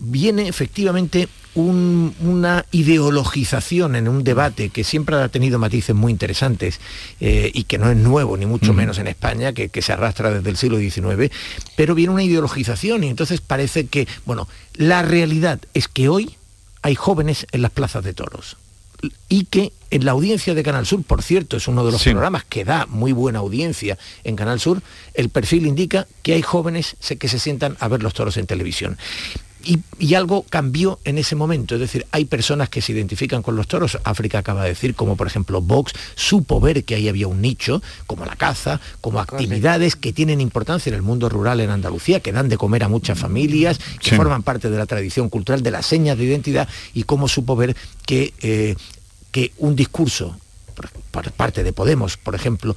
viene 0.00 0.48
efectivamente 0.48 1.28
una 1.54 2.64
ideologización 2.70 3.96
en 3.96 4.06
un 4.06 4.22
debate 4.22 4.68
que 4.68 4.84
siempre 4.84 5.16
ha 5.16 5.28
tenido 5.28 5.58
matices 5.58 5.96
muy 5.96 6.12
interesantes 6.12 6.78
eh, 7.20 7.50
y 7.52 7.64
que 7.64 7.78
no 7.78 7.90
es 7.90 7.96
nuevo, 7.96 8.36
ni 8.36 8.46
mucho 8.46 8.72
menos 8.72 8.98
en 8.98 9.08
España, 9.08 9.52
que, 9.52 9.68
que, 9.68 9.82
se 9.82 9.92
arrastra 9.92 10.30
desde 10.30 10.50
el 10.50 10.56
siglo 10.56 10.78
XIX, 10.78 11.34
pero 11.74 11.96
viene 11.96 12.12
una 12.12 12.22
ideologización 12.22 13.02
y 13.02 13.08
entonces 13.08 13.40
parece 13.40 13.88
que, 13.88 14.06
bueno, 14.24 14.46
la 14.74 15.02
realidad 15.02 15.58
es 15.74 15.88
que 15.88 16.08
hoy 16.08 16.36
hay 16.82 16.94
jóvenes 16.94 17.46
en 17.50 17.62
las 17.62 17.72
plazas 17.72 18.04
de 18.04 18.14
toros 18.14 18.56
y 19.28 19.44
que 19.44 19.72
en 19.90 20.04
la 20.04 20.12
audiencia 20.12 20.54
de 20.54 20.62
Canal 20.62 20.86
Sur, 20.86 21.02
por 21.02 21.22
cierto, 21.22 21.56
es 21.56 21.68
uno 21.68 21.84
de 21.84 21.92
los 21.92 22.02
programas 22.02 22.44
que 22.44 22.64
da 22.64 22.86
muy 22.86 23.12
buena 23.12 23.38
audiencia 23.38 23.98
en 24.24 24.36
Canal 24.36 24.60
Sur, 24.60 24.82
el 25.14 25.30
perfil 25.30 25.66
indica 25.66 26.06
que 26.22 26.34
hay 26.34 26.42
jóvenes 26.42 26.96
que 27.18 27.28
se 27.28 27.38
sientan 27.38 27.76
a 27.80 27.88
ver 27.88 28.02
los 28.02 28.14
toros 28.14 28.36
en 28.36 28.46
televisión. 28.46 28.98
Y, 29.64 30.14
algo 30.14 30.44
cambió 30.48 30.98
en 31.04 31.18
ese 31.18 31.34
momento, 31.36 31.74
es 31.74 31.80
decir, 31.80 32.06
hay 32.12 32.24
personas 32.24 32.68
que 32.68 32.80
se 32.80 32.92
identifican 32.92 33.42
con 33.42 33.54
los 33.54 33.66
toros, 33.66 33.98
África 34.04 34.38
acaba 34.38 34.62
de 34.62 34.70
decir, 34.70 34.94
como 34.94 35.16
por 35.16 35.26
ejemplo 35.26 35.60
Vox, 35.60 35.92
supo 36.14 36.60
ver 36.60 36.84
que 36.84 36.94
ahí 36.94 37.08
había 37.08 37.28
un 37.28 37.42
nicho, 37.42 37.82
como 38.06 38.24
la 38.24 38.36
caza, 38.36 38.80
como 39.00 39.20
actividades 39.20 39.94
que 39.96 40.12
tienen 40.12 40.40
importancia 40.40 40.90
en 40.90 40.94
el 40.94 41.02
mundo 41.02 41.28
rural 41.28 41.60
en 41.60 41.70
Andalucía, 41.70 42.20
que 42.20 42.32
dan 42.32 42.48
de 42.48 42.56
comer 42.56 42.84
a 42.84 42.88
muchas 42.88 43.18
familias, 43.18 43.78
que 44.00 44.16
forman 44.16 44.42
parte 44.42 44.70
de 44.70 44.78
la 44.78 44.86
tradición 44.86 45.28
cultural, 45.28 45.62
de 45.62 45.70
las 45.70 45.84
señas 45.84 46.16
de 46.16 46.24
identidad, 46.24 46.68
y 46.94 47.02
cómo 47.02 47.28
supo 47.28 47.54
ver 47.54 47.76
que, 48.06 48.32
eh, 48.40 48.74
que 49.30 49.52
un 49.58 49.76
discurso 49.76 50.36
por 51.10 51.32
parte 51.32 51.64
de 51.64 51.72
Podemos, 51.72 52.16
por 52.16 52.34
ejemplo, 52.34 52.74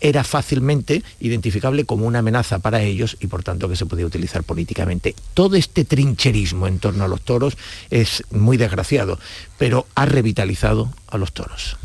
era 0.00 0.24
fácilmente 0.24 1.02
identificable 1.20 1.84
como 1.84 2.06
una 2.06 2.20
amenaza 2.20 2.60
para 2.60 2.82
ellos 2.82 3.16
y 3.20 3.26
por 3.26 3.42
tanto 3.42 3.68
que 3.68 3.76
se 3.76 3.86
podía 3.86 4.06
utilizar 4.06 4.42
políticamente. 4.42 5.14
Todo 5.34 5.56
este 5.56 5.84
trincherismo 5.84 6.66
en 6.66 6.78
torno 6.78 7.04
a 7.04 7.08
los 7.08 7.20
toros 7.20 7.56
es 7.90 8.24
muy 8.30 8.56
desgraciado, 8.56 9.18
pero 9.58 9.86
ha 9.94 10.06
revitalizado 10.06 10.92
a 11.08 11.18
los 11.18 11.32
toros. 11.32 11.76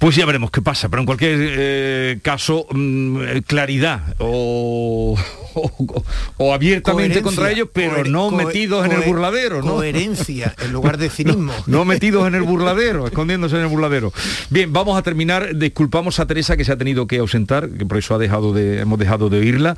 Pues 0.00 0.16
ya 0.16 0.24
veremos 0.24 0.50
qué 0.50 0.62
pasa, 0.62 0.88
pero 0.88 1.00
en 1.00 1.06
cualquier 1.06 1.36
eh, 1.38 2.18
caso, 2.22 2.66
mm, 2.70 3.20
eh, 3.20 3.42
claridad 3.46 4.14
o, 4.18 5.14
o, 6.38 6.54
abiertamente 6.54 7.20
contra 7.20 7.50
ellos, 7.50 7.68
pero 7.70 8.04
no 8.04 8.30
metidos 8.30 8.86
en 8.86 8.92
el 8.92 9.02
burladero, 9.02 9.60
¿no? 9.60 9.74
Coherencia 9.74 10.54
en 10.64 10.72
lugar 10.72 10.96
de 10.96 11.10
cinismo. 11.10 11.52
no 11.66 11.84
metidos 11.84 12.26
en 12.26 12.34
el 12.34 12.44
burladero, 12.44 13.06
escondiéndose 13.06 13.56
en 13.56 13.62
el 13.62 13.68
burladero. 13.68 14.10
Bien, 14.48 14.72
vamos 14.72 14.98
a 14.98 15.02
terminar. 15.02 15.54
Disculpamos 15.54 16.18
a 16.18 16.26
Teresa 16.26 16.56
que 16.56 16.64
se 16.64 16.72
ha 16.72 16.78
tenido 16.78 17.06
que 17.06 17.18
ausentar, 17.18 17.68
que 17.68 17.84
por 17.84 17.98
eso 17.98 18.14
ha 18.14 18.18
dejado 18.18 18.54
de, 18.54 18.80
hemos 18.80 18.98
dejado 18.98 19.28
de 19.28 19.38
oírla. 19.38 19.76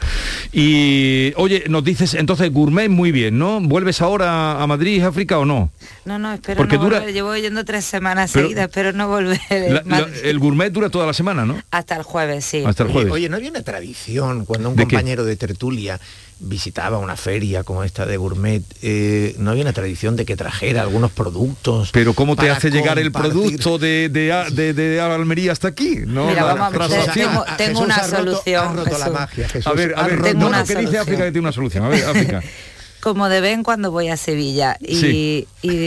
Y 0.52 1.32
oye, 1.34 1.64
nos 1.68 1.82
dices 1.82 2.14
entonces 2.14 2.52
gourmet 2.52 2.88
muy 2.88 3.10
bien, 3.10 3.38
¿no? 3.38 3.60
¿Vuelves 3.60 4.00
ahora 4.00 4.62
a 4.62 4.66
Madrid, 4.68 5.02
África 5.02 5.40
o 5.40 5.44
no? 5.44 5.72
No, 6.04 6.20
no, 6.20 6.32
espero 6.32 6.58
Porque 6.58 6.76
no 6.76 6.84
dura... 6.84 7.06
Llevo 7.06 7.36
yendo 7.36 7.64
tres 7.64 7.84
semanas 7.84 8.30
seguidas, 8.30 8.70
pero 8.72 8.92
no 8.92 9.08
volver 9.08 9.82
el 10.24 10.38
gourmet 10.38 10.72
dura 10.72 10.90
toda 10.90 11.06
la 11.06 11.14
semana, 11.14 11.44
¿no? 11.44 11.60
Hasta 11.70 11.96
el 11.96 12.02
jueves, 12.02 12.44
sí. 12.44 12.64
Hasta 12.64 12.84
el 12.84 12.90
jueves. 12.90 13.12
Oye, 13.12 13.28
¿no 13.28 13.36
había 13.36 13.50
una 13.50 13.62
tradición 13.62 14.44
cuando 14.44 14.70
un 14.70 14.76
compañero 14.76 15.24
de 15.24 15.36
tertulia 15.36 16.00
visitaba 16.42 16.98
una 16.98 17.16
feria 17.16 17.62
como 17.62 17.84
esta 17.84 18.04
de 18.04 18.16
gourmet, 18.16 18.62
eh, 18.82 19.34
no 19.38 19.52
había 19.52 19.62
una 19.62 19.72
tradición 19.72 20.16
de 20.16 20.24
que 20.24 20.36
trajera 20.36 20.82
algunos 20.82 21.12
productos. 21.12 21.90
Pero 21.92 22.14
¿cómo 22.14 22.36
te 22.36 22.50
hace 22.50 22.70
llegar 22.70 22.98
el 22.98 23.12
producto 23.12 23.78
de, 23.78 24.08
de, 24.08 25.00
Almería 25.00 25.52
hasta 25.52 25.68
aquí? 25.68 26.00
¿no? 26.04 26.26
Mira, 26.26 26.44
vamos, 26.44 26.90
tengo, 27.14 27.44
tengo 27.56 27.80
una 27.80 28.02
solución. 28.04 28.78
a 29.64 29.72
ver, 29.72 29.94
a 29.96 30.06
ver, 30.06 30.36
no, 30.36 30.50
¿qué 30.66 30.74
dice 30.76 30.98
África 30.98 31.24
que 31.24 31.32
tiene 31.32 31.46
una 31.46 31.52
solución? 31.52 31.84
A 31.84 31.88
ver, 31.88 32.04
África. 32.04 32.42
como 33.02 33.28
de 33.28 33.40
vez 33.40 33.54
en 33.54 33.64
cuando 33.64 33.90
voy 33.90 34.08
a 34.08 34.16
Sevilla 34.16 34.76
y, 34.80 35.46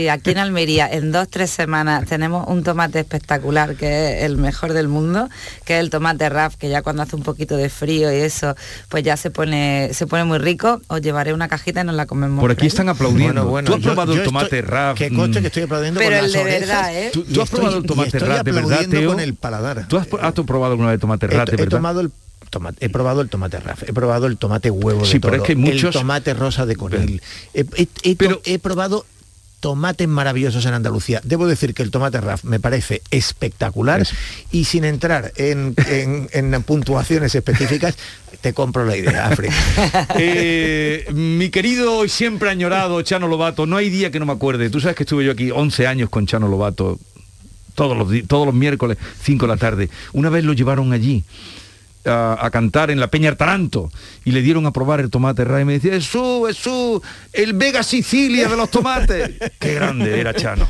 aquí 0.09 0.31
en 0.31 0.37
Almería 0.37 0.91
en 0.91 1.13
dos, 1.13 1.29
tres 1.29 1.49
semanas 1.49 2.05
tenemos 2.07 2.45
un 2.49 2.61
tomate 2.61 2.99
espectacular 2.99 3.75
que 3.75 4.17
es 4.17 4.23
el 4.23 4.35
mejor 4.35 4.73
del 4.73 4.89
mundo, 4.89 5.29
que 5.63 5.75
es 5.75 5.79
el 5.79 5.89
tomate 5.89 6.27
RAF, 6.27 6.57
que 6.57 6.67
ya 6.69 6.81
cuando 6.81 7.03
hace 7.03 7.15
un 7.15 7.23
poquito 7.23 7.55
de 7.55 7.69
frío 7.69 8.11
y 8.11 8.17
eso, 8.17 8.55
pues 8.89 9.03
ya 9.03 9.15
se 9.15 9.31
pone, 9.31 9.91
se 9.93 10.07
pone 10.07 10.25
muy 10.25 10.39
rico. 10.39 10.81
Os 10.87 10.99
llevaré 10.99 11.33
una 11.33 11.47
cajita 11.47 11.81
y 11.81 11.83
nos 11.85 11.95
la 11.95 12.05
comemos. 12.05 12.41
Por 12.41 12.51
aquí 12.51 12.67
están 12.67 12.89
aplaudiendo. 12.89 13.45
Bueno, 13.45 13.67
¿Tú 13.67 13.75
has 13.75 13.81
probado 13.81 14.13
el 14.13 14.23
tomate 14.23 14.61
RAF? 14.61 14.97
Que 14.97 15.09
coche 15.09 15.39
que 15.39 15.47
estoy 15.47 15.63
aplaudiendo 15.63 15.99
Pero 16.01 16.17
el 16.17 16.31
de 16.33 16.43
verdad, 16.43 16.93
¿eh? 16.93 17.11
¿Tú, 17.13 17.41
has 17.41 17.49
probado 17.49 17.77
el 17.77 17.85
tomate 17.85 18.19
RAF 18.19 18.43
de 18.43 18.51
verdad, 18.51 18.85
Teo? 18.89 19.11
con 19.11 19.21
el 19.21 19.35
paladar. 19.35 19.87
¿Tú 19.87 19.97
has, 19.97 20.07
probado 20.07 20.73
alguna 20.73 20.89
vez 20.89 20.99
tomate 20.99 21.27
RAF 21.27 21.45
de 21.45 21.51
verdad? 21.55 21.67
He 21.67 21.69
tomado 21.69 22.01
el 22.01 22.11
he 22.79 22.89
probado 22.89 23.21
el 23.21 23.29
tomate 23.29 23.59
raf, 23.59 23.83
he 23.83 23.93
probado 23.93 24.27
el 24.27 24.37
tomate 24.37 24.69
huevo 24.69 25.05
de 25.05 25.19
toro, 25.19 25.43
el 25.45 25.89
tomate 25.91 26.33
rosa 26.33 26.65
de 26.65 26.75
conil. 26.75 27.21
He, 27.53 28.15
pero, 28.15 28.41
he 28.45 28.59
probado 28.59 29.05
tomates 29.65 30.07
maravillosos 30.07 30.63
en 30.67 30.75
Andalucía. 30.75 31.21
Debo 31.23 31.47
decir 31.47 31.73
que 31.73 31.81
el 31.81 31.89
tomate 31.89 32.21
RAF 32.21 32.43
me 32.43 32.59
parece 32.59 33.01
espectacular 33.09 34.07
y 34.51 34.65
sin 34.65 34.85
entrar 34.85 35.33
en, 35.37 35.73
puntuaciones 36.67 37.33
específicas, 37.33 37.97
te 38.41 38.53
compro 38.53 38.85
la 38.85 38.95
idea, 38.95 39.25
África. 39.25 39.55
Eh, 40.17 41.07
mi 41.13 41.49
querido 41.49 42.05
y 42.05 42.09
siempre 42.09 42.49
añorado 42.49 43.01
Chano 43.01 43.27
Lobato, 43.27 43.65
no 43.65 43.77
hay 43.77 43.89
día 43.89 44.11
que 44.11 44.19
no 44.19 44.27
me 44.27 44.33
acuerde. 44.33 44.69
Tú 44.69 44.79
sabes 44.79 44.95
que 44.95 45.01
estuve 45.01 45.25
yo 45.25 45.31
aquí 45.31 45.49
11 45.49 45.87
años 45.87 46.09
con 46.09 46.27
Chano 46.27 46.47
Lobato, 46.47 46.99
todos 47.73 47.97
los, 47.97 48.27
todos 48.27 48.45
los 48.45 48.55
miércoles, 48.55 48.99
5 49.23 49.47
de 49.47 49.51
la 49.51 49.57
tarde. 49.57 49.89
Una 50.13 50.29
vez 50.29 50.43
lo 50.43 50.53
llevaron 50.53 50.93
allí 50.93 51.23
a, 52.05 52.49
cantar 52.51 52.91
en 52.91 52.99
la 52.99 53.07
Peña 53.07 53.35
Taranto 53.35 53.91
y 54.23 54.31
le 54.31 54.41
dieron 54.41 54.65
a 54.65 54.71
probar 54.71 54.99
el 54.99 55.09
tomate 55.09 55.43
ray 55.43 55.63
y 55.63 55.65
me 55.65 55.73
decía, 55.73 55.93
Jesús, 55.93 56.47
Jesús, 56.47 57.01
el 57.33 57.53
Vega 57.53 57.83
Sicilia 57.83 58.47
de 58.47 58.57
los 58.57 58.69
tomates. 58.69 59.31
Qué 59.59 59.73
grande 59.73 60.19
era 60.19 60.33
Chano. 60.33 60.67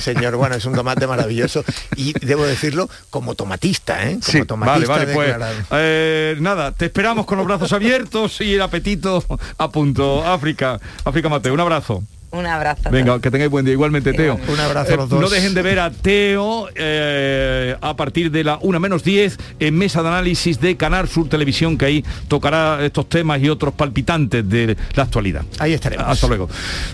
señor, 0.00 0.36
bueno, 0.36 0.54
es 0.54 0.64
un 0.64 0.74
tomate 0.74 1.06
maravilloso 1.06 1.64
y 1.96 2.12
debo 2.24 2.46
decirlo 2.46 2.88
como 3.10 3.34
tomatista, 3.34 4.08
¿eh? 4.08 4.18
Como 4.24 4.46
tomatista 4.46 4.92
vale, 4.92 5.12
vale, 5.12 5.14
pues, 5.14 5.52
eh, 5.72 6.36
nada, 6.40 6.72
te 6.72 6.86
esperamos 6.86 7.26
con 7.26 7.38
los 7.38 7.46
brazos 7.46 7.72
abiertos 7.72 8.40
y 8.40 8.54
el 8.54 8.62
apetito 8.62 9.24
a 9.58 9.70
punto. 9.70 10.26
África, 10.26 10.80
África 11.04 11.28
Mateo, 11.28 11.54
un 11.54 11.60
abrazo. 11.60 12.02
Un 12.30 12.46
abrazo. 12.46 12.90
Venga, 12.90 13.18
que 13.20 13.30
tengáis 13.30 13.50
buen 13.50 13.64
día. 13.64 13.72
Igualmente, 13.72 14.12
Teo. 14.12 14.38
Un 14.48 14.60
abrazo 14.60 14.94
a 14.94 14.96
los 14.96 15.08
dos. 15.08 15.20
No 15.20 15.30
dejen 15.30 15.54
de 15.54 15.62
ver 15.62 15.78
a 15.80 15.90
Teo 15.90 16.68
eh, 16.74 17.74
a 17.80 17.96
partir 17.96 18.30
de 18.30 18.44
la 18.44 18.58
1 18.60 18.80
menos 18.80 19.02
10 19.02 19.38
en 19.60 19.78
mesa 19.78 20.02
de 20.02 20.08
análisis 20.08 20.60
de 20.60 20.76
Canal 20.76 21.08
Sur 21.08 21.28
Televisión, 21.28 21.78
que 21.78 21.86
ahí 21.86 22.04
tocará 22.28 22.84
estos 22.84 23.08
temas 23.08 23.40
y 23.42 23.48
otros 23.48 23.72
palpitantes 23.72 24.46
de 24.46 24.76
la 24.94 25.04
actualidad. 25.04 25.44
Ahí 25.58 25.72
estaremos. 25.72 26.06
Hasta 26.06 26.26
luego. 26.26 26.48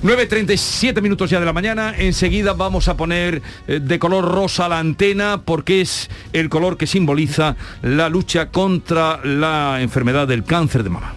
9.37 0.04 1.02
minutos 1.02 1.28
ya 1.30 1.40
de 1.40 1.46
la 1.46 1.52
mañana. 1.52 1.94
Enseguida 1.98 2.52
vamos 2.52 2.86
a 2.86 2.96
poner 2.96 3.42
eh, 3.66 3.80
de 3.80 3.98
color 3.98 4.24
rosa 4.24 4.68
la 4.68 4.78
antena 4.78 5.42
porque 5.44 5.80
es 5.80 6.10
el 6.32 6.48
color 6.48 6.76
que 6.76 6.86
simboliza 6.86 7.56
la 7.82 8.08
lucha 8.08 8.50
contra 8.50 9.20
la 9.24 9.78
enfermedad 9.80 10.28
del 10.28 10.44
cáncer 10.44 10.84
de 10.84 10.90
mama. 10.90 11.14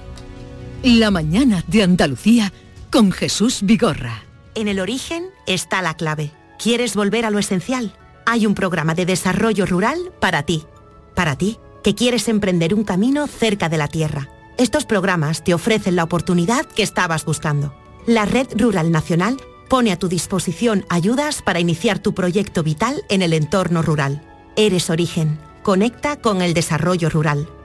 La 0.84 1.12
mañana 1.12 1.64
de 1.68 1.84
Andalucía 1.84 2.52
con 2.92 3.12
Jesús 3.12 3.60
Vigorra. 3.64 4.24
En 4.56 4.68
el 4.68 4.80
origen 4.80 5.26
está 5.46 5.82
la 5.82 5.96
clave. 5.96 6.32
¿Quieres 6.58 6.96
volver 6.96 7.26
a 7.26 7.32
lo 7.32 7.40
esencial? 7.40 7.94
Hay 8.26 8.46
un 8.46 8.56
programa 8.56 8.96
de 8.96 9.06
desarrollo 9.06 9.66
rural 9.66 10.12
para 10.20 10.44
ti. 10.44 10.64
Para 11.16 11.38
ti, 11.38 11.58
que 11.84 11.96
quieres 11.96 12.28
emprender 12.28 12.74
un 12.74 12.84
camino 12.84 13.28
cerca 13.28 13.70
de 13.70 13.78
la 13.78 13.88
tierra. 13.88 14.30
Estos 14.58 14.86
programas 14.86 15.44
te 15.44 15.54
ofrecen 15.54 15.96
la 15.96 16.04
oportunidad 16.04 16.66
que 16.66 16.84
estabas 16.84 17.26
buscando. 17.26 17.76
La 18.06 18.26
Red 18.26 18.48
Rural 18.56 18.92
Nacional 18.92 19.38
pone 19.70 19.92
a 19.92 20.00
tu 20.00 20.08
disposición 20.08 20.86
ayudas 20.90 21.42
para 21.42 21.60
iniciar 21.60 22.00
tu 22.00 22.14
proyecto 22.14 22.64
vital 22.64 23.04
en 23.10 23.22
el 23.22 23.34
entorno 23.34 23.82
rural. 23.82 24.22
Eres 24.56 24.90
origen. 24.90 25.40
Conecta 25.62 26.16
con 26.16 26.42
el 26.42 26.54
desarrollo 26.54 27.10
rural. 27.10 27.48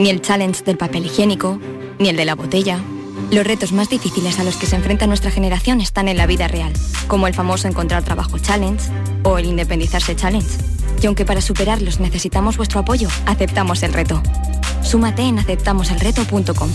Ni 0.00 0.08
el 0.08 0.22
challenge 0.22 0.64
del 0.64 0.78
papel 0.78 1.04
higiénico, 1.04 1.60
ni 1.98 2.08
el 2.08 2.16
de 2.16 2.24
la 2.24 2.34
botella. 2.34 2.80
Los 3.30 3.46
retos 3.46 3.72
más 3.72 3.90
difíciles 3.90 4.38
a 4.38 4.44
los 4.44 4.56
que 4.56 4.64
se 4.64 4.74
enfrenta 4.74 5.06
nuestra 5.06 5.30
generación 5.30 5.82
están 5.82 6.08
en 6.08 6.16
la 6.16 6.26
vida 6.26 6.48
real, 6.48 6.72
como 7.06 7.26
el 7.26 7.34
famoso 7.34 7.68
encontrar 7.68 8.02
trabajo 8.02 8.38
challenge 8.38 8.90
o 9.24 9.36
el 9.36 9.44
independizarse 9.44 10.16
challenge. 10.16 10.48
Y 11.02 11.06
aunque 11.06 11.26
para 11.26 11.42
superarlos 11.42 12.00
necesitamos 12.00 12.56
vuestro 12.56 12.80
apoyo, 12.80 13.08
aceptamos 13.26 13.82
el 13.82 13.92
reto. 13.92 14.22
Súmate 14.82 15.20
en 15.20 15.38
aceptamoselreto.com. 15.38 16.70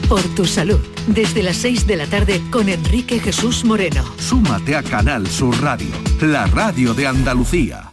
por 0.08 0.22
tu 0.34 0.44
salud. 0.44 0.95
Desde 1.06 1.44
las 1.44 1.58
6 1.58 1.86
de 1.86 1.96
la 1.96 2.06
tarde 2.06 2.42
con 2.50 2.68
Enrique 2.68 3.20
Jesús 3.20 3.64
Moreno. 3.64 4.04
Súmate 4.18 4.74
a 4.74 4.82
Canal 4.82 5.28
Sur 5.28 5.56
Radio, 5.62 5.86
la 6.20 6.46
radio 6.46 6.94
de 6.94 7.06
Andalucía. 7.06 7.92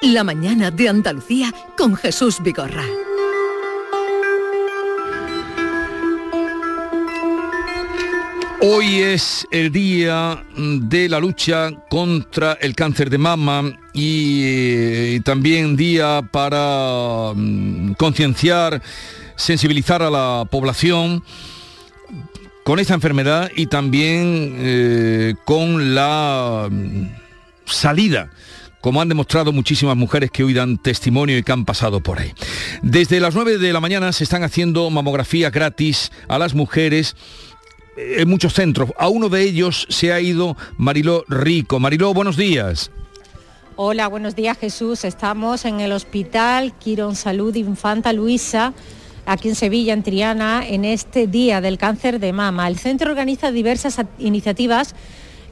La 0.00 0.24
mañana 0.24 0.70
de 0.70 0.88
Andalucía 0.88 1.52
con 1.76 1.96
Jesús 1.96 2.42
Vigorra. 2.42 2.84
Hoy 8.60 9.00
es 9.00 9.46
el 9.50 9.70
día 9.70 10.44
de 10.56 11.08
la 11.10 11.20
lucha 11.20 11.70
contra 11.90 12.54
el 12.54 12.74
cáncer 12.74 13.10
de 13.10 13.18
mama 13.18 13.78
y, 13.92 14.42
eh, 14.44 15.20
también 15.24 15.76
día 15.76 16.22
para 16.32 17.32
mm, 17.34 17.92
concienciar 17.92 18.82
sensibilizar 19.38 20.02
a 20.02 20.10
la 20.10 20.44
población 20.50 21.22
con 22.64 22.78
esta 22.78 22.92
enfermedad 22.92 23.50
y 23.56 23.66
también 23.66 24.56
eh, 24.58 25.34
con 25.46 25.94
la 25.94 26.68
salida 27.64 28.30
como 28.80 29.00
han 29.02 29.08
demostrado 29.08 29.52
muchísimas 29.52 29.96
mujeres 29.96 30.30
que 30.30 30.44
hoy 30.44 30.54
dan 30.54 30.78
testimonio 30.78 31.36
y 31.36 31.42
que 31.42 31.52
han 31.52 31.64
pasado 31.64 32.00
por 32.00 32.20
ahí. 32.20 32.32
Desde 32.82 33.20
las 33.20 33.34
9 33.34 33.58
de 33.58 33.72
la 33.72 33.80
mañana 33.80 34.12
se 34.12 34.24
están 34.24 34.44
haciendo 34.44 34.88
mamografías 34.88 35.52
gratis 35.52 36.12
a 36.28 36.38
las 36.38 36.54
mujeres 36.54 37.16
en 37.96 38.28
muchos 38.28 38.54
centros. 38.54 38.90
A 38.98 39.08
uno 39.08 39.28
de 39.28 39.42
ellos 39.42 39.86
se 39.90 40.12
ha 40.12 40.20
ido 40.20 40.56
Mariló 40.76 41.24
Rico. 41.28 41.80
Mariló, 41.80 42.14
buenos 42.14 42.36
días. 42.36 42.90
Hola, 43.76 44.08
buenos 44.08 44.36
días 44.36 44.56
Jesús. 44.58 45.04
Estamos 45.04 45.64
en 45.64 45.80
el 45.80 45.92
Hospital 45.92 46.72
Quirón 46.78 47.16
Salud 47.16 47.54
Infanta 47.56 48.12
Luisa 48.12 48.72
aquí 49.28 49.48
en 49.48 49.54
Sevilla, 49.54 49.92
en 49.92 50.02
Triana, 50.02 50.66
en 50.66 50.84
este 50.84 51.26
Día 51.26 51.60
del 51.60 51.78
Cáncer 51.78 52.18
de 52.18 52.32
Mama. 52.32 52.66
El 52.66 52.78
centro 52.78 53.10
organiza 53.10 53.52
diversas 53.52 54.00
iniciativas 54.18 54.94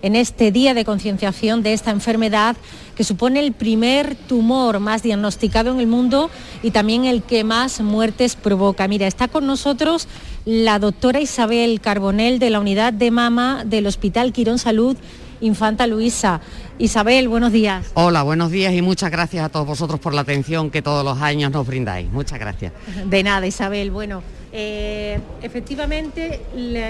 en 0.02 0.16
este 0.16 0.50
día 0.50 0.74
de 0.74 0.84
concienciación 0.84 1.62
de 1.62 1.72
esta 1.72 1.90
enfermedad 1.90 2.56
que 2.96 3.04
supone 3.04 3.40
el 3.40 3.52
primer 3.52 4.14
tumor 4.14 4.80
más 4.80 5.02
diagnosticado 5.02 5.72
en 5.72 5.80
el 5.80 5.86
mundo 5.86 6.30
y 6.62 6.70
también 6.70 7.04
el 7.04 7.22
que 7.22 7.44
más 7.44 7.80
muertes 7.80 8.36
provoca. 8.36 8.88
Mira, 8.88 9.06
está 9.06 9.28
con 9.28 9.46
nosotros 9.46 10.08
la 10.44 10.78
doctora 10.78 11.20
Isabel 11.20 11.80
Carbonel 11.80 12.38
de 12.38 12.50
la 12.50 12.60
unidad 12.60 12.92
de 12.92 13.10
mama 13.10 13.62
del 13.66 13.86
Hospital 13.86 14.32
Quirón 14.32 14.58
Salud 14.58 14.96
Infanta 15.40 15.86
Luisa. 15.86 16.40
Isabel, 16.78 17.28
buenos 17.28 17.52
días. 17.52 17.86
Hola, 17.94 18.22
buenos 18.22 18.50
días 18.50 18.72
y 18.74 18.82
muchas 18.82 19.10
gracias 19.10 19.44
a 19.44 19.48
todos 19.48 19.66
vosotros 19.66 19.98
por 20.00 20.14
la 20.14 20.22
atención 20.22 20.70
que 20.70 20.82
todos 20.82 21.04
los 21.04 21.20
años 21.20 21.50
nos 21.50 21.66
brindáis. 21.66 22.10
Muchas 22.10 22.38
gracias. 22.38 22.72
De 23.06 23.22
nada, 23.22 23.46
Isabel. 23.46 23.90
Bueno, 23.90 24.22
eh, 24.52 25.18
efectivamente 25.42 26.40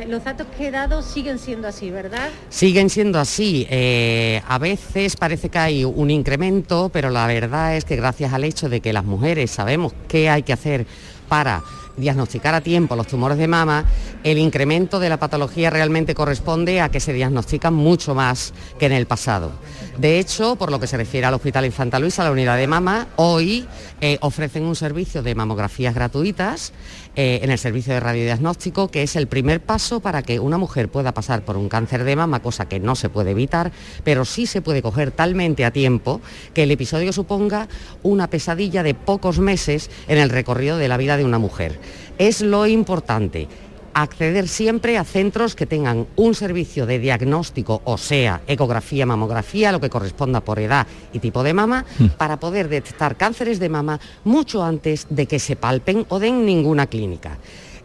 los 0.08 0.22
datos 0.22 0.46
que 0.56 0.68
he 0.68 0.70
dado 0.70 1.02
siguen 1.02 1.38
siendo 1.38 1.68
así, 1.68 1.90
¿verdad? 1.90 2.28
Siguen 2.48 2.90
siendo 2.90 3.18
así. 3.18 3.66
Eh, 3.70 4.40
a 4.46 4.58
veces 4.58 5.16
parece 5.16 5.48
que 5.48 5.58
hay 5.58 5.84
un 5.84 6.10
incremento, 6.10 6.90
pero 6.92 7.10
la 7.10 7.26
verdad 7.26 7.76
es 7.76 7.84
que 7.84 7.96
gracias 7.96 8.32
al 8.32 8.44
hecho 8.44 8.68
de 8.68 8.80
que 8.80 8.92
las 8.92 9.04
mujeres 9.04 9.50
sabemos 9.50 9.92
qué 10.08 10.30
hay 10.30 10.42
que 10.42 10.52
hacer 10.52 10.86
para 11.28 11.62
diagnosticar 11.96 12.54
a 12.54 12.60
tiempo 12.60 12.96
los 12.96 13.06
tumores 13.06 13.38
de 13.38 13.48
mama, 13.48 13.84
el 14.22 14.38
incremento 14.38 15.00
de 15.00 15.08
la 15.08 15.18
patología 15.18 15.70
realmente 15.70 16.14
corresponde 16.14 16.80
a 16.80 16.90
que 16.90 17.00
se 17.00 17.12
diagnostican 17.12 17.74
mucho 17.74 18.14
más 18.14 18.52
que 18.78 18.86
en 18.86 18.92
el 18.92 19.06
pasado. 19.06 19.52
De 19.98 20.18
hecho, 20.18 20.56
por 20.56 20.70
lo 20.70 20.78
que 20.78 20.86
se 20.86 20.96
refiere 20.96 21.26
al 21.26 21.34
Hospital 21.34 21.64
Infanta 21.64 21.98
Luisa, 21.98 22.24
la 22.24 22.30
unidad 22.30 22.56
de 22.56 22.66
mama, 22.66 23.08
hoy 23.16 23.66
eh, 24.00 24.18
ofrecen 24.20 24.64
un 24.64 24.76
servicio 24.76 25.22
de 25.22 25.34
mamografías 25.34 25.94
gratuitas 25.94 26.72
eh, 27.16 27.40
en 27.42 27.50
el 27.50 27.58
servicio 27.58 27.94
de 27.94 28.00
radiodiagnóstico, 28.00 28.88
que 28.88 29.02
es 29.02 29.16
el 29.16 29.26
primer 29.26 29.60
paso 29.60 30.00
para 30.00 30.22
que 30.22 30.38
una 30.38 30.58
mujer 30.58 30.88
pueda 30.90 31.14
pasar 31.14 31.44
por 31.44 31.56
un 31.56 31.68
cáncer 31.68 32.04
de 32.04 32.14
mama, 32.14 32.42
cosa 32.42 32.68
que 32.68 32.78
no 32.78 32.94
se 32.94 33.08
puede 33.08 33.30
evitar, 33.30 33.72
pero 34.04 34.24
sí 34.24 34.46
se 34.46 34.60
puede 34.60 34.82
coger 34.82 35.10
talmente 35.10 35.64
a 35.64 35.70
tiempo 35.70 36.20
que 36.54 36.64
el 36.64 36.70
episodio 36.70 37.12
suponga 37.12 37.68
una 38.02 38.28
pesadilla 38.28 38.82
de 38.82 38.94
pocos 38.94 39.38
meses 39.38 39.90
en 40.08 40.18
el 40.18 40.30
recorrido 40.30 40.76
de 40.76 40.88
la 40.88 40.98
vida 40.98 41.16
de 41.16 41.24
una 41.24 41.38
mujer. 41.38 41.78
Es 42.18 42.40
lo 42.40 42.66
importante 42.66 43.48
acceder 43.96 44.46
siempre 44.46 44.98
a 44.98 45.04
centros 45.04 45.54
que 45.54 45.64
tengan 45.64 46.06
un 46.16 46.34
servicio 46.34 46.84
de 46.84 46.98
diagnóstico, 46.98 47.80
o 47.84 47.96
sea, 47.96 48.42
ecografía, 48.46 49.06
mamografía, 49.06 49.72
lo 49.72 49.80
que 49.80 49.88
corresponda 49.88 50.42
por 50.42 50.58
edad 50.58 50.86
y 51.14 51.18
tipo 51.18 51.42
de 51.42 51.54
mama, 51.54 51.86
mm. 51.98 52.08
para 52.18 52.38
poder 52.38 52.68
detectar 52.68 53.16
cánceres 53.16 53.58
de 53.58 53.70
mama 53.70 53.98
mucho 54.24 54.62
antes 54.62 55.06
de 55.08 55.24
que 55.26 55.38
se 55.38 55.56
palpen 55.56 56.04
o 56.10 56.18
den 56.18 56.44
ninguna 56.44 56.88
clínica. 56.88 57.38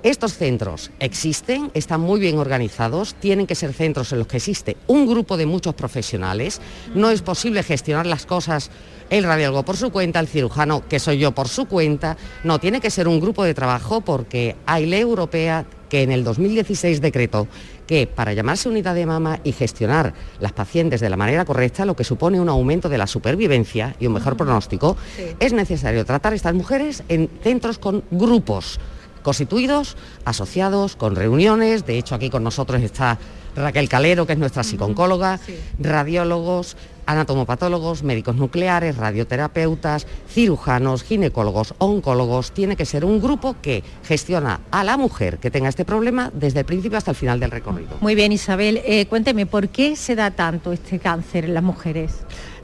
Estos 0.03 0.33
centros 0.33 0.91
existen, 0.99 1.71
están 1.75 2.01
muy 2.01 2.19
bien 2.19 2.39
organizados, 2.39 3.13
tienen 3.13 3.47
que 3.47 3.55
ser 3.55 3.71
centros 3.71 4.11
en 4.11 4.19
los 4.19 4.27
que 4.27 4.37
existe 4.37 4.75
un 4.87 5.07
grupo 5.07 5.37
de 5.37 5.45
muchos 5.45 5.75
profesionales, 5.75 6.59
no 6.93 7.09
es 7.09 7.21
posible 7.21 7.63
gestionar 7.63 8.05
las 8.05 8.25
cosas 8.25 8.69
el 9.11 9.23
radiólogo 9.23 9.63
por 9.63 9.77
su 9.77 9.91
cuenta, 9.91 10.19
el 10.19 10.27
cirujano, 10.27 10.87
que 10.87 10.99
soy 10.99 11.19
yo, 11.19 11.33
por 11.33 11.49
su 11.49 11.65
cuenta. 11.65 12.17
No, 12.43 12.59
tiene 12.59 12.79
que 12.79 12.89
ser 12.89 13.09
un 13.09 13.19
grupo 13.19 13.43
de 13.43 13.53
trabajo 13.53 14.01
porque 14.01 14.55
hay 14.65 14.85
ley 14.85 15.01
europea 15.01 15.65
que 15.91 16.03
en 16.03 16.11
el 16.13 16.23
2016 16.23 17.01
decretó 17.01 17.49
que 17.85 18.07
para 18.07 18.31
llamarse 18.31 18.69
unidad 18.69 18.95
de 18.95 19.05
mama 19.05 19.41
y 19.43 19.51
gestionar 19.51 20.13
las 20.39 20.53
pacientes 20.53 21.01
de 21.01 21.09
la 21.09 21.17
manera 21.17 21.43
correcta, 21.43 21.83
lo 21.83 21.97
que 21.97 22.05
supone 22.05 22.39
un 22.39 22.47
aumento 22.47 22.87
de 22.87 22.97
la 22.97 23.07
supervivencia 23.07 23.93
y 23.99 24.07
un 24.07 24.13
mejor 24.13 24.37
pronóstico, 24.37 24.95
es 25.37 25.51
necesario 25.51 26.05
tratar 26.05 26.31
a 26.31 26.37
estas 26.37 26.53
mujeres 26.53 27.03
en 27.09 27.29
centros 27.43 27.77
con 27.77 28.05
grupos 28.09 28.79
constituidos, 29.21 29.97
asociados, 30.23 30.95
con 30.95 31.17
reuniones. 31.17 31.85
De 31.85 31.97
hecho, 31.97 32.15
aquí 32.15 32.29
con 32.29 32.45
nosotros 32.45 32.81
está 32.81 33.19
Raquel 33.55 33.89
Calero, 33.89 34.25
que 34.25 34.33
es 34.33 34.39
nuestra 34.39 34.63
psiconcóloga, 34.63 35.39
radiólogos, 35.79 36.77
anatomopatólogos, 37.05 38.03
médicos 38.03 38.35
nucleares, 38.35 38.97
radioterapeutas, 38.97 40.07
cirujanos, 40.29 41.03
ginecólogos, 41.03 41.73
oncólogos. 41.77 42.51
Tiene 42.51 42.75
que 42.75 42.85
ser 42.85 43.05
un 43.05 43.21
grupo 43.21 43.55
que 43.61 43.83
gestiona 44.03 44.61
a 44.71 44.83
la 44.83 44.97
mujer 44.97 45.39
que 45.39 45.51
tenga 45.51 45.69
este 45.69 45.85
problema 45.85 46.31
desde 46.33 46.59
el 46.59 46.65
principio 46.65 46.97
hasta 46.97 47.11
el 47.11 47.17
final 47.17 47.39
del 47.39 47.51
recorrido. 47.51 47.97
Muy 48.01 48.15
bien, 48.15 48.31
Isabel, 48.31 48.81
eh, 48.85 49.05
cuénteme, 49.07 49.45
¿por 49.45 49.69
qué 49.69 49.95
se 49.95 50.15
da 50.15 50.31
tanto 50.31 50.71
este 50.71 50.99
cáncer 50.99 51.45
en 51.45 51.53
las 51.53 51.63
mujeres? 51.63 52.11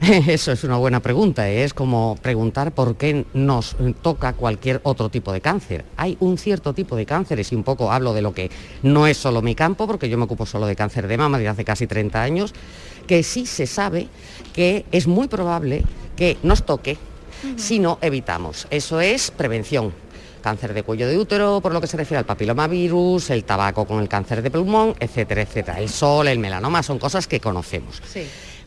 Eso 0.00 0.52
es 0.52 0.62
una 0.62 0.76
buena 0.76 1.00
pregunta, 1.00 1.48
¿eh? 1.48 1.64
es 1.64 1.74
como 1.74 2.16
preguntar 2.22 2.72
por 2.72 2.96
qué 2.96 3.26
nos 3.34 3.76
toca 4.00 4.32
cualquier 4.32 4.80
otro 4.84 5.08
tipo 5.08 5.32
de 5.32 5.40
cáncer. 5.40 5.84
Hay 5.96 6.16
un 6.20 6.38
cierto 6.38 6.72
tipo 6.72 6.94
de 6.94 7.04
cánceres 7.04 7.50
y 7.50 7.56
un 7.56 7.64
poco 7.64 7.90
hablo 7.90 8.14
de 8.14 8.22
lo 8.22 8.32
que 8.32 8.50
no 8.82 9.08
es 9.08 9.16
solo 9.16 9.42
mi 9.42 9.56
campo, 9.56 9.86
porque 9.88 10.08
yo 10.08 10.16
me 10.16 10.24
ocupo 10.24 10.46
solo 10.46 10.66
de 10.66 10.76
cáncer 10.78 11.08
de 11.08 11.18
mama 11.18 11.36
desde 11.36 11.50
hace 11.50 11.64
casi 11.64 11.86
30 11.86 12.22
años, 12.22 12.54
que 13.06 13.22
sí 13.22 13.44
se 13.44 13.66
sabe 13.66 14.08
que 14.54 14.86
es 14.92 15.06
muy 15.06 15.28
probable 15.28 15.84
que 16.16 16.38
nos 16.42 16.64
toque 16.64 16.96
si 17.56 17.78
no 17.78 17.98
evitamos. 18.00 18.66
Eso 18.70 19.00
es 19.00 19.30
prevención. 19.30 19.92
Cáncer 20.42 20.72
de 20.72 20.84
cuello 20.84 21.08
de 21.08 21.18
útero, 21.18 21.60
por 21.60 21.72
lo 21.72 21.80
que 21.80 21.88
se 21.88 21.96
refiere 21.96 22.18
al 22.18 22.24
papilomavirus, 22.24 23.30
el 23.30 23.44
tabaco 23.44 23.86
con 23.86 24.00
el 24.00 24.08
cáncer 24.08 24.40
de 24.40 24.50
pulmón, 24.50 24.94
etcétera, 24.98 25.42
etcétera. 25.42 25.80
El 25.80 25.88
sol, 25.88 26.28
el 26.28 26.38
melanoma, 26.38 26.82
son 26.82 26.98
cosas 26.98 27.26
que 27.26 27.40
conocemos. 27.40 28.00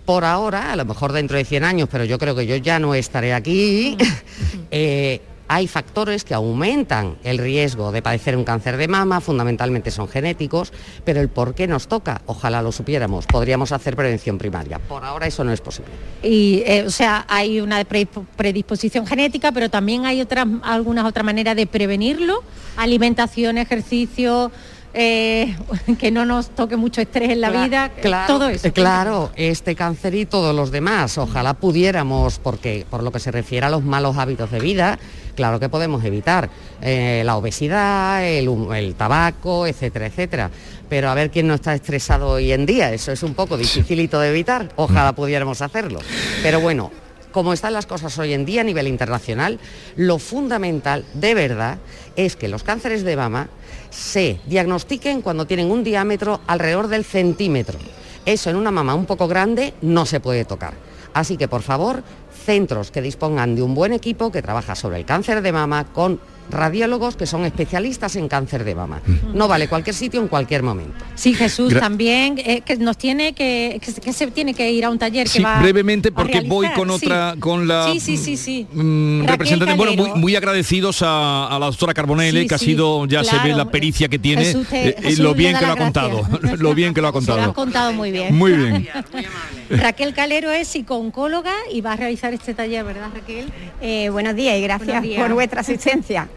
Por 0.06 0.26
ahora, 0.26 0.74
a 0.74 0.76
lo 0.76 0.84
mejor 0.86 1.14
dentro 1.14 1.38
de 1.38 1.46
100 1.46 1.64
años, 1.64 1.90
pero 1.90 2.04
yo 2.04 2.20
creo 2.20 2.36
que 2.36 2.46
yo 2.46 2.58
ya 2.58 2.78
no 2.80 2.94
estaré 2.94 3.34
aquí, 3.34 3.98
eh, 4.72 5.22
hay 5.54 5.68
factores 5.68 6.24
que 6.24 6.34
aumentan 6.34 7.18
el 7.26 7.38
riesgo 7.38 7.92
de 7.92 8.02
padecer 8.02 8.38
un 8.38 8.46
cáncer 8.46 8.78
de 8.78 8.88
mama, 8.88 9.20
fundamentalmente 9.20 9.92
son 9.92 10.08
genéticos, 10.08 10.72
pero 11.04 11.20
el 11.20 11.28
por 11.28 11.56
qué 11.56 11.68
nos 11.68 11.90
toca, 11.90 12.22
ojalá 12.26 12.62
lo 12.62 12.72
supiéramos, 12.72 13.26
podríamos 13.26 13.74
hacer 13.74 13.98
prevención 13.98 14.38
primaria. 14.38 14.80
Por 14.80 15.04
ahora 15.04 15.28
eso 15.28 15.44
no 15.44 15.52
es 15.52 15.60
posible. 15.60 15.92
Y, 16.24 16.64
eh, 16.66 16.86
o 16.88 16.90
sea, 16.90 17.26
hay 17.28 17.60
una 17.60 17.84
pre- 17.84 18.08
predisposición 18.38 19.06
genética, 19.06 19.52
pero 19.52 19.70
también 19.70 20.06
hay 20.06 20.22
otras, 20.22 20.48
algunas 20.64 21.04
otras 21.04 21.26
maneras 21.26 21.58
de 21.58 21.68
prevenirlo, 21.68 22.44
alimentación, 22.78 23.58
ejercicio, 23.58 24.52
eh, 24.94 25.56
que 26.00 26.12
no 26.12 26.26
nos 26.26 26.50
toque 26.50 26.78
mucho 26.78 27.02
estrés 27.02 27.30
en 27.32 27.42
la 27.42 27.50
vida, 27.50 27.90
claro, 28.02 28.34
todo 28.34 28.48
eso. 28.50 28.68
eh, 28.68 28.72
Claro, 28.72 29.32
este 29.36 29.76
cáncer 29.76 30.16
y 30.16 30.26
todos 30.26 30.56
los 30.56 30.72
demás. 30.72 31.18
Ojalá 31.18 31.54
pudiéramos, 31.56 32.40
porque 32.40 32.86
por 32.90 33.04
lo 33.04 33.12
que 33.12 33.20
se 33.20 33.32
refiere 33.32 33.66
a 33.66 33.70
los 33.70 33.84
malos 33.84 34.18
hábitos 34.18 34.50
de 34.52 34.60
vida, 34.60 34.98
claro 35.32 35.60
que 35.60 35.70
podemos 35.70 36.04
evitar 36.04 36.50
eh, 36.82 37.24
la 37.26 37.38
obesidad, 37.38 38.26
el, 38.26 38.50
el 38.76 38.96
tabaco, 38.96 39.68
etcétera, 39.68 40.08
etcétera. 40.08 40.52
Pero 40.90 41.10
a 41.10 41.14
ver 41.14 41.32
quién 41.32 41.48
no 41.48 41.54
está 41.54 41.74
estresado 41.74 42.30
hoy 42.30 42.52
en 42.52 42.66
día, 42.66 42.94
eso 42.94 43.12
es 43.12 43.24
un 43.24 43.34
poco 43.34 43.58
dificilito 43.58 44.20
de 44.20 44.30
evitar. 44.30 44.70
Ojalá 44.76 45.14
pudiéramos 45.14 45.62
hacerlo. 45.62 46.00
Pero 46.44 46.60
bueno, 46.60 46.92
como 47.32 47.54
están 47.54 47.74
las 47.74 47.86
cosas 47.86 48.18
hoy 48.20 48.34
en 48.34 48.46
día 48.46 48.62
a 48.62 48.66
nivel 48.66 48.88
internacional, 48.88 49.60
lo 49.96 50.20
fundamental, 50.20 51.06
de 51.14 51.34
verdad, 51.34 51.78
es 52.16 52.36
que 52.36 52.50
los 52.50 52.64
cánceres 52.64 53.04
de 53.04 53.16
mama 53.16 53.50
se 53.90 54.40
diagnostiquen 54.46 55.22
cuando 55.22 55.46
tienen 55.48 55.72
un 55.72 55.84
diámetro 55.84 56.42
alrededor 56.48 56.88
del 56.88 57.06
centímetro. 57.06 57.80
Eso 58.26 58.50
en 58.50 58.56
una 58.56 58.72
mama 58.72 58.96
un 58.96 59.06
poco 59.06 59.28
grande 59.28 59.74
no 59.82 60.06
se 60.06 60.20
puede 60.20 60.46
tocar. 60.46 60.74
Así 61.14 61.38
que, 61.38 61.48
por 61.48 61.62
favor, 61.62 62.04
centros 62.52 62.92
que 62.92 63.02
dispongan 63.02 63.56
de 63.56 63.62
un 63.62 63.74
buen 63.74 63.94
equipo 63.94 64.30
que 64.30 64.42
trabaja 64.42 64.76
sobre 64.76 64.98
el 64.98 65.06
cáncer 65.06 65.42
de 65.42 65.54
mama 65.54 65.86
con 65.94 66.20
radiólogos 66.52 67.16
que 67.16 67.26
son 67.26 67.46
especialistas 67.46 68.16
en 68.16 68.28
cáncer 68.28 68.64
de 68.64 68.76
mama. 68.76 69.02
No 69.34 69.48
vale 69.48 69.68
cualquier 69.68 69.96
sitio 69.96 70.22
en 70.22 70.28
cualquier 70.28 70.64
momento. 70.64 70.94
Sí, 71.16 71.34
Jesús, 71.34 71.74
Gra- 71.74 71.80
también 71.80 72.36
eh, 72.38 72.62
que 72.66 72.78
nos 72.78 72.98
tiene 72.98 73.34
que, 73.34 73.80
que, 73.84 73.92
se- 73.92 74.02
que 74.02 74.14
se 74.14 74.28
tiene 74.28 74.54
que 74.54 74.72
ir 74.72 74.86
a 74.86 74.90
un 74.90 75.00
taller 75.00 75.26
que 75.28 75.34
Sí, 75.40 75.44
va 75.44 75.62
brevemente 75.62 76.10
a 76.10 76.12
porque 76.12 76.42
voy 76.42 76.68
con 76.76 76.90
sí. 76.90 77.06
otra, 77.06 77.36
con 77.40 77.68
la 77.68 77.90
Sí, 77.92 78.00
sí, 78.00 78.18
sí, 78.18 78.38
sí. 78.38 78.68
mm, 78.72 79.24
representante, 79.26 79.74
bueno, 79.76 79.94
muy, 79.96 80.12
muy 80.20 80.36
agradecidos 80.36 81.02
a, 81.02 81.48
a 81.48 81.60
la 81.60 81.66
doctora 81.68 81.94
Carbonell, 81.94 82.42
Sí, 82.42 82.48
que 82.48 82.56
ha 82.56 82.58
sido, 82.58 83.06
ya 83.06 83.24
se 83.24 83.38
ve 83.40 83.54
la 83.54 83.66
pericia 83.66 84.08
que 84.10 84.20
tiene, 84.20 84.46
Jesús 84.46 84.68
te- 84.68 84.90
eh, 84.90 84.96
y 85.00 85.04
Jesús 85.04 85.20
lo 85.20 85.34
bien 85.34 85.58
que 85.58 85.66
lo 85.66 85.74
ha 85.74 85.78
contado, 85.78 86.22
lo 86.58 86.74
bien 86.76 86.94
que 86.94 87.02
lo 87.02 87.08
ha 87.08 87.12
Se 87.12 87.14
lo 87.16 87.20
has 87.20 87.28
contado. 87.28 87.54
contado 87.54 87.94
muy 87.94 88.12
bien. 88.12 88.36
Muy 88.36 88.52
bien. 88.54 88.88
Raquel 89.70 90.14
Calero 90.14 90.52
es 90.52 90.68
psicooncóloga 90.68 91.54
y 91.72 91.82
va 91.82 91.94
a 91.94 91.96
realizar 91.96 92.34
este 92.34 92.54
taller, 92.54 92.84
¿verdad, 92.84 93.10
Raquel? 93.14 93.46
Eh, 93.82 94.10
buenos 94.10 94.36
días 94.36 94.58
y 94.58 94.62
gracias 94.62 94.88
Buenos 94.88 95.04
días. 95.04 95.22
por 95.24 95.34
vuestra 95.34 95.62
asistencia. 95.62 96.28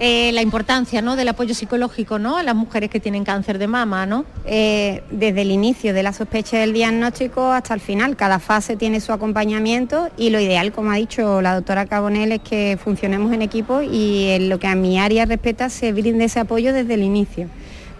Eh, 0.00 0.32
la 0.32 0.42
importancia 0.42 1.02
¿no? 1.02 1.14
del 1.14 1.28
apoyo 1.28 1.54
psicológico 1.54 2.18
¿no? 2.18 2.36
a 2.36 2.42
las 2.42 2.56
mujeres 2.56 2.90
que 2.90 2.98
tienen 2.98 3.24
cáncer 3.24 3.58
de 3.58 3.68
mama, 3.68 4.06
¿no? 4.06 4.24
Eh, 4.44 5.04
desde 5.10 5.42
el 5.42 5.52
inicio 5.52 5.94
de 5.94 6.02
la 6.02 6.12
sospecha 6.12 6.58
del 6.58 6.72
diagnóstico 6.72 7.52
hasta 7.52 7.74
el 7.74 7.80
final, 7.80 8.16
cada 8.16 8.40
fase 8.40 8.76
tiene 8.76 9.00
su 9.00 9.12
acompañamiento 9.12 10.08
y 10.16 10.30
lo 10.30 10.40
ideal, 10.40 10.72
como 10.72 10.90
ha 10.90 10.96
dicho 10.96 11.40
la 11.40 11.54
doctora 11.54 11.86
Cabonel, 11.86 12.32
es 12.32 12.40
que 12.40 12.76
funcionemos 12.82 13.32
en 13.32 13.42
equipo 13.42 13.82
y 13.82 14.30
en 14.30 14.48
lo 14.48 14.58
que 14.58 14.66
a 14.66 14.74
mi 14.74 14.98
área 14.98 15.26
respecta 15.26 15.70
se 15.70 15.92
brinde 15.92 16.24
ese 16.24 16.40
apoyo 16.40 16.72
desde 16.72 16.94
el 16.94 17.04
inicio 17.04 17.48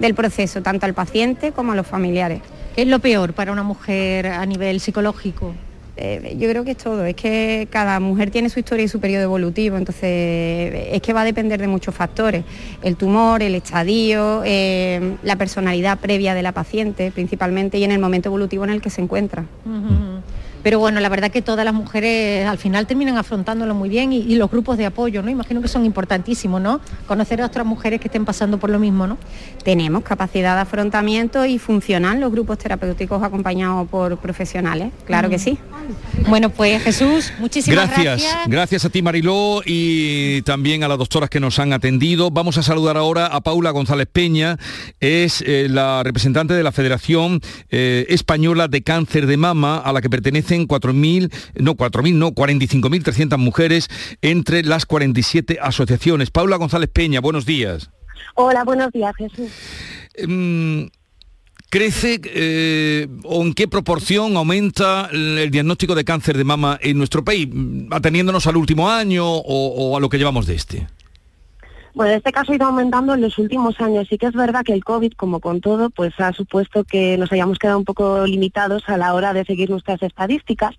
del 0.01 0.14
proceso, 0.14 0.62
tanto 0.62 0.86
al 0.86 0.95
paciente 0.95 1.53
como 1.53 1.72
a 1.72 1.76
los 1.76 1.86
familiares. 1.86 2.40
¿Qué 2.74 2.82
es 2.82 2.88
lo 2.88 2.99
peor 2.99 3.34
para 3.34 3.53
una 3.53 3.62
mujer 3.62 4.26
a 4.26 4.45
nivel 4.47 4.80
psicológico? 4.80 5.55
Eh, 5.97 6.36
yo 6.38 6.49
creo 6.49 6.64
que 6.64 6.72
es 6.72 6.76
todo, 6.76 7.05
es 7.05 7.14
que 7.14 7.68
cada 7.70 8.01
mujer 8.01 8.30
tiene 8.30 8.49
su 8.49 8.59
historia 8.59 8.84
y 8.84 8.88
su 8.88 8.99
periodo 8.99 9.22
evolutivo, 9.22 9.76
entonces 9.76 10.03
es 10.92 11.01
que 11.01 11.12
va 11.12 11.20
a 11.20 11.24
depender 11.24 11.61
de 11.61 11.68
muchos 11.68 11.95
factores, 11.95 12.45
el 12.82 12.97
tumor, 12.97 13.42
el 13.42 13.55
estadio, 13.55 14.42
eh, 14.45 15.16
la 15.22 15.36
personalidad 15.36 15.99
previa 16.01 16.34
de 16.34 16.42
la 16.42 16.53
paciente 16.53 17.12
principalmente 17.12 17.78
y 17.78 17.84
en 17.84 17.92
el 17.92 18.01
momento 18.01 18.28
evolutivo 18.28 18.64
en 18.64 18.70
el 18.70 18.80
que 18.80 18.90
se 18.90 19.03
encuentra. 19.03 19.45
Pero 20.64 20.80
bueno, 20.80 20.98
la 20.98 21.08
verdad 21.08 21.30
que 21.30 21.42
todas 21.42 21.64
las 21.64 21.74
mujeres 21.74 22.46
al 22.48 22.58
final 22.58 22.88
terminan 22.88 23.16
afrontándolo 23.16 23.74
muy 23.74 23.88
bien 23.88 24.12
y, 24.12 24.18
y 24.18 24.34
los 24.34 24.50
grupos 24.50 24.78
de 24.78 24.86
apoyo, 24.86 25.22
¿no? 25.22 25.30
Imagino 25.30 25.62
que 25.62 25.68
son 25.68 25.84
importantísimos, 25.84 26.60
¿no? 26.60 26.80
Conocer 27.06 27.40
a 27.42 27.46
otras 27.46 27.64
mujeres 27.64 28.00
que 28.00 28.08
estén 28.08 28.24
pasando 28.24 28.58
por 28.58 28.70
lo 28.70 28.80
mismo, 28.80 29.06
¿no? 29.06 29.18
Tenemos 29.62 30.02
capacidad 30.02 30.56
de 30.56 30.62
afrontamiento 30.62 31.44
y 31.46 31.58
funcionan 31.58 32.18
los 32.18 32.32
grupos 32.32 32.58
terapéuticos 32.58 33.22
acompañados 33.22 33.88
por 33.88 34.16
profesionales, 34.18 34.90
claro 35.06 35.28
que 35.28 35.38
sí. 35.38 35.58
Bueno, 36.28 36.48
pues 36.48 36.82
Jesús, 36.82 37.32
muchísimas 37.38 37.88
Gracias, 37.88 38.04
gracias. 38.22 38.48
gracias 38.48 38.84
a 38.86 38.88
ti 38.88 39.02
Mariló 39.02 39.60
y 39.66 40.40
también 40.42 40.82
a 40.82 40.88
las 40.88 40.96
doctoras 40.96 41.28
que 41.28 41.40
nos 41.40 41.58
han 41.58 41.72
atendido. 41.74 42.30
Vamos 42.30 42.56
a 42.56 42.62
saludar 42.62 42.96
ahora 42.96 43.26
a 43.26 43.42
Paula 43.42 43.70
González 43.70 44.08
Peña, 44.10 44.58
es 45.00 45.44
eh, 45.46 45.66
la 45.68 46.02
representante 46.02 46.54
de 46.54 46.62
la 46.62 46.72
Federación 46.72 47.40
eh, 47.70 48.06
Española 48.08 48.68
de 48.68 48.82
Cáncer 48.82 49.26
de 49.26 49.36
Mama, 49.36 49.76
a 49.76 49.92
la 49.92 50.00
que 50.00 50.08
pertenecen 50.55 50.68
4.000, 50.68 51.32
no 51.57 51.74
4.000, 51.74 52.14
no 52.14 52.32
45.300 52.32 53.38
mujeres 53.38 53.88
entre 54.22 54.62
las 54.62 54.86
47 54.86 55.59
asociaciones. 55.61 56.30
Paula 56.30 56.57
González 56.57 56.90
Peña, 56.92 57.20
buenos 57.20 57.46
días. 57.46 57.90
Hola, 58.34 58.64
buenos 58.64 58.90
días, 58.92 59.14
Jesús. 59.16 59.50
Mm, 60.26 60.84
¿Crece 61.70 62.20
eh, 62.24 63.09
o 63.24 63.42
en 63.42 63.55
qué 63.55 63.66
proporción 63.66 64.36
aumenta 64.36 65.09
el 65.12 65.50
diagnóstico 65.50 65.94
de 65.94 66.05
cáncer 66.05 66.36
de 66.36 66.44
mama 66.44 66.78
en 66.80 66.98
nuestro 66.98 67.24
país, 67.24 67.48
ateniéndonos 67.90 68.46
al 68.46 68.57
último 68.57 68.88
año 68.88 69.26
o, 69.26 69.42
o 69.42 69.96
a 69.96 70.00
lo 70.00 70.09
que 70.09 70.18
llevamos 70.18 70.46
de 70.46 70.55
este? 70.55 70.86
Bueno, 71.95 72.11
en 72.11 72.16
este 72.18 72.32
caso 72.32 72.51
ha 72.51 72.57
ido 72.57 72.66
aumentando 72.66 73.14
en 73.14 73.20
los 73.20 73.38
últimos 73.38 73.80
años. 73.80 74.09
Sí 74.09 74.18
que 74.18 74.26
es 74.26 74.32
verdad 74.32 74.64
que 74.64 74.72
el 74.72 74.82
COVID, 74.82 75.12
como 75.12 75.38
con 75.38 75.61
todo, 75.61 75.90
pues 75.90 76.12
ha 76.18 76.32
supuesto 76.32 76.82
que 76.82 77.16
nos 77.16 77.30
hayamos 77.30 77.59
quedado 77.59 77.78
un 77.78 77.84
poco 77.84 78.26
limitados 78.26 78.88
a 78.88 78.97
la 78.97 79.14
hora 79.14 79.32
de 79.32 79.45
seguir 79.45 79.70
nuestras 79.70 80.03
estadísticas, 80.03 80.74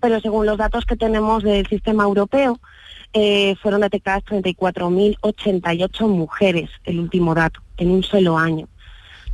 pero 0.00 0.20
según 0.20 0.46
los 0.46 0.56
datos 0.56 0.86
que 0.86 0.96
tenemos 0.96 1.42
del 1.42 1.66
sistema 1.66 2.04
europeo, 2.04 2.58
eh, 3.12 3.56
fueron 3.60 3.82
detectadas 3.82 4.24
34.088 4.24 6.08
mujeres, 6.08 6.70
el 6.84 6.98
último 6.98 7.34
dato, 7.34 7.60
en 7.76 7.90
un 7.90 8.02
solo 8.02 8.38
año, 8.38 8.66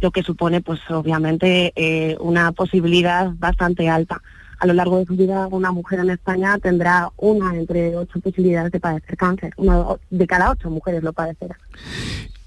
lo 0.01 0.11
que 0.11 0.24
supone, 0.24 0.61
pues 0.61 0.81
obviamente, 0.91 1.72
eh, 1.76 2.16
una 2.18 2.51
posibilidad 2.51 3.31
bastante 3.39 3.89
alta. 3.89 4.20
A 4.61 4.66
lo 4.66 4.74
largo 4.74 4.98
de 4.98 5.06
su 5.06 5.16
vida, 5.16 5.48
una 5.50 5.72
mujer 5.72 6.00
en 6.00 6.11
España 6.11 6.58
tendrá 6.58 7.11
una 7.16 7.56
entre 7.56 7.96
ocho 7.96 8.20
posibilidades 8.20 8.70
de 8.70 8.78
padecer 8.78 9.16
cáncer. 9.16 9.52
Una 9.56 9.84
de 10.11 10.26
cada 10.26 10.50
ocho 10.50 10.70
mujeres 10.70 11.02
lo 11.02 11.12
padecerá. 11.14 11.58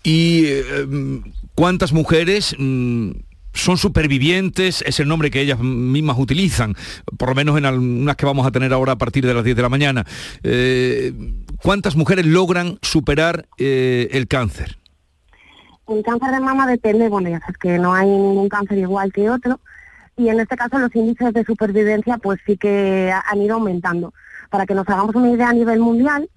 ¿Y 0.04 0.46
mm, 0.88 1.18
cuántas 1.56 1.92
mujeres 1.92 2.56
mm, 2.58 3.12
son 3.54 3.78
supervivientes? 3.78 4.84
Es 4.86 5.00
el 5.00 5.08
nombre 5.08 5.32
que 5.32 5.42
ellas 5.42 5.60
mismas 5.60 6.20
utilizan, 6.20 6.76
por 7.18 7.30
lo 7.30 7.36
menos 7.36 7.58
en 7.58 7.66
algunas 7.66 8.16
que 8.16 8.26
vamos 8.26 8.46
a 8.46 8.52
tener 8.52 8.74
ahora 8.74 8.94
a 8.94 8.98
partir 8.98 9.26
de 9.26 9.34
las 9.34 9.44
10 9.44 9.56
de 9.56 9.62
la 9.62 9.70
mañana. 9.70 10.06
Eh, 10.44 11.14
¿Cuántas 11.64 11.96
mujeres 11.96 12.26
logran 12.26 12.78
superar 12.82 13.48
eh, 13.58 14.10
el 14.12 14.28
cáncer? 14.28 14.78
El 15.88 16.04
cáncer 16.04 16.32
de 16.32 16.40
mama 16.40 16.68
depende, 16.68 17.10
bueno, 17.10 17.30
ya 17.30 17.40
sabes 17.40 17.58
que 17.58 17.78
no 17.80 17.94
hay 17.94 18.08
ningún 18.08 18.50
cáncer 18.50 18.78
igual 18.78 19.12
que 19.12 19.30
otro, 19.30 19.60
y 20.18 20.30
en 20.30 20.40
este 20.40 20.56
caso 20.56 20.78
los 20.80 20.96
índices 20.96 21.34
de 21.34 21.44
supervivencia 21.44 22.18
pues 22.18 22.40
sí 22.46 22.58
que 22.58 23.12
ha- 23.12 23.24
han 23.30 23.42
ido 23.42 23.56
aumentando. 23.56 24.14
Para 24.50 24.66
que 24.66 24.76
nos 24.76 24.88
hagamos 24.88 25.16
una 25.16 25.32
idea 25.32 25.50
a 25.50 25.54
nivel 25.54 25.80
mundial, 25.80 26.30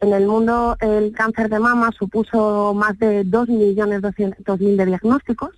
en 0.00 0.12
el 0.12 0.26
mundo 0.26 0.76
el 0.80 1.12
cáncer 1.12 1.48
de 1.48 1.58
mama 1.58 1.90
supuso 1.98 2.72
más 2.74 2.98
de 2.98 3.24
2.200.000 3.24 4.76
de 4.76 4.86
diagnósticos 4.86 5.50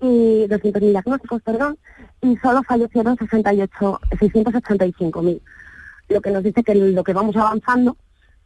y 0.00 0.46
200.000 0.48 0.90
diagnósticos, 0.92 1.42
perdón, 1.42 1.78
y 2.22 2.36
solo 2.38 2.62
fallecieron 2.62 3.16
68, 3.18 4.00
685.000. 4.18 5.40
Lo 6.08 6.20
que 6.20 6.30
nos 6.30 6.42
dice 6.42 6.62
que 6.62 6.74
lo 6.74 7.04
que 7.04 7.12
vamos 7.12 7.36
avanzando 7.36 7.96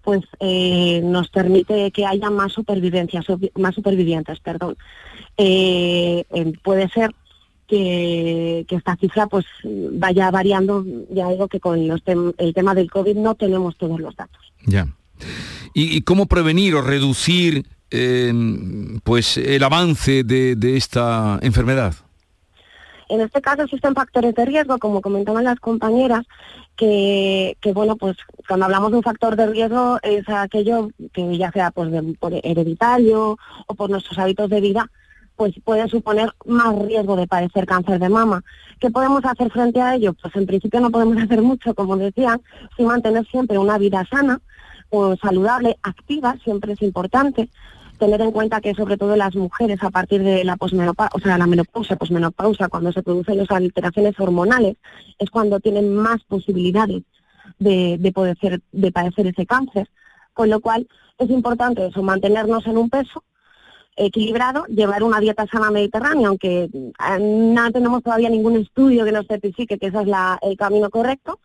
pues 0.02 0.20
eh, 0.38 1.00
nos 1.02 1.30
permite 1.30 1.90
que 1.90 2.04
haya 2.04 2.28
más 2.28 2.52
supervivencias, 2.52 3.24
más 3.56 3.74
supervivientes, 3.74 4.38
perdón. 4.40 4.76
Eh, 5.38 6.26
puede 6.62 6.88
ser 6.90 7.14
que, 7.66 8.66
esta 8.68 8.96
cifra 8.96 9.26
pues 9.26 9.44
vaya 9.64 10.30
variando, 10.30 10.84
ya 11.10 11.28
digo 11.30 11.48
que 11.48 11.60
con 11.60 11.80
el 11.80 12.54
tema 12.54 12.74
del 12.74 12.90
COVID 12.90 13.16
no 13.16 13.34
tenemos 13.34 13.76
todos 13.76 14.00
los 14.00 14.14
datos. 14.16 14.52
Ya. 14.66 14.88
¿Y, 15.72 16.02
cómo 16.02 16.26
prevenir 16.26 16.74
o 16.74 16.82
reducir 16.82 17.66
em, 17.90 19.00
pues 19.00 19.36
el 19.36 19.62
avance 19.62 20.24
de, 20.24 20.56
de 20.56 20.76
esta 20.76 21.38
enfermedad? 21.42 21.94
En 23.08 23.20
este 23.20 23.40
caso 23.40 23.62
existen 23.62 23.94
factores 23.94 24.34
de 24.34 24.44
riesgo, 24.44 24.78
como 24.78 25.00
comentaban 25.00 25.44
las 25.44 25.60
compañeras, 25.60 26.24
que, 26.76 27.56
bueno, 27.74 27.96
pues 27.96 28.16
cuando 28.48 28.66
hablamos 28.66 28.90
de 28.90 28.96
un 28.98 29.02
factor 29.02 29.36
de 29.36 29.46
riesgo 29.46 29.98
es 30.02 30.28
aquello 30.28 30.90
que 31.12 31.36
ya 31.36 31.52
sea 31.52 31.70
pues 31.70 31.90
por 32.18 32.32
hereditario 32.34 33.38
o 33.66 33.74
por 33.74 33.90
nuestros 33.90 34.18
hábitos 34.18 34.50
de 34.50 34.60
vida, 34.60 34.90
pues 35.36 35.54
puede 35.64 35.88
suponer 35.88 36.32
más 36.46 36.78
riesgo 36.78 37.16
de 37.16 37.26
padecer 37.26 37.66
cáncer 37.66 37.98
de 37.98 38.08
mama. 38.08 38.42
¿Qué 38.80 38.90
podemos 38.90 39.24
hacer 39.24 39.50
frente 39.50 39.80
a 39.80 39.94
ello? 39.94 40.14
Pues 40.14 40.34
en 40.36 40.46
principio 40.46 40.80
no 40.80 40.90
podemos 40.90 41.16
hacer 41.22 41.42
mucho, 41.42 41.74
como 41.74 41.96
decía, 41.96 42.40
sin 42.76 42.86
mantener 42.86 43.26
siempre 43.26 43.58
una 43.58 43.78
vida 43.78 44.04
sana, 44.10 44.40
o 44.90 45.16
saludable, 45.16 45.76
activa, 45.82 46.36
siempre 46.44 46.74
es 46.74 46.82
importante 46.82 47.48
tener 47.98 48.20
en 48.20 48.32
cuenta 48.32 48.60
que 48.60 48.74
sobre 48.74 48.96
todo 48.96 49.16
las 49.16 49.34
mujeres 49.34 49.82
a 49.82 49.90
partir 49.90 50.22
de 50.22 50.44
la 50.44 50.56
posmenopausa, 50.56 51.10
o 51.14 51.20
sea, 51.20 51.38
la 51.38 51.46
menopausa, 51.46 51.96
posmenopausa, 51.96 52.68
cuando 52.68 52.92
se 52.92 53.02
producen 53.02 53.38
las 53.38 53.50
alteraciones 53.50 54.18
hormonales, 54.18 54.76
es 55.18 55.30
cuando 55.30 55.60
tienen 55.60 55.94
más 55.94 56.22
posibilidades 56.24 57.02
de, 57.58 58.12
poder 58.14 58.36
de 58.72 58.92
padecer 58.92 59.26
ese 59.28 59.46
cáncer. 59.46 59.88
Con 60.32 60.50
lo 60.50 60.60
cual 60.60 60.88
es 61.18 61.30
importante 61.30 61.86
eso, 61.86 62.02
mantenernos 62.02 62.66
en 62.66 62.78
un 62.78 62.90
peso 62.90 63.22
equilibrado, 63.96 64.64
llevar 64.66 65.02
una 65.02 65.20
dieta 65.20 65.46
sana 65.46 65.70
mediterránea, 65.70 66.28
aunque 66.28 66.64
eh, 66.64 67.18
no 67.20 67.70
tenemos 67.72 68.02
todavía 68.02 68.28
ningún 68.28 68.56
estudio 68.56 69.04
que 69.04 69.12
nos 69.12 69.26
certifique 69.26 69.78
que 69.78 69.86
ese 69.86 70.02
es 70.02 70.08
el 70.42 70.56
camino 70.56 70.90
correcto. 70.90 71.38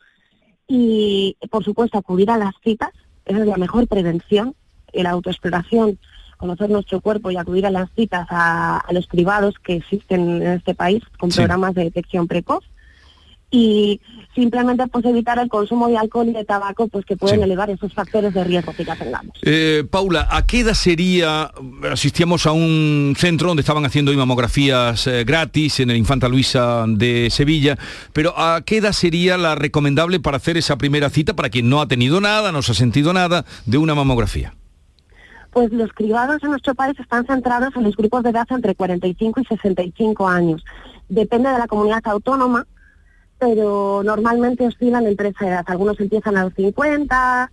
Y, 0.68 1.36
por 1.50 1.64
supuesto, 1.64 1.98
acudir 1.98 2.30
a 2.30 2.38
las 2.38 2.54
citas, 2.64 2.90
esa 3.26 3.40
es 3.40 3.46
la 3.46 3.58
mejor 3.58 3.88
prevención, 3.88 4.56
la 4.94 5.12
autoexploración 5.12 6.00
conocer 6.40 6.70
nuestro 6.70 7.02
cuerpo 7.02 7.32
y 7.32 7.38
acudir 7.38 7.66
a 7.66 7.70
las 7.70 7.92
citas 7.96 8.26
a, 8.30 8.82
los 8.92 9.08
privados 9.08 9.56
que 9.62 9.76
existen 9.76 10.42
en 10.42 10.48
este 10.54 10.74
país 10.74 11.04
con 11.20 11.30
programas 11.30 11.76
de 11.76 11.84
detección 11.84 12.28
precoz 12.28 12.64
y 13.52 14.00
simplemente 14.36 14.86
pues 14.88 15.04
evitar 15.06 15.40
el 15.40 15.50
consumo 15.50 15.88
de 15.88 15.98
alcohol 15.98 16.28
y 16.28 16.34
de 16.34 16.46
tabaco 16.46 16.88
pues 16.88 17.06
que 17.06 17.18
pueden 17.18 17.42
elevar 17.42 17.70
esos 17.70 17.94
factores 17.94 18.34
de 18.34 18.44
riesgo 18.44 18.74
que 18.74 18.86
ya 18.86 18.96
tengamos. 18.96 19.36
Eh, 19.42 19.84
Paula, 19.90 20.28
¿a 20.30 20.46
qué 20.46 20.62
edad 20.62 20.74
sería, 20.74 21.52
asistíamos 21.92 22.46
a 22.46 22.52
un 22.52 23.16
centro 23.18 23.48
donde 23.48 23.62
estaban 23.62 23.86
haciendo 23.86 24.14
mamografías 24.14 25.08
eh, 25.08 25.24
gratis 25.24 25.80
en 25.80 25.90
el 25.90 25.98
Infanta 25.98 26.28
Luisa 26.28 26.86
de 26.88 27.30
Sevilla, 27.32 27.78
pero 28.14 28.38
¿a 28.38 28.62
qué 28.62 28.78
edad 28.78 28.92
sería 28.92 29.38
la 29.38 29.56
recomendable 29.56 30.20
para 30.20 30.38
hacer 30.38 30.58
esa 30.58 30.78
primera 30.78 31.10
cita 31.10 31.36
para 31.36 31.50
quien 31.50 31.70
no 31.70 31.82
ha 31.82 31.88
tenido 31.88 32.22
nada, 32.22 32.52
no 32.52 32.62
se 32.62 32.74
ha 32.74 32.76
sentido 32.76 33.14
nada 33.14 33.46
de 33.66 33.78
una 33.78 33.96
mamografía? 33.96 34.54
pues 35.52 35.72
los 35.72 35.92
cribados 35.94 36.44
en 36.44 36.52
nuestro 36.52 36.76
país 36.76 37.00
están 37.00 37.26
centrados 37.26 37.76
en 37.76 37.84
los 37.84 37.96
grupos 37.96 38.24
de 38.24 38.30
edad 38.30 38.46
entre 38.52 38.76
45 38.76 39.42
y 39.42 39.46
65 39.46 40.28
años. 40.28 40.64
Depende 41.08 41.50
de 41.50 41.58
la 41.58 41.68
comunidad 41.68 42.02
autónoma, 42.06 42.68
pero 43.40 44.02
normalmente 44.04 44.68
oscilan 44.68 45.08
entre 45.08 45.30
esa 45.30 45.48
edad. 45.48 45.64
Algunos 45.68 46.00
empiezan 46.00 46.38
a 46.38 46.44
los 46.44 46.54
50, 46.54 47.52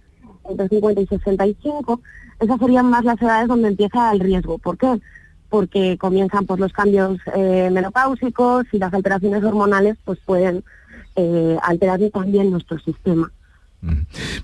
entre 0.48 0.68
50 0.68 1.00
y 1.00 1.06
65. 1.06 2.00
Esas 2.40 2.58
serían 2.58 2.90
más 2.90 3.04
las 3.04 3.20
edades 3.22 3.48
donde 3.48 3.68
empieza 3.68 4.12
el 4.12 4.20
riesgo. 4.20 4.58
¿Por 4.58 4.76
qué? 4.76 5.00
Porque 5.48 5.96
comienzan 5.96 6.44
pues, 6.44 6.60
los 6.60 6.72
cambios 6.72 7.18
eh, 7.34 7.70
menopáusicos 7.72 8.66
y 8.72 8.78
las 8.78 8.92
alteraciones 8.92 9.44
hormonales 9.44 9.96
pues, 10.04 10.18
pueden 10.26 10.64
eh, 11.14 11.56
alterar 11.62 12.00
también 12.12 12.50
nuestro 12.50 12.78
sistema. 12.80 13.32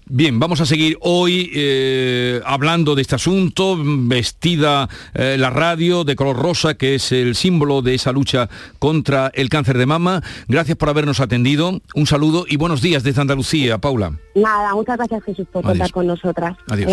Bien, 0.06 0.38
vamos 0.38 0.60
a 0.60 0.66
seguir 0.66 0.98
hoy 1.00 1.50
eh, 1.54 2.40
hablando 2.44 2.94
de 2.94 3.02
este 3.02 3.16
asunto, 3.16 3.76
vestida 3.80 4.88
eh, 5.14 5.36
la 5.38 5.50
radio 5.50 6.04
de 6.04 6.16
color 6.16 6.36
rosa, 6.36 6.74
que 6.74 6.94
es 6.94 7.12
el 7.12 7.34
símbolo 7.34 7.82
de 7.82 7.94
esa 7.94 8.12
lucha 8.12 8.48
contra 8.78 9.30
el 9.34 9.48
cáncer 9.48 9.78
de 9.78 9.86
mama. 9.86 10.22
Gracias 10.48 10.76
por 10.76 10.88
habernos 10.88 11.20
atendido. 11.20 11.80
Un 11.94 12.06
saludo 12.06 12.44
y 12.48 12.56
buenos 12.56 12.82
días 12.82 13.02
desde 13.02 13.20
Andalucía, 13.20 13.78
Paula. 13.78 14.18
Nada, 14.34 14.74
muchas 14.74 14.96
gracias 14.96 15.24
Jesús 15.24 15.46
por 15.50 15.62
contar 15.62 15.90
con 15.90 16.06
nosotras. 16.06 16.56
Adiós. 16.68 16.90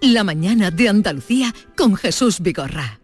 La 0.00 0.24
mañana 0.24 0.70
de 0.70 0.88
Andalucía 0.88 1.54
con 1.76 1.96
Jesús 1.96 2.40
Vigorra. 2.40 3.03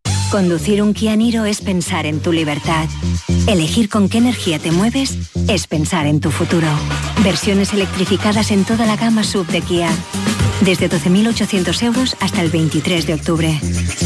Conducir 0.31 0.81
un 0.81 0.93
Kia 0.93 1.17
Niro 1.17 1.43
es 1.43 1.59
pensar 1.59 2.05
en 2.05 2.21
tu 2.21 2.31
libertad. 2.31 2.87
Elegir 3.47 3.89
con 3.89 4.07
qué 4.07 4.19
energía 4.19 4.59
te 4.59 4.71
mueves 4.71 5.17
es 5.49 5.67
pensar 5.67 6.07
en 6.07 6.21
tu 6.21 6.31
futuro. 6.31 6.67
Versiones 7.21 7.73
electrificadas 7.73 8.51
en 8.51 8.63
toda 8.63 8.85
la 8.85 8.95
gama 8.95 9.25
sub 9.25 9.45
de 9.47 9.59
Kia. 9.59 9.89
Desde 10.63 10.91
12.800 10.91 11.83
euros 11.83 12.15
hasta 12.19 12.43
el 12.43 12.51
23 12.51 13.07
de 13.07 13.15
octubre. 13.15 13.59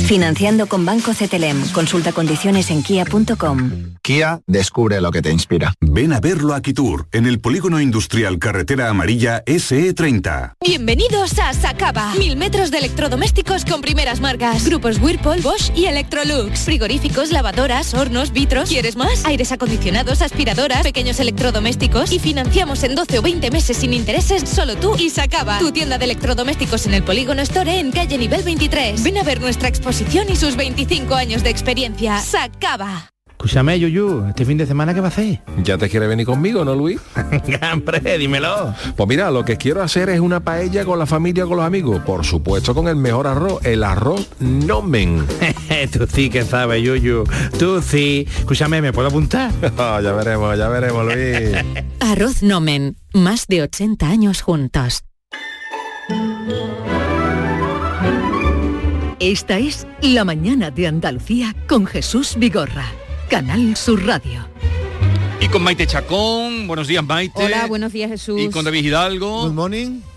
Financiando 0.08 0.68
con 0.68 0.86
Banco 0.86 1.12
CTLM. 1.12 1.72
Consulta 1.74 2.14
condiciones 2.14 2.72
en 2.72 2.82
kia.com. 2.82 3.98
Kia, 4.02 4.40
descubre 4.48 5.02
lo 5.02 5.12
que 5.12 5.22
te 5.22 5.32
inspira. 5.32 5.74
Ven 5.82 6.14
a 6.14 6.22
verlo 6.22 6.54
a 6.54 6.62
Kitur, 6.62 7.08
en 7.12 7.26
el 7.26 7.42
Polígono 7.42 7.82
Industrial 7.82 8.40
Carretera 8.40 8.88
Amarilla 8.88 9.44
SE30. 9.44 10.54
Bienvenidos 10.64 11.38
a 11.40 11.52
Sacaba. 11.54 12.14
Mil 12.16 12.38
metros 12.38 12.72
de 12.72 12.78
electrodomésticos 12.78 13.66
con 13.66 13.82
primeras 13.82 14.22
marcas. 14.22 14.66
Grupos 14.66 15.02
Whirlpool, 15.02 15.42
Bosch 15.42 15.76
y 15.76 15.88
Electrolux. 15.88 16.60
Frigoríficos, 16.62 17.32
lavadoras, 17.32 17.94
hornos, 17.94 18.32
vitros. 18.32 18.70
¿Quieres 18.70 18.96
más? 18.96 19.26
Aires 19.26 19.52
acondicionados, 19.52 20.22
aspiradoras, 20.22 20.84
pequeños 20.84 21.20
electrodomésticos. 21.20 22.14
Y 22.14 22.20
financiamos 22.20 22.82
en 22.84 22.96
12 22.96 23.20
o 23.20 23.22
20 23.22 23.52
meses 23.52 23.76
sin 23.76 23.94
intereses 23.94 24.48
solo 24.48 24.78
tú 24.78 24.96
y 24.98 25.10
Sacaba. 25.10 25.60
Tu 25.60 25.72
tienda 25.74 25.98
de 25.98 26.06
electrodomésticos 26.06 26.45
domésticos 26.46 26.86
en 26.86 26.94
el 26.94 27.02
Polígono 27.02 27.42
Store 27.42 27.80
en 27.80 27.92
calle 27.92 28.20
nivel 28.20 28.44
23. 28.44 29.02
Ven 29.02 29.18
a 29.18 29.24
ver 29.24 29.42
nuestra 29.42 29.68
exposición 29.68 30.28
y 30.30 30.36
sus 30.36 30.56
25 30.56 31.16
años 31.16 31.42
de 31.42 31.50
experiencia. 31.50 32.20
Sacaba. 32.20 33.10
Escúchame, 33.32 33.80
Yuyu, 33.80 34.28
¿este 34.28 34.46
fin 34.46 34.56
de 34.56 34.68
semana 34.68 34.94
qué 34.94 35.00
va 35.02 35.08
a 35.08 35.10
hacer? 35.10 35.42
¿Ya 35.64 35.80
te 35.80 35.90
quiere 35.90 36.06
venir 36.06 36.28
conmigo, 36.28 36.64
no, 36.64 36.76
Luis? 36.76 37.02
Hombre, 37.74 38.20
dímelo. 38.20 38.76
Pues 38.96 39.10
mira, 39.10 39.32
lo 39.32 39.44
que 39.44 39.58
quiero 39.58 39.82
hacer 39.82 40.10
es 40.10 40.20
una 40.20 40.42
paella 40.42 40.86
con 40.86 41.00
la 41.00 41.08
familia, 41.08 41.48
con 41.48 41.58
los 41.58 41.66
amigos. 41.66 42.00
Por 42.06 42.24
supuesto, 42.24 42.76
con 42.76 42.88
el 42.88 42.96
mejor 42.96 43.26
arroz, 43.26 43.66
el 43.66 43.84
arroz 43.84 44.30
nomen. 44.40 45.26
Tú 45.92 46.06
sí 46.08 46.30
que 46.30 46.44
sabes, 46.44 46.84
Yuyu. 46.84 47.24
Tú 47.58 47.82
sí. 47.82 48.28
Escúchame, 48.38 48.84
¿me 48.84 48.94
puedo 48.94 49.08
apuntar? 49.08 49.52
Ah, 49.80 50.00
ya 50.04 50.12
veremos, 50.12 50.56
ya 50.56 50.68
veremos, 50.68 51.06
Luis. 51.06 51.84
Arroz 52.02 52.44
Nomen. 52.44 52.98
Más 53.14 53.48
de 53.48 53.64
80 53.64 54.08
años 54.08 54.42
juntos. 54.44 55.04
Esta 59.26 59.58
es 59.58 59.88
La 60.04 60.24
Mañana 60.24 60.70
de 60.70 60.86
Andalucía 60.86 61.56
con 61.68 61.88
Jesús 61.88 62.36
Vigorra. 62.38 62.86
Canal 63.28 63.76
Sur 63.76 64.06
Radio. 64.06 64.48
Y 65.42 65.48
con 65.48 65.64
Maite 65.64 65.88
Chacón, 65.88 66.68
buenos 66.68 66.88
días 66.88 67.04
Maite. 67.04 67.44
Hola, 67.44 67.66
buenos 67.66 67.92
días 67.92 68.12
Jesús. 68.12 68.40
Y 68.40 68.50
con 68.52 68.64
David 68.66 68.86
Hidalgo. 68.86 69.46
Good 69.48 69.54
morning. 69.54 70.02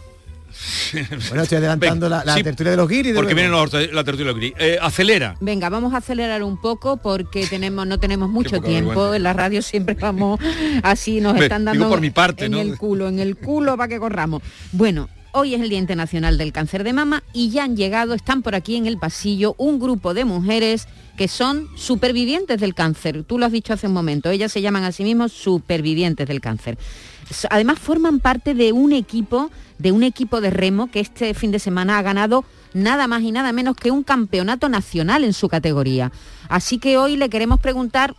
Bueno, 1.29 1.43
estoy 1.45 1.57
adelantando 1.59 2.09
la, 2.11 2.23
la 2.23 2.35
sí, 2.35 2.43
tertulia 2.43 2.73
de 2.73 2.77
los 2.77 2.87
guiris. 2.89 3.13
de 3.13 3.15
Porque 3.15 3.33
luego. 3.35 3.67
viene 3.71 3.87
la, 3.87 3.93
la 3.95 4.05
tertulia 4.05 4.27
de 4.27 4.33
los 4.33 4.41
guiris. 4.41 4.55
Eh, 4.59 4.79
acelera. 4.81 5.37
Venga, 5.41 5.71
vamos 5.71 5.95
a 5.95 5.99
acelerar 5.99 6.43
un 6.43 6.61
poco 6.61 6.99
porque 6.99 7.47
tenemos 7.47 7.87
no 7.87 7.99
tenemos 7.99 8.29
mucho 8.29 8.61
tiempo. 8.61 8.89
vergüenza. 8.91 9.17
En 9.17 9.23
la 9.23 9.33
radio 9.33 9.63
siempre 9.63 9.95
vamos 9.95 10.39
así, 10.83 11.23
nos 11.23 11.41
están 11.41 11.65
dando 11.65 11.89
por 11.89 12.03
mi 12.03 12.11
parte, 12.11 12.47
en 12.47 12.53
¿no? 12.53 12.61
el 12.61 12.77
culo, 12.77 13.09
en 13.09 13.21
el 13.21 13.37
culo 13.37 13.77
para 13.79 13.89
que 13.89 13.99
corramos. 13.99 14.43
Bueno, 14.73 15.09
hoy 15.33 15.55
es 15.55 15.61
el 15.61 15.69
Día 15.69 15.79
Internacional 15.79 16.39
del 16.39 16.53
Cáncer 16.53 16.85
de 16.85 16.93
Mama 16.93 17.23
y 17.33 17.51
ya 17.51 17.65
han 17.65 17.77
llegado, 17.77 18.15
están 18.15 18.43
por 18.43 18.55
aquí 18.55 18.77
en 18.77 18.87
el 18.87 18.99
pasillo, 18.99 19.55
un 19.59 19.79
grupo 19.79 20.15
de 20.15 20.25
mujeres 20.25 20.89
que 21.17 21.29
son 21.29 21.69
supervivientes 21.77 22.61
del 22.61 22.75
cáncer. 22.75 23.25
Tú 23.25 23.39
lo 23.39 23.47
has 23.47 23.53
dicho 23.53 23.73
hace 23.73 23.87
un 23.87 23.93
momento, 23.93 24.31
ellas 24.31 24.53
se 24.53 24.63
llaman 24.63 24.85
a 24.85 24.93
sí 24.93 25.05
mismos 25.05 25.33
supervivientes 25.33 26.27
del 26.29 26.41
cáncer. 26.41 26.79
Además 27.51 27.79
forman 27.79 28.21
parte 28.21 28.55
de 28.55 28.73
un 28.73 28.93
equipo, 28.93 29.51
de 29.79 29.93
un 29.93 30.03
equipo 30.03 30.41
de 30.41 30.51
remo 30.51 30.91
que 30.91 31.01
este 31.01 31.35
fin 31.35 31.51
de 31.51 31.59
semana 31.59 31.99
ha 31.99 32.03
ganado 32.03 32.45
nada 32.73 33.07
más 33.07 33.23
y 33.23 33.33
nada 33.33 33.53
menos 33.53 33.77
que 33.77 33.91
un 33.91 34.05
campeonato 34.05 34.69
nacional 34.69 35.25
en 35.25 35.33
su 35.33 35.49
categoría. 35.49 36.13
Así 36.49 36.79
que 36.79 36.97
hoy 36.97 37.17
le 37.17 37.29
queremos 37.29 37.61
preguntar 37.61 38.15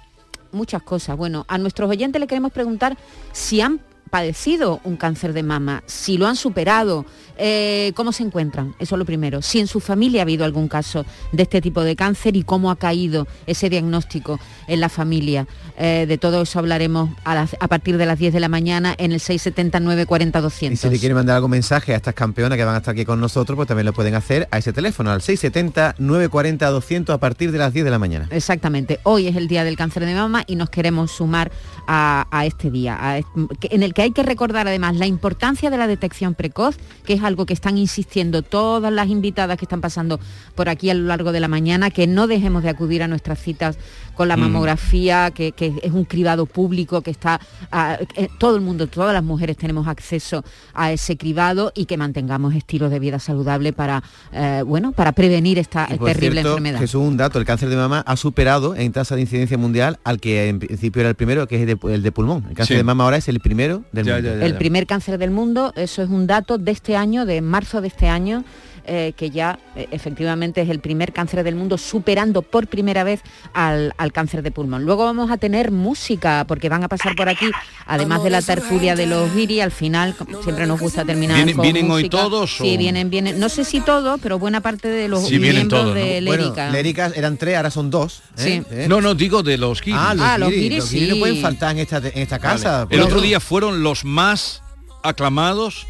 muchas 0.52 0.84
cosas. 0.84 1.18
Bueno, 1.18 1.46
a 1.48 1.58
nuestros 1.58 1.90
oyentes 1.90 2.20
le 2.20 2.28
queremos 2.28 2.52
preguntar 2.52 2.98
si 3.32 3.62
han 3.62 3.80
padecido 4.10 4.80
un 4.84 4.98
cáncer 4.98 5.34
de 5.34 5.44
mama, 5.44 5.84
si 5.86 6.18
lo 6.18 6.28
han 6.28 6.36
superado, 6.36 7.06
eh, 7.38 7.94
cómo 7.96 8.12
se 8.12 8.24
encuentran, 8.24 8.76
eso 8.80 8.96
es 8.96 9.00
lo 9.00 9.06
primero, 9.06 9.42
si 9.42 9.60
en 9.60 9.68
su 9.68 9.80
familia 9.80 10.22
ha 10.22 10.24
habido 10.24 10.44
algún 10.46 10.68
caso 10.68 11.06
de 11.32 11.44
este 11.44 11.62
tipo 11.62 11.82
de 11.84 11.96
cáncer 11.96 12.36
y 12.36 12.44
cómo 12.44 12.70
ha 12.72 12.76
caído 12.76 13.28
ese 13.48 13.70
diagnóstico 13.70 14.40
en 14.68 14.80
la 14.82 14.90
familia. 14.90 15.48
Eh, 15.78 16.06
de 16.08 16.18
todo 16.18 16.42
eso 16.42 16.60
hablaremos 16.60 17.10
a, 17.24 17.36
las- 17.36 17.56
a 17.60 17.68
partir 17.70 17.98
de 17.98 18.06
las 18.06 18.20
10 18.20 18.34
de 18.34 18.40
la 18.42 18.50
mañana 18.50 18.94
en 18.98 19.14
el 19.14 19.20
679 19.22 20.06
40 20.06 20.40
Y 20.40 20.42
200. 20.42 20.80
si 20.80 20.90
le 20.90 21.00
quieren 21.00 21.16
mandar 21.16 21.38
algún 21.38 21.52
mensaje 21.52 21.94
a 21.94 21.96
estas 21.96 22.14
campeonas 22.14 22.58
que 22.58 22.66
van 22.66 22.76
a 22.76 22.80
estar 22.80 22.92
aquí 22.94 23.06
con 23.06 23.22
nosotros, 23.22 23.56
pues 23.56 23.68
también 23.68 23.86
lo 23.86 23.94
pueden 23.94 24.16
hacer 24.16 24.48
a 24.52 24.58
ese 24.58 24.74
teléfono, 24.74 25.10
al 25.12 25.22
670-940-200 25.22 27.14
a 27.14 27.18
partir 27.20 27.52
de 27.52 27.58
las 27.58 27.74
10 27.74 27.86
de 27.86 27.92
la 27.92 28.00
mañana. 28.00 28.28
Exactamente. 28.32 29.00
Hoy 29.04 29.28
es 29.28 29.36
el 29.36 29.48
Día 29.48 29.64
del 29.64 29.78
Cáncer 29.78 30.06
de 30.06 30.14
Mama 30.14 30.44
y 30.48 30.56
nos 30.56 30.70
queremos 30.70 31.12
sumar 31.12 31.52
a, 31.88 32.28
a 32.32 32.46
este 32.46 32.70
día, 32.72 32.98
a 33.00 33.18
en 33.18 33.84
el 33.84 33.94
que 33.94 33.99
hay 34.02 34.12
que 34.12 34.24
recordar 34.24 34.68
además 34.68 34.96
la 34.96 35.08
importancia 35.08 35.70
de 35.70 35.78
la 35.78 35.88
detección 35.88 36.36
precoz, 36.36 36.78
que 37.06 37.14
es 37.14 37.24
algo 37.24 37.46
que 37.46 37.54
están 37.54 37.78
insistiendo 37.78 38.42
todas 38.42 38.92
las 38.94 39.08
invitadas 39.08 39.58
que 39.58 39.66
están 39.66 39.82
pasando 39.82 40.20
por 40.56 40.70
aquí 40.70 40.90
a 40.90 40.94
lo 40.94 41.06
largo 41.06 41.32
de 41.32 41.40
la 41.40 41.48
mañana, 41.48 41.90
que 41.90 42.08
no 42.08 42.28
dejemos 42.28 42.64
de 42.64 42.70
acudir 42.70 43.04
a 43.04 43.08
nuestras 43.08 43.40
citas 43.40 43.78
con 44.20 44.28
la 44.28 44.36
Mm. 44.36 44.42
mamografía, 44.42 45.32
que, 45.32 45.54
que 45.54 45.80
es 45.82 45.94
un 45.94 46.04
cribado 46.04 46.46
público, 46.46 47.00
que 47.02 47.10
está 47.10 47.40
ah, 47.72 47.98
eh, 48.18 48.28
todo 48.38 48.58
el 48.58 48.62
mundo, 48.62 48.88
todas 48.88 49.14
las 49.14 49.24
mujeres 49.24 49.56
tenemos 49.56 49.88
acceso 49.88 50.44
a 50.74 50.92
ese 50.92 51.16
cribado 51.16 51.72
y 51.74 51.86
que 51.86 51.96
mantengamos 51.96 52.54
estilos 52.54 52.92
de 52.92 53.00
vida 53.00 53.18
saludable 53.20 53.72
para, 53.72 54.04
eh, 54.34 54.62
bueno, 54.66 54.92
para 54.92 55.14
prevenir 55.14 55.58
esta 55.58 55.88
Y 55.90 55.96
por 55.98 56.10
terrible 56.10 56.42
cierto, 56.42 56.50
enfermedad. 56.58 56.80
Jesús, 56.82 57.02
un 57.02 57.16
dato, 57.16 57.40
el 57.40 57.46
cáncer 57.46 57.70
de 57.70 57.78
mama 57.78 58.04
ha 58.06 58.18
superado 58.18 58.76
en 58.76 58.92
tasa 58.92 59.16
de 59.16 59.22
incidencia 59.22 59.58
mundial 59.58 60.00
al 60.04 60.20
que 60.20 60.50
en 60.50 60.60
principio 60.60 61.00
era 61.00 61.08
el 61.08 61.16
primero, 61.16 61.48
que 61.48 61.56
es 61.56 61.62
el 61.70 61.78
de, 61.80 61.94
el 61.96 62.04
de 62.04 62.12
pulmón. 62.12 62.44
El 62.50 62.56
cáncer 62.58 62.74
Sí. 62.74 62.76
de 62.76 62.84
mama 62.84 63.06
ahora 63.06 63.16
es 63.16 63.30
el 63.30 63.40
primero 63.40 63.86
del 63.94 64.04
mundo. 64.06 64.30
el 64.46 64.56
primer 64.56 64.86
cáncer 64.86 65.18
del 65.18 65.32
mundo, 65.32 65.72
eso 65.78 66.02
es 66.04 66.10
un 66.10 66.28
dato 66.28 66.58
de 66.58 66.72
este 66.72 66.98
año, 66.98 67.26
de 67.26 67.40
marzo 67.40 67.80
de 67.80 67.88
este 67.88 68.10
año, 68.10 68.44
eh, 68.86 69.14
que 69.16 69.30
ya 69.30 69.60
eh, 69.76 69.88
efectivamente 69.92 70.62
es 70.62 70.70
el 70.70 70.80
primer 70.80 71.14
cáncer 71.14 71.44
del 71.44 71.56
mundo, 71.56 71.78
superando 71.78 72.42
por 72.42 72.68
primera 72.68 73.04
vez 73.04 73.22
al, 73.54 73.94
al 73.98 74.12
cáncer 74.12 74.42
de 74.44 74.52
pulmón. 74.52 74.86
Luego 74.86 75.04
vamos 75.06 75.32
a 75.32 75.38
tener 75.38 75.72
música, 75.72 76.46
porque 76.48 76.70
van 76.70 76.84
a 76.84 76.88
pasar 76.88 77.16
por 77.16 77.30
aquí, 77.30 77.50
además 77.86 78.24
de 78.24 78.30
la 78.30 78.42
tertulia 78.42 78.96
de 78.96 79.06
los 79.06 79.34
guiri, 79.34 79.62
al 79.62 79.72
final 79.72 80.16
como 80.16 80.42
siempre 80.44 80.66
nos 80.68 80.80
gusta 80.80 81.06
terminar 81.06 81.38
¿Vienen- 81.38 81.56
con 81.56 81.64
vienen 81.64 81.92
hoy 81.92 82.10
todos, 82.10 82.58
Sí, 82.58 82.78
vienen, 82.78 83.10
vienen, 83.10 83.40
no 83.40 83.50
sé 83.50 83.64
si 83.66 83.82
todos, 83.82 84.20
pero 84.22 84.40
buena 84.40 84.62
parte 84.62 84.88
de 84.88 85.08
los 85.08 85.24
Sí, 85.24 85.38
vienen 85.38 85.56
miembros 85.68 85.82
todos, 85.82 85.96
¿no? 85.96 86.02
de 86.02 86.22
Bueno, 86.26 86.44
Lérica. 86.44 86.70
Léricas 86.70 87.14
eran 87.16 87.38
tres, 87.38 87.58
ahora 87.58 87.72
son 87.72 87.90
dos. 87.90 88.22
¿eh? 88.38 88.64
Sí. 88.70 88.76
¿Eh? 88.76 88.86
No, 88.90 89.02
no, 89.02 89.16
digo 89.16 89.44
de 89.44 89.58
los 89.58 89.82
guiris. 89.82 90.00
Ah, 90.02 90.14
los, 90.14 90.26
Ah, 90.26 90.38
los 90.38 90.50
los 90.50 90.60
guiris 90.60 90.84
no 90.84 90.90
sí. 91.14 91.20
pueden 91.20 91.42
faltar 91.42 91.72
en 91.72 91.80
esta, 91.80 91.98
en 91.98 92.18
esta 92.18 92.40
casa. 92.40 92.82
El 92.84 92.88
Pero- 92.90 93.06
otro 93.06 93.22
día 93.22 93.40
fueron 93.40 93.84
los 93.84 94.04
más 94.06 94.62
aclamados 95.04 95.88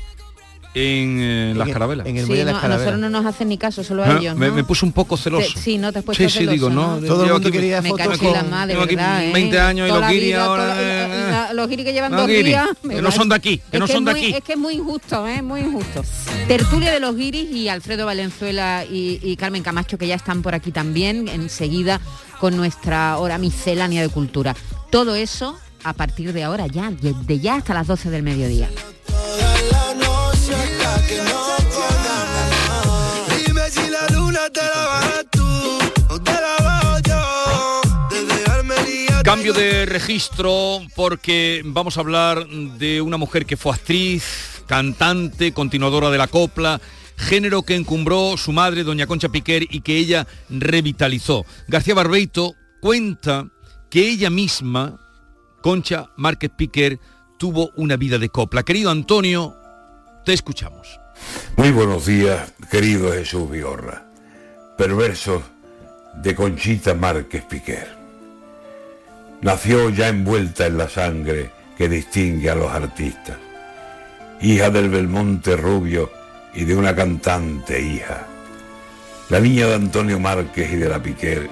en 0.76 1.18
eh, 1.20 1.54
las 1.56 1.68
el- 1.68 1.74
carabelas. 1.74 2.06
en 2.06 2.16
el 2.18 2.24
Sí, 2.24 2.28
Muelle 2.28 2.46
de 2.46 2.52
no, 2.52 2.58
las 2.58 2.64
a 2.64 2.68
nosotros 2.68 2.86
Carabelas. 2.92 3.12
no 3.12 3.22
nos 3.22 3.34
hacen 3.34 3.50
ni 3.50 3.58
caso, 3.58 3.84
solo 3.84 4.04
a 4.04 4.18
ellos, 4.20 4.36
me, 4.36 4.50
¿no? 4.50 4.54
me 4.56 4.64
puse 4.64 4.86
un 4.86 4.92
poco 4.92 5.18
celoso. 5.18 5.52
Te- 5.54 5.60
sí, 5.60 5.78
no 5.80 5.92
te 5.92 6.00
has 6.00 6.06
puesto 6.06 6.24
Sí, 6.24 6.30
sí, 6.30 6.46
digo, 6.46 6.70
celoso, 6.70 7.02
no. 7.02 7.08
Todo 7.08 7.26
el 7.26 7.32
mundo 7.34 7.48
aquí- 7.50 7.58
quería 7.58 7.82
Me 7.82 7.90
fotos 7.90 8.08
cago 8.08 8.28
en 8.28 8.34
la 8.34 8.40
con- 8.42 8.50
madre, 8.52 8.74
tengo 8.74 8.84
aquí 8.86 8.96
¿verdad? 8.96 9.24
eh? 9.26 9.32
20 9.34 9.60
años 9.60 9.88
y 9.88 9.90
Toda 9.90 10.00
los 10.02 10.08
la 10.10 10.14
guiris 10.14 10.36
ahora, 10.36 10.64
toda- 10.64 10.82
eh, 10.82 11.08
la- 11.10 11.32
la- 11.48 11.54
los 11.54 11.68
guiris 11.70 11.86
que 11.86 11.94
llevan 11.94 12.12
dos 12.12 12.28
días. 12.28 12.68
que 12.88 13.02
no 13.02 13.12
son 13.12 13.30
de 13.30 13.36
aquí, 13.36 13.58
que 13.58 13.78
Es 13.78 13.80
no 13.80 13.88
son 13.88 14.06
de 14.06 14.12
muy- 14.12 14.20
aquí. 14.26 14.34
Es 14.36 14.44
que 14.44 14.54
es 14.54 14.60
muy 14.60 14.74
injusto, 14.76 15.28
¿eh? 15.28 15.42
Muy 15.42 15.62
injusto. 15.62 16.04
Tertulia 16.48 16.92
de 16.92 17.00
los 17.00 17.16
guiris 17.16 17.50
y 17.52 17.68
Alfredo 17.70 18.06
Valenzuela 18.06 18.86
y, 18.90 19.20
y 19.24 19.36
Carmen 19.38 19.64
Camacho, 19.64 19.98
que 19.98 20.08
ya 20.08 20.16
están 20.16 20.42
por 20.44 20.54
aquí 20.54 20.72
también, 20.72 21.28
enseguida 21.28 22.00
con 22.40 22.56
nuestra 22.56 23.18
hora 23.18 23.38
miscelánea 23.40 24.02
de 24.04 24.10
cultura. 24.10 24.56
Todo 24.92 25.16
eso 25.16 25.58
a 25.84 25.94
partir 25.94 26.32
de 26.34 26.44
ahora 26.44 26.68
ya, 26.68 26.92
de 26.92 27.40
ya 27.40 27.56
hasta 27.56 27.74
las 27.74 27.88
12 27.88 28.10
del 28.10 28.22
mediodía. 28.24 28.70
Dime 33.46 33.70
si 33.72 33.90
la 33.90 34.08
luna 34.16 34.42
te 34.54 34.62
la 34.62 34.86
bajas 34.86 35.26
tú 35.32 35.80
o 36.10 36.22
te 36.22 36.32
la 36.32 36.56
bajo 36.64 37.00
yo. 37.00 37.82
Desde 38.12 38.52
Almería. 38.52 39.24
Cambio 39.24 39.54
de 39.54 39.88
registro 39.88 40.82
porque 40.96 41.64
vamos 41.66 41.98
a 41.98 42.02
hablar 42.02 42.48
de 42.48 43.02
una 43.02 43.18
mujer 43.18 43.48
que 43.48 43.58
fue 43.58 43.74
actriz, 43.74 44.62
cantante, 44.68 45.52
continuadora 45.52 46.12
de 46.12 46.20
la 46.20 46.28
copla, 46.28 46.80
género 47.18 47.64
que 47.64 47.76
encumbró 47.76 48.38
su 48.38 48.52
madre, 48.52 48.84
doña 48.84 49.08
Concha 49.08 49.30
Piquer, 49.30 49.64
y 49.70 49.82
que 49.82 49.98
ella 49.98 50.28
revitalizó. 50.50 51.44
García 51.68 51.96
Barbeito 51.96 52.54
cuenta 52.82 53.48
que 53.90 54.08
ella 54.08 54.30
misma, 54.30 55.00
Concha 55.64 56.12
Márquez 56.18 56.52
Piquer, 56.56 57.00
tuvo 57.40 57.72
una 57.76 57.98
vida 57.98 58.20
de 58.20 58.30
copla. 58.30 58.62
Querido 58.62 58.92
Antonio, 58.92 59.56
te 60.24 60.34
escuchamos. 60.34 60.99
Muy 61.56 61.72
buenos 61.72 62.06
días, 62.06 62.54
querido 62.72 63.12
Jesús 63.12 63.50
Vigorra. 63.50 64.06
Perverso 64.78 65.44
de 66.16 66.34
Conchita 66.34 66.94
Márquez 66.94 67.44
Piquer. 67.44 67.88
Nació 69.42 69.90
ya 69.90 70.08
envuelta 70.08 70.66
en 70.68 70.78
la 70.78 70.90
sangre 70.90 71.52
que 71.78 71.90
distingue 71.90 72.50
a 72.50 72.56
los 72.56 72.72
artistas. 72.72 73.38
Hija 74.42 74.70
del 74.70 74.90
Belmonte 74.90 75.56
Rubio 75.58 76.10
y 76.54 76.66
de 76.66 76.76
una 76.76 76.96
cantante 76.96 77.82
hija. 77.82 78.26
La 79.30 79.40
niña 79.40 79.68
de 79.68 79.76
Antonio 79.76 80.20
Márquez 80.20 80.72
y 80.72 80.78
de 80.78 80.90
la 80.90 81.02
Piquer 81.02 81.50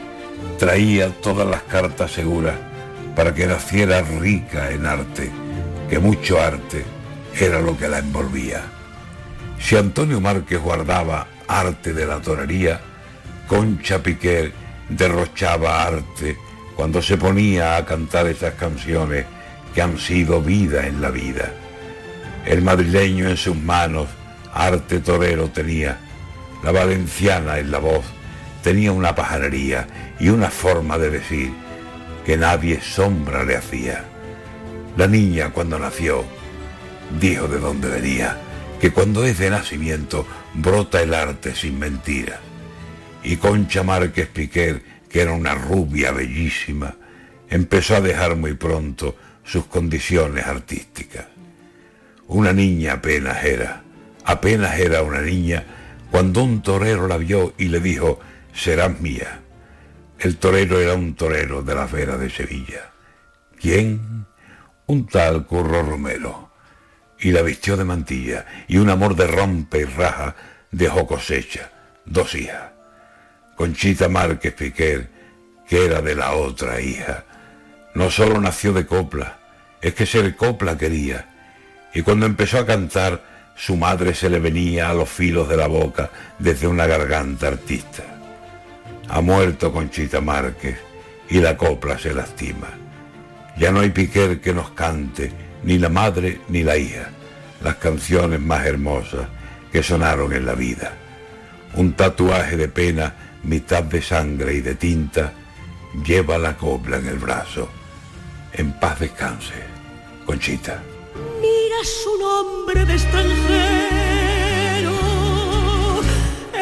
traía 0.57 1.09
todas 1.21 1.47
las 1.47 1.63
cartas 1.63 2.11
seguras 2.11 2.55
para 3.15 3.33
que 3.33 3.47
naciera 3.47 4.01
rica 4.01 4.71
en 4.71 4.85
arte, 4.85 5.31
que 5.89 5.99
mucho 5.99 6.39
arte 6.39 6.85
era 7.39 7.61
lo 7.61 7.77
que 7.77 7.87
la 7.87 7.99
envolvía. 7.99 8.76
Si 9.59 9.75
Antonio 9.75 10.21
Márquez 10.21 10.59
guardaba 10.59 11.27
arte 11.47 11.93
de 11.93 12.05
la 12.05 12.21
torería, 12.21 12.79
Concha 13.47 14.01
Piquer 14.01 14.51
derrochaba 14.89 15.83
arte 15.83 16.37
cuando 16.75 17.01
se 17.01 17.17
ponía 17.17 17.77
a 17.77 17.85
cantar 17.85 18.27
esas 18.27 18.53
canciones 18.53 19.25
que 19.73 19.81
han 19.81 19.97
sido 19.97 20.41
vida 20.41 20.87
en 20.87 21.01
la 21.01 21.11
vida. 21.11 21.51
El 22.45 22.61
madrileño 22.61 23.29
en 23.29 23.37
sus 23.37 23.55
manos 23.55 24.07
arte 24.53 24.99
torero 24.99 25.49
tenía, 25.49 25.97
la 26.63 26.71
valenciana 26.71 27.59
en 27.59 27.71
la 27.71 27.79
voz 27.79 28.05
tenía 28.63 28.91
una 28.91 29.15
pajarería 29.15 29.87
y 30.19 30.29
una 30.29 30.49
forma 30.49 30.97
de 30.97 31.09
decir 31.09 31.51
que 32.25 32.37
nadie 32.37 32.81
sombra 32.81 33.43
le 33.43 33.57
hacía. 33.57 34.03
La 34.97 35.07
niña 35.07 35.51
cuando 35.51 35.77
nació 35.77 36.23
dijo 37.19 37.47
de 37.47 37.59
dónde 37.59 37.87
venía, 37.87 38.37
que 38.79 38.91
cuando 38.91 39.23
es 39.23 39.37
de 39.39 39.49
nacimiento 39.49 40.25
brota 40.53 41.01
el 41.01 41.13
arte 41.13 41.55
sin 41.55 41.79
mentira. 41.79 42.39
Y 43.23 43.37
Concha 43.37 43.83
Márquez 43.83 44.27
Piquer, 44.27 44.81
que 45.09 45.21
era 45.21 45.33
una 45.33 45.55
rubia 45.55 46.11
bellísima, 46.11 46.95
empezó 47.49 47.95
a 47.95 48.01
dejar 48.01 48.35
muy 48.35 48.53
pronto 48.53 49.15
sus 49.43 49.65
condiciones 49.65 50.45
artísticas. 50.45 51.25
Una 52.27 52.53
niña 52.53 52.93
apenas 52.93 53.43
era, 53.43 53.83
apenas 54.25 54.77
era 54.79 55.01
una 55.01 55.21
niña, 55.21 55.63
cuando 56.11 56.43
un 56.43 56.61
torero 56.61 57.07
la 57.07 57.17
vio 57.17 57.53
y 57.57 57.65
le 57.65 57.79
dijo, 57.79 58.19
serás 58.53 58.99
mía. 58.99 59.41
El 60.19 60.37
torero 60.37 60.79
era 60.79 60.93
un 60.93 61.15
torero 61.15 61.61
de 61.61 61.75
la 61.75 61.85
Vera 61.85 62.17
de 62.17 62.29
Sevilla. 62.29 62.91
¿Quién? 63.59 64.25
Un 64.87 65.07
tal 65.07 65.45
Curro 65.45 65.83
Romero. 65.83 66.46
Y 67.19 67.31
la 67.31 67.41
vistió 67.41 67.77
de 67.77 67.83
mantilla 67.83 68.45
y 68.67 68.77
un 68.77 68.89
amor 68.89 69.15
de 69.15 69.27
rompe 69.27 69.79
y 69.79 69.83
raja 69.85 70.35
dejó 70.71 71.07
cosecha, 71.07 71.71
dos 72.05 72.35
hijas. 72.35 72.71
Conchita 73.55 74.07
Márquez 74.07 74.53
Piquer, 74.53 75.09
que 75.67 75.85
era 75.85 76.01
de 76.01 76.15
la 76.15 76.33
otra 76.33 76.79
hija, 76.79 77.25
no 77.95 78.11
solo 78.11 78.39
nació 78.39 78.73
de 78.73 78.85
copla, 78.85 79.39
es 79.81 79.95
que 79.95 80.05
ser 80.05 80.35
copla 80.35 80.77
quería. 80.77 81.25
Y 81.93 82.03
cuando 82.03 82.27
empezó 82.27 82.59
a 82.59 82.65
cantar, 82.65 83.23
su 83.55 83.75
madre 83.75 84.13
se 84.13 84.29
le 84.29 84.39
venía 84.39 84.89
a 84.89 84.93
los 84.93 85.09
filos 85.09 85.49
de 85.49 85.57
la 85.57 85.65
boca 85.65 86.11
desde 86.37 86.67
una 86.67 86.85
garganta 86.85 87.47
artista. 87.47 88.03
Ha 89.09 89.21
muerto 89.21 89.73
Conchita 89.73 90.21
Márquez 90.21 90.77
y 91.29 91.39
la 91.39 91.57
copla 91.57 91.97
se 91.97 92.13
lastima. 92.13 92.67
Ya 93.57 93.71
no 93.71 93.79
hay 93.79 93.89
piquer 93.89 94.39
que 94.39 94.53
nos 94.53 94.69
cante, 94.71 95.31
ni 95.63 95.77
la 95.77 95.89
madre 95.89 96.41
ni 96.49 96.63
la 96.63 96.77
hija, 96.77 97.09
las 97.63 97.75
canciones 97.75 98.39
más 98.39 98.65
hermosas 98.65 99.27
que 99.71 99.83
sonaron 99.83 100.33
en 100.33 100.45
la 100.45 100.53
vida. 100.53 100.93
Un 101.75 101.93
tatuaje 101.93 102.57
de 102.57 102.67
pena, 102.67 103.13
mitad 103.43 103.83
de 103.83 104.01
sangre 104.01 104.55
y 104.55 104.61
de 104.61 104.75
tinta, 104.75 105.33
lleva 106.05 106.37
la 106.37 106.55
copla 106.55 106.97
en 106.97 107.07
el 107.07 107.17
brazo. 107.17 107.69
En 108.53 108.73
paz 108.73 108.99
descanse, 108.99 109.53
Conchita. 110.25 110.81
Mira 111.41 111.83
su 111.83 112.19
nombre 112.19 112.85
de 112.85 112.93
extranjero, 112.93 114.91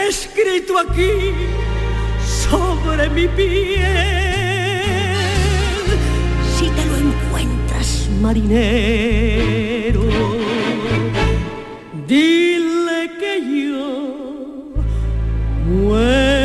escrito 0.08 0.80
aquí 0.80 1.34
sobre 2.50 3.10
mi 3.10 3.28
piel. 3.28 4.45
Marinero, 8.26 10.02
dile 12.08 13.02
que 13.20 13.34
yo 13.62 14.74
muero. 15.68 16.45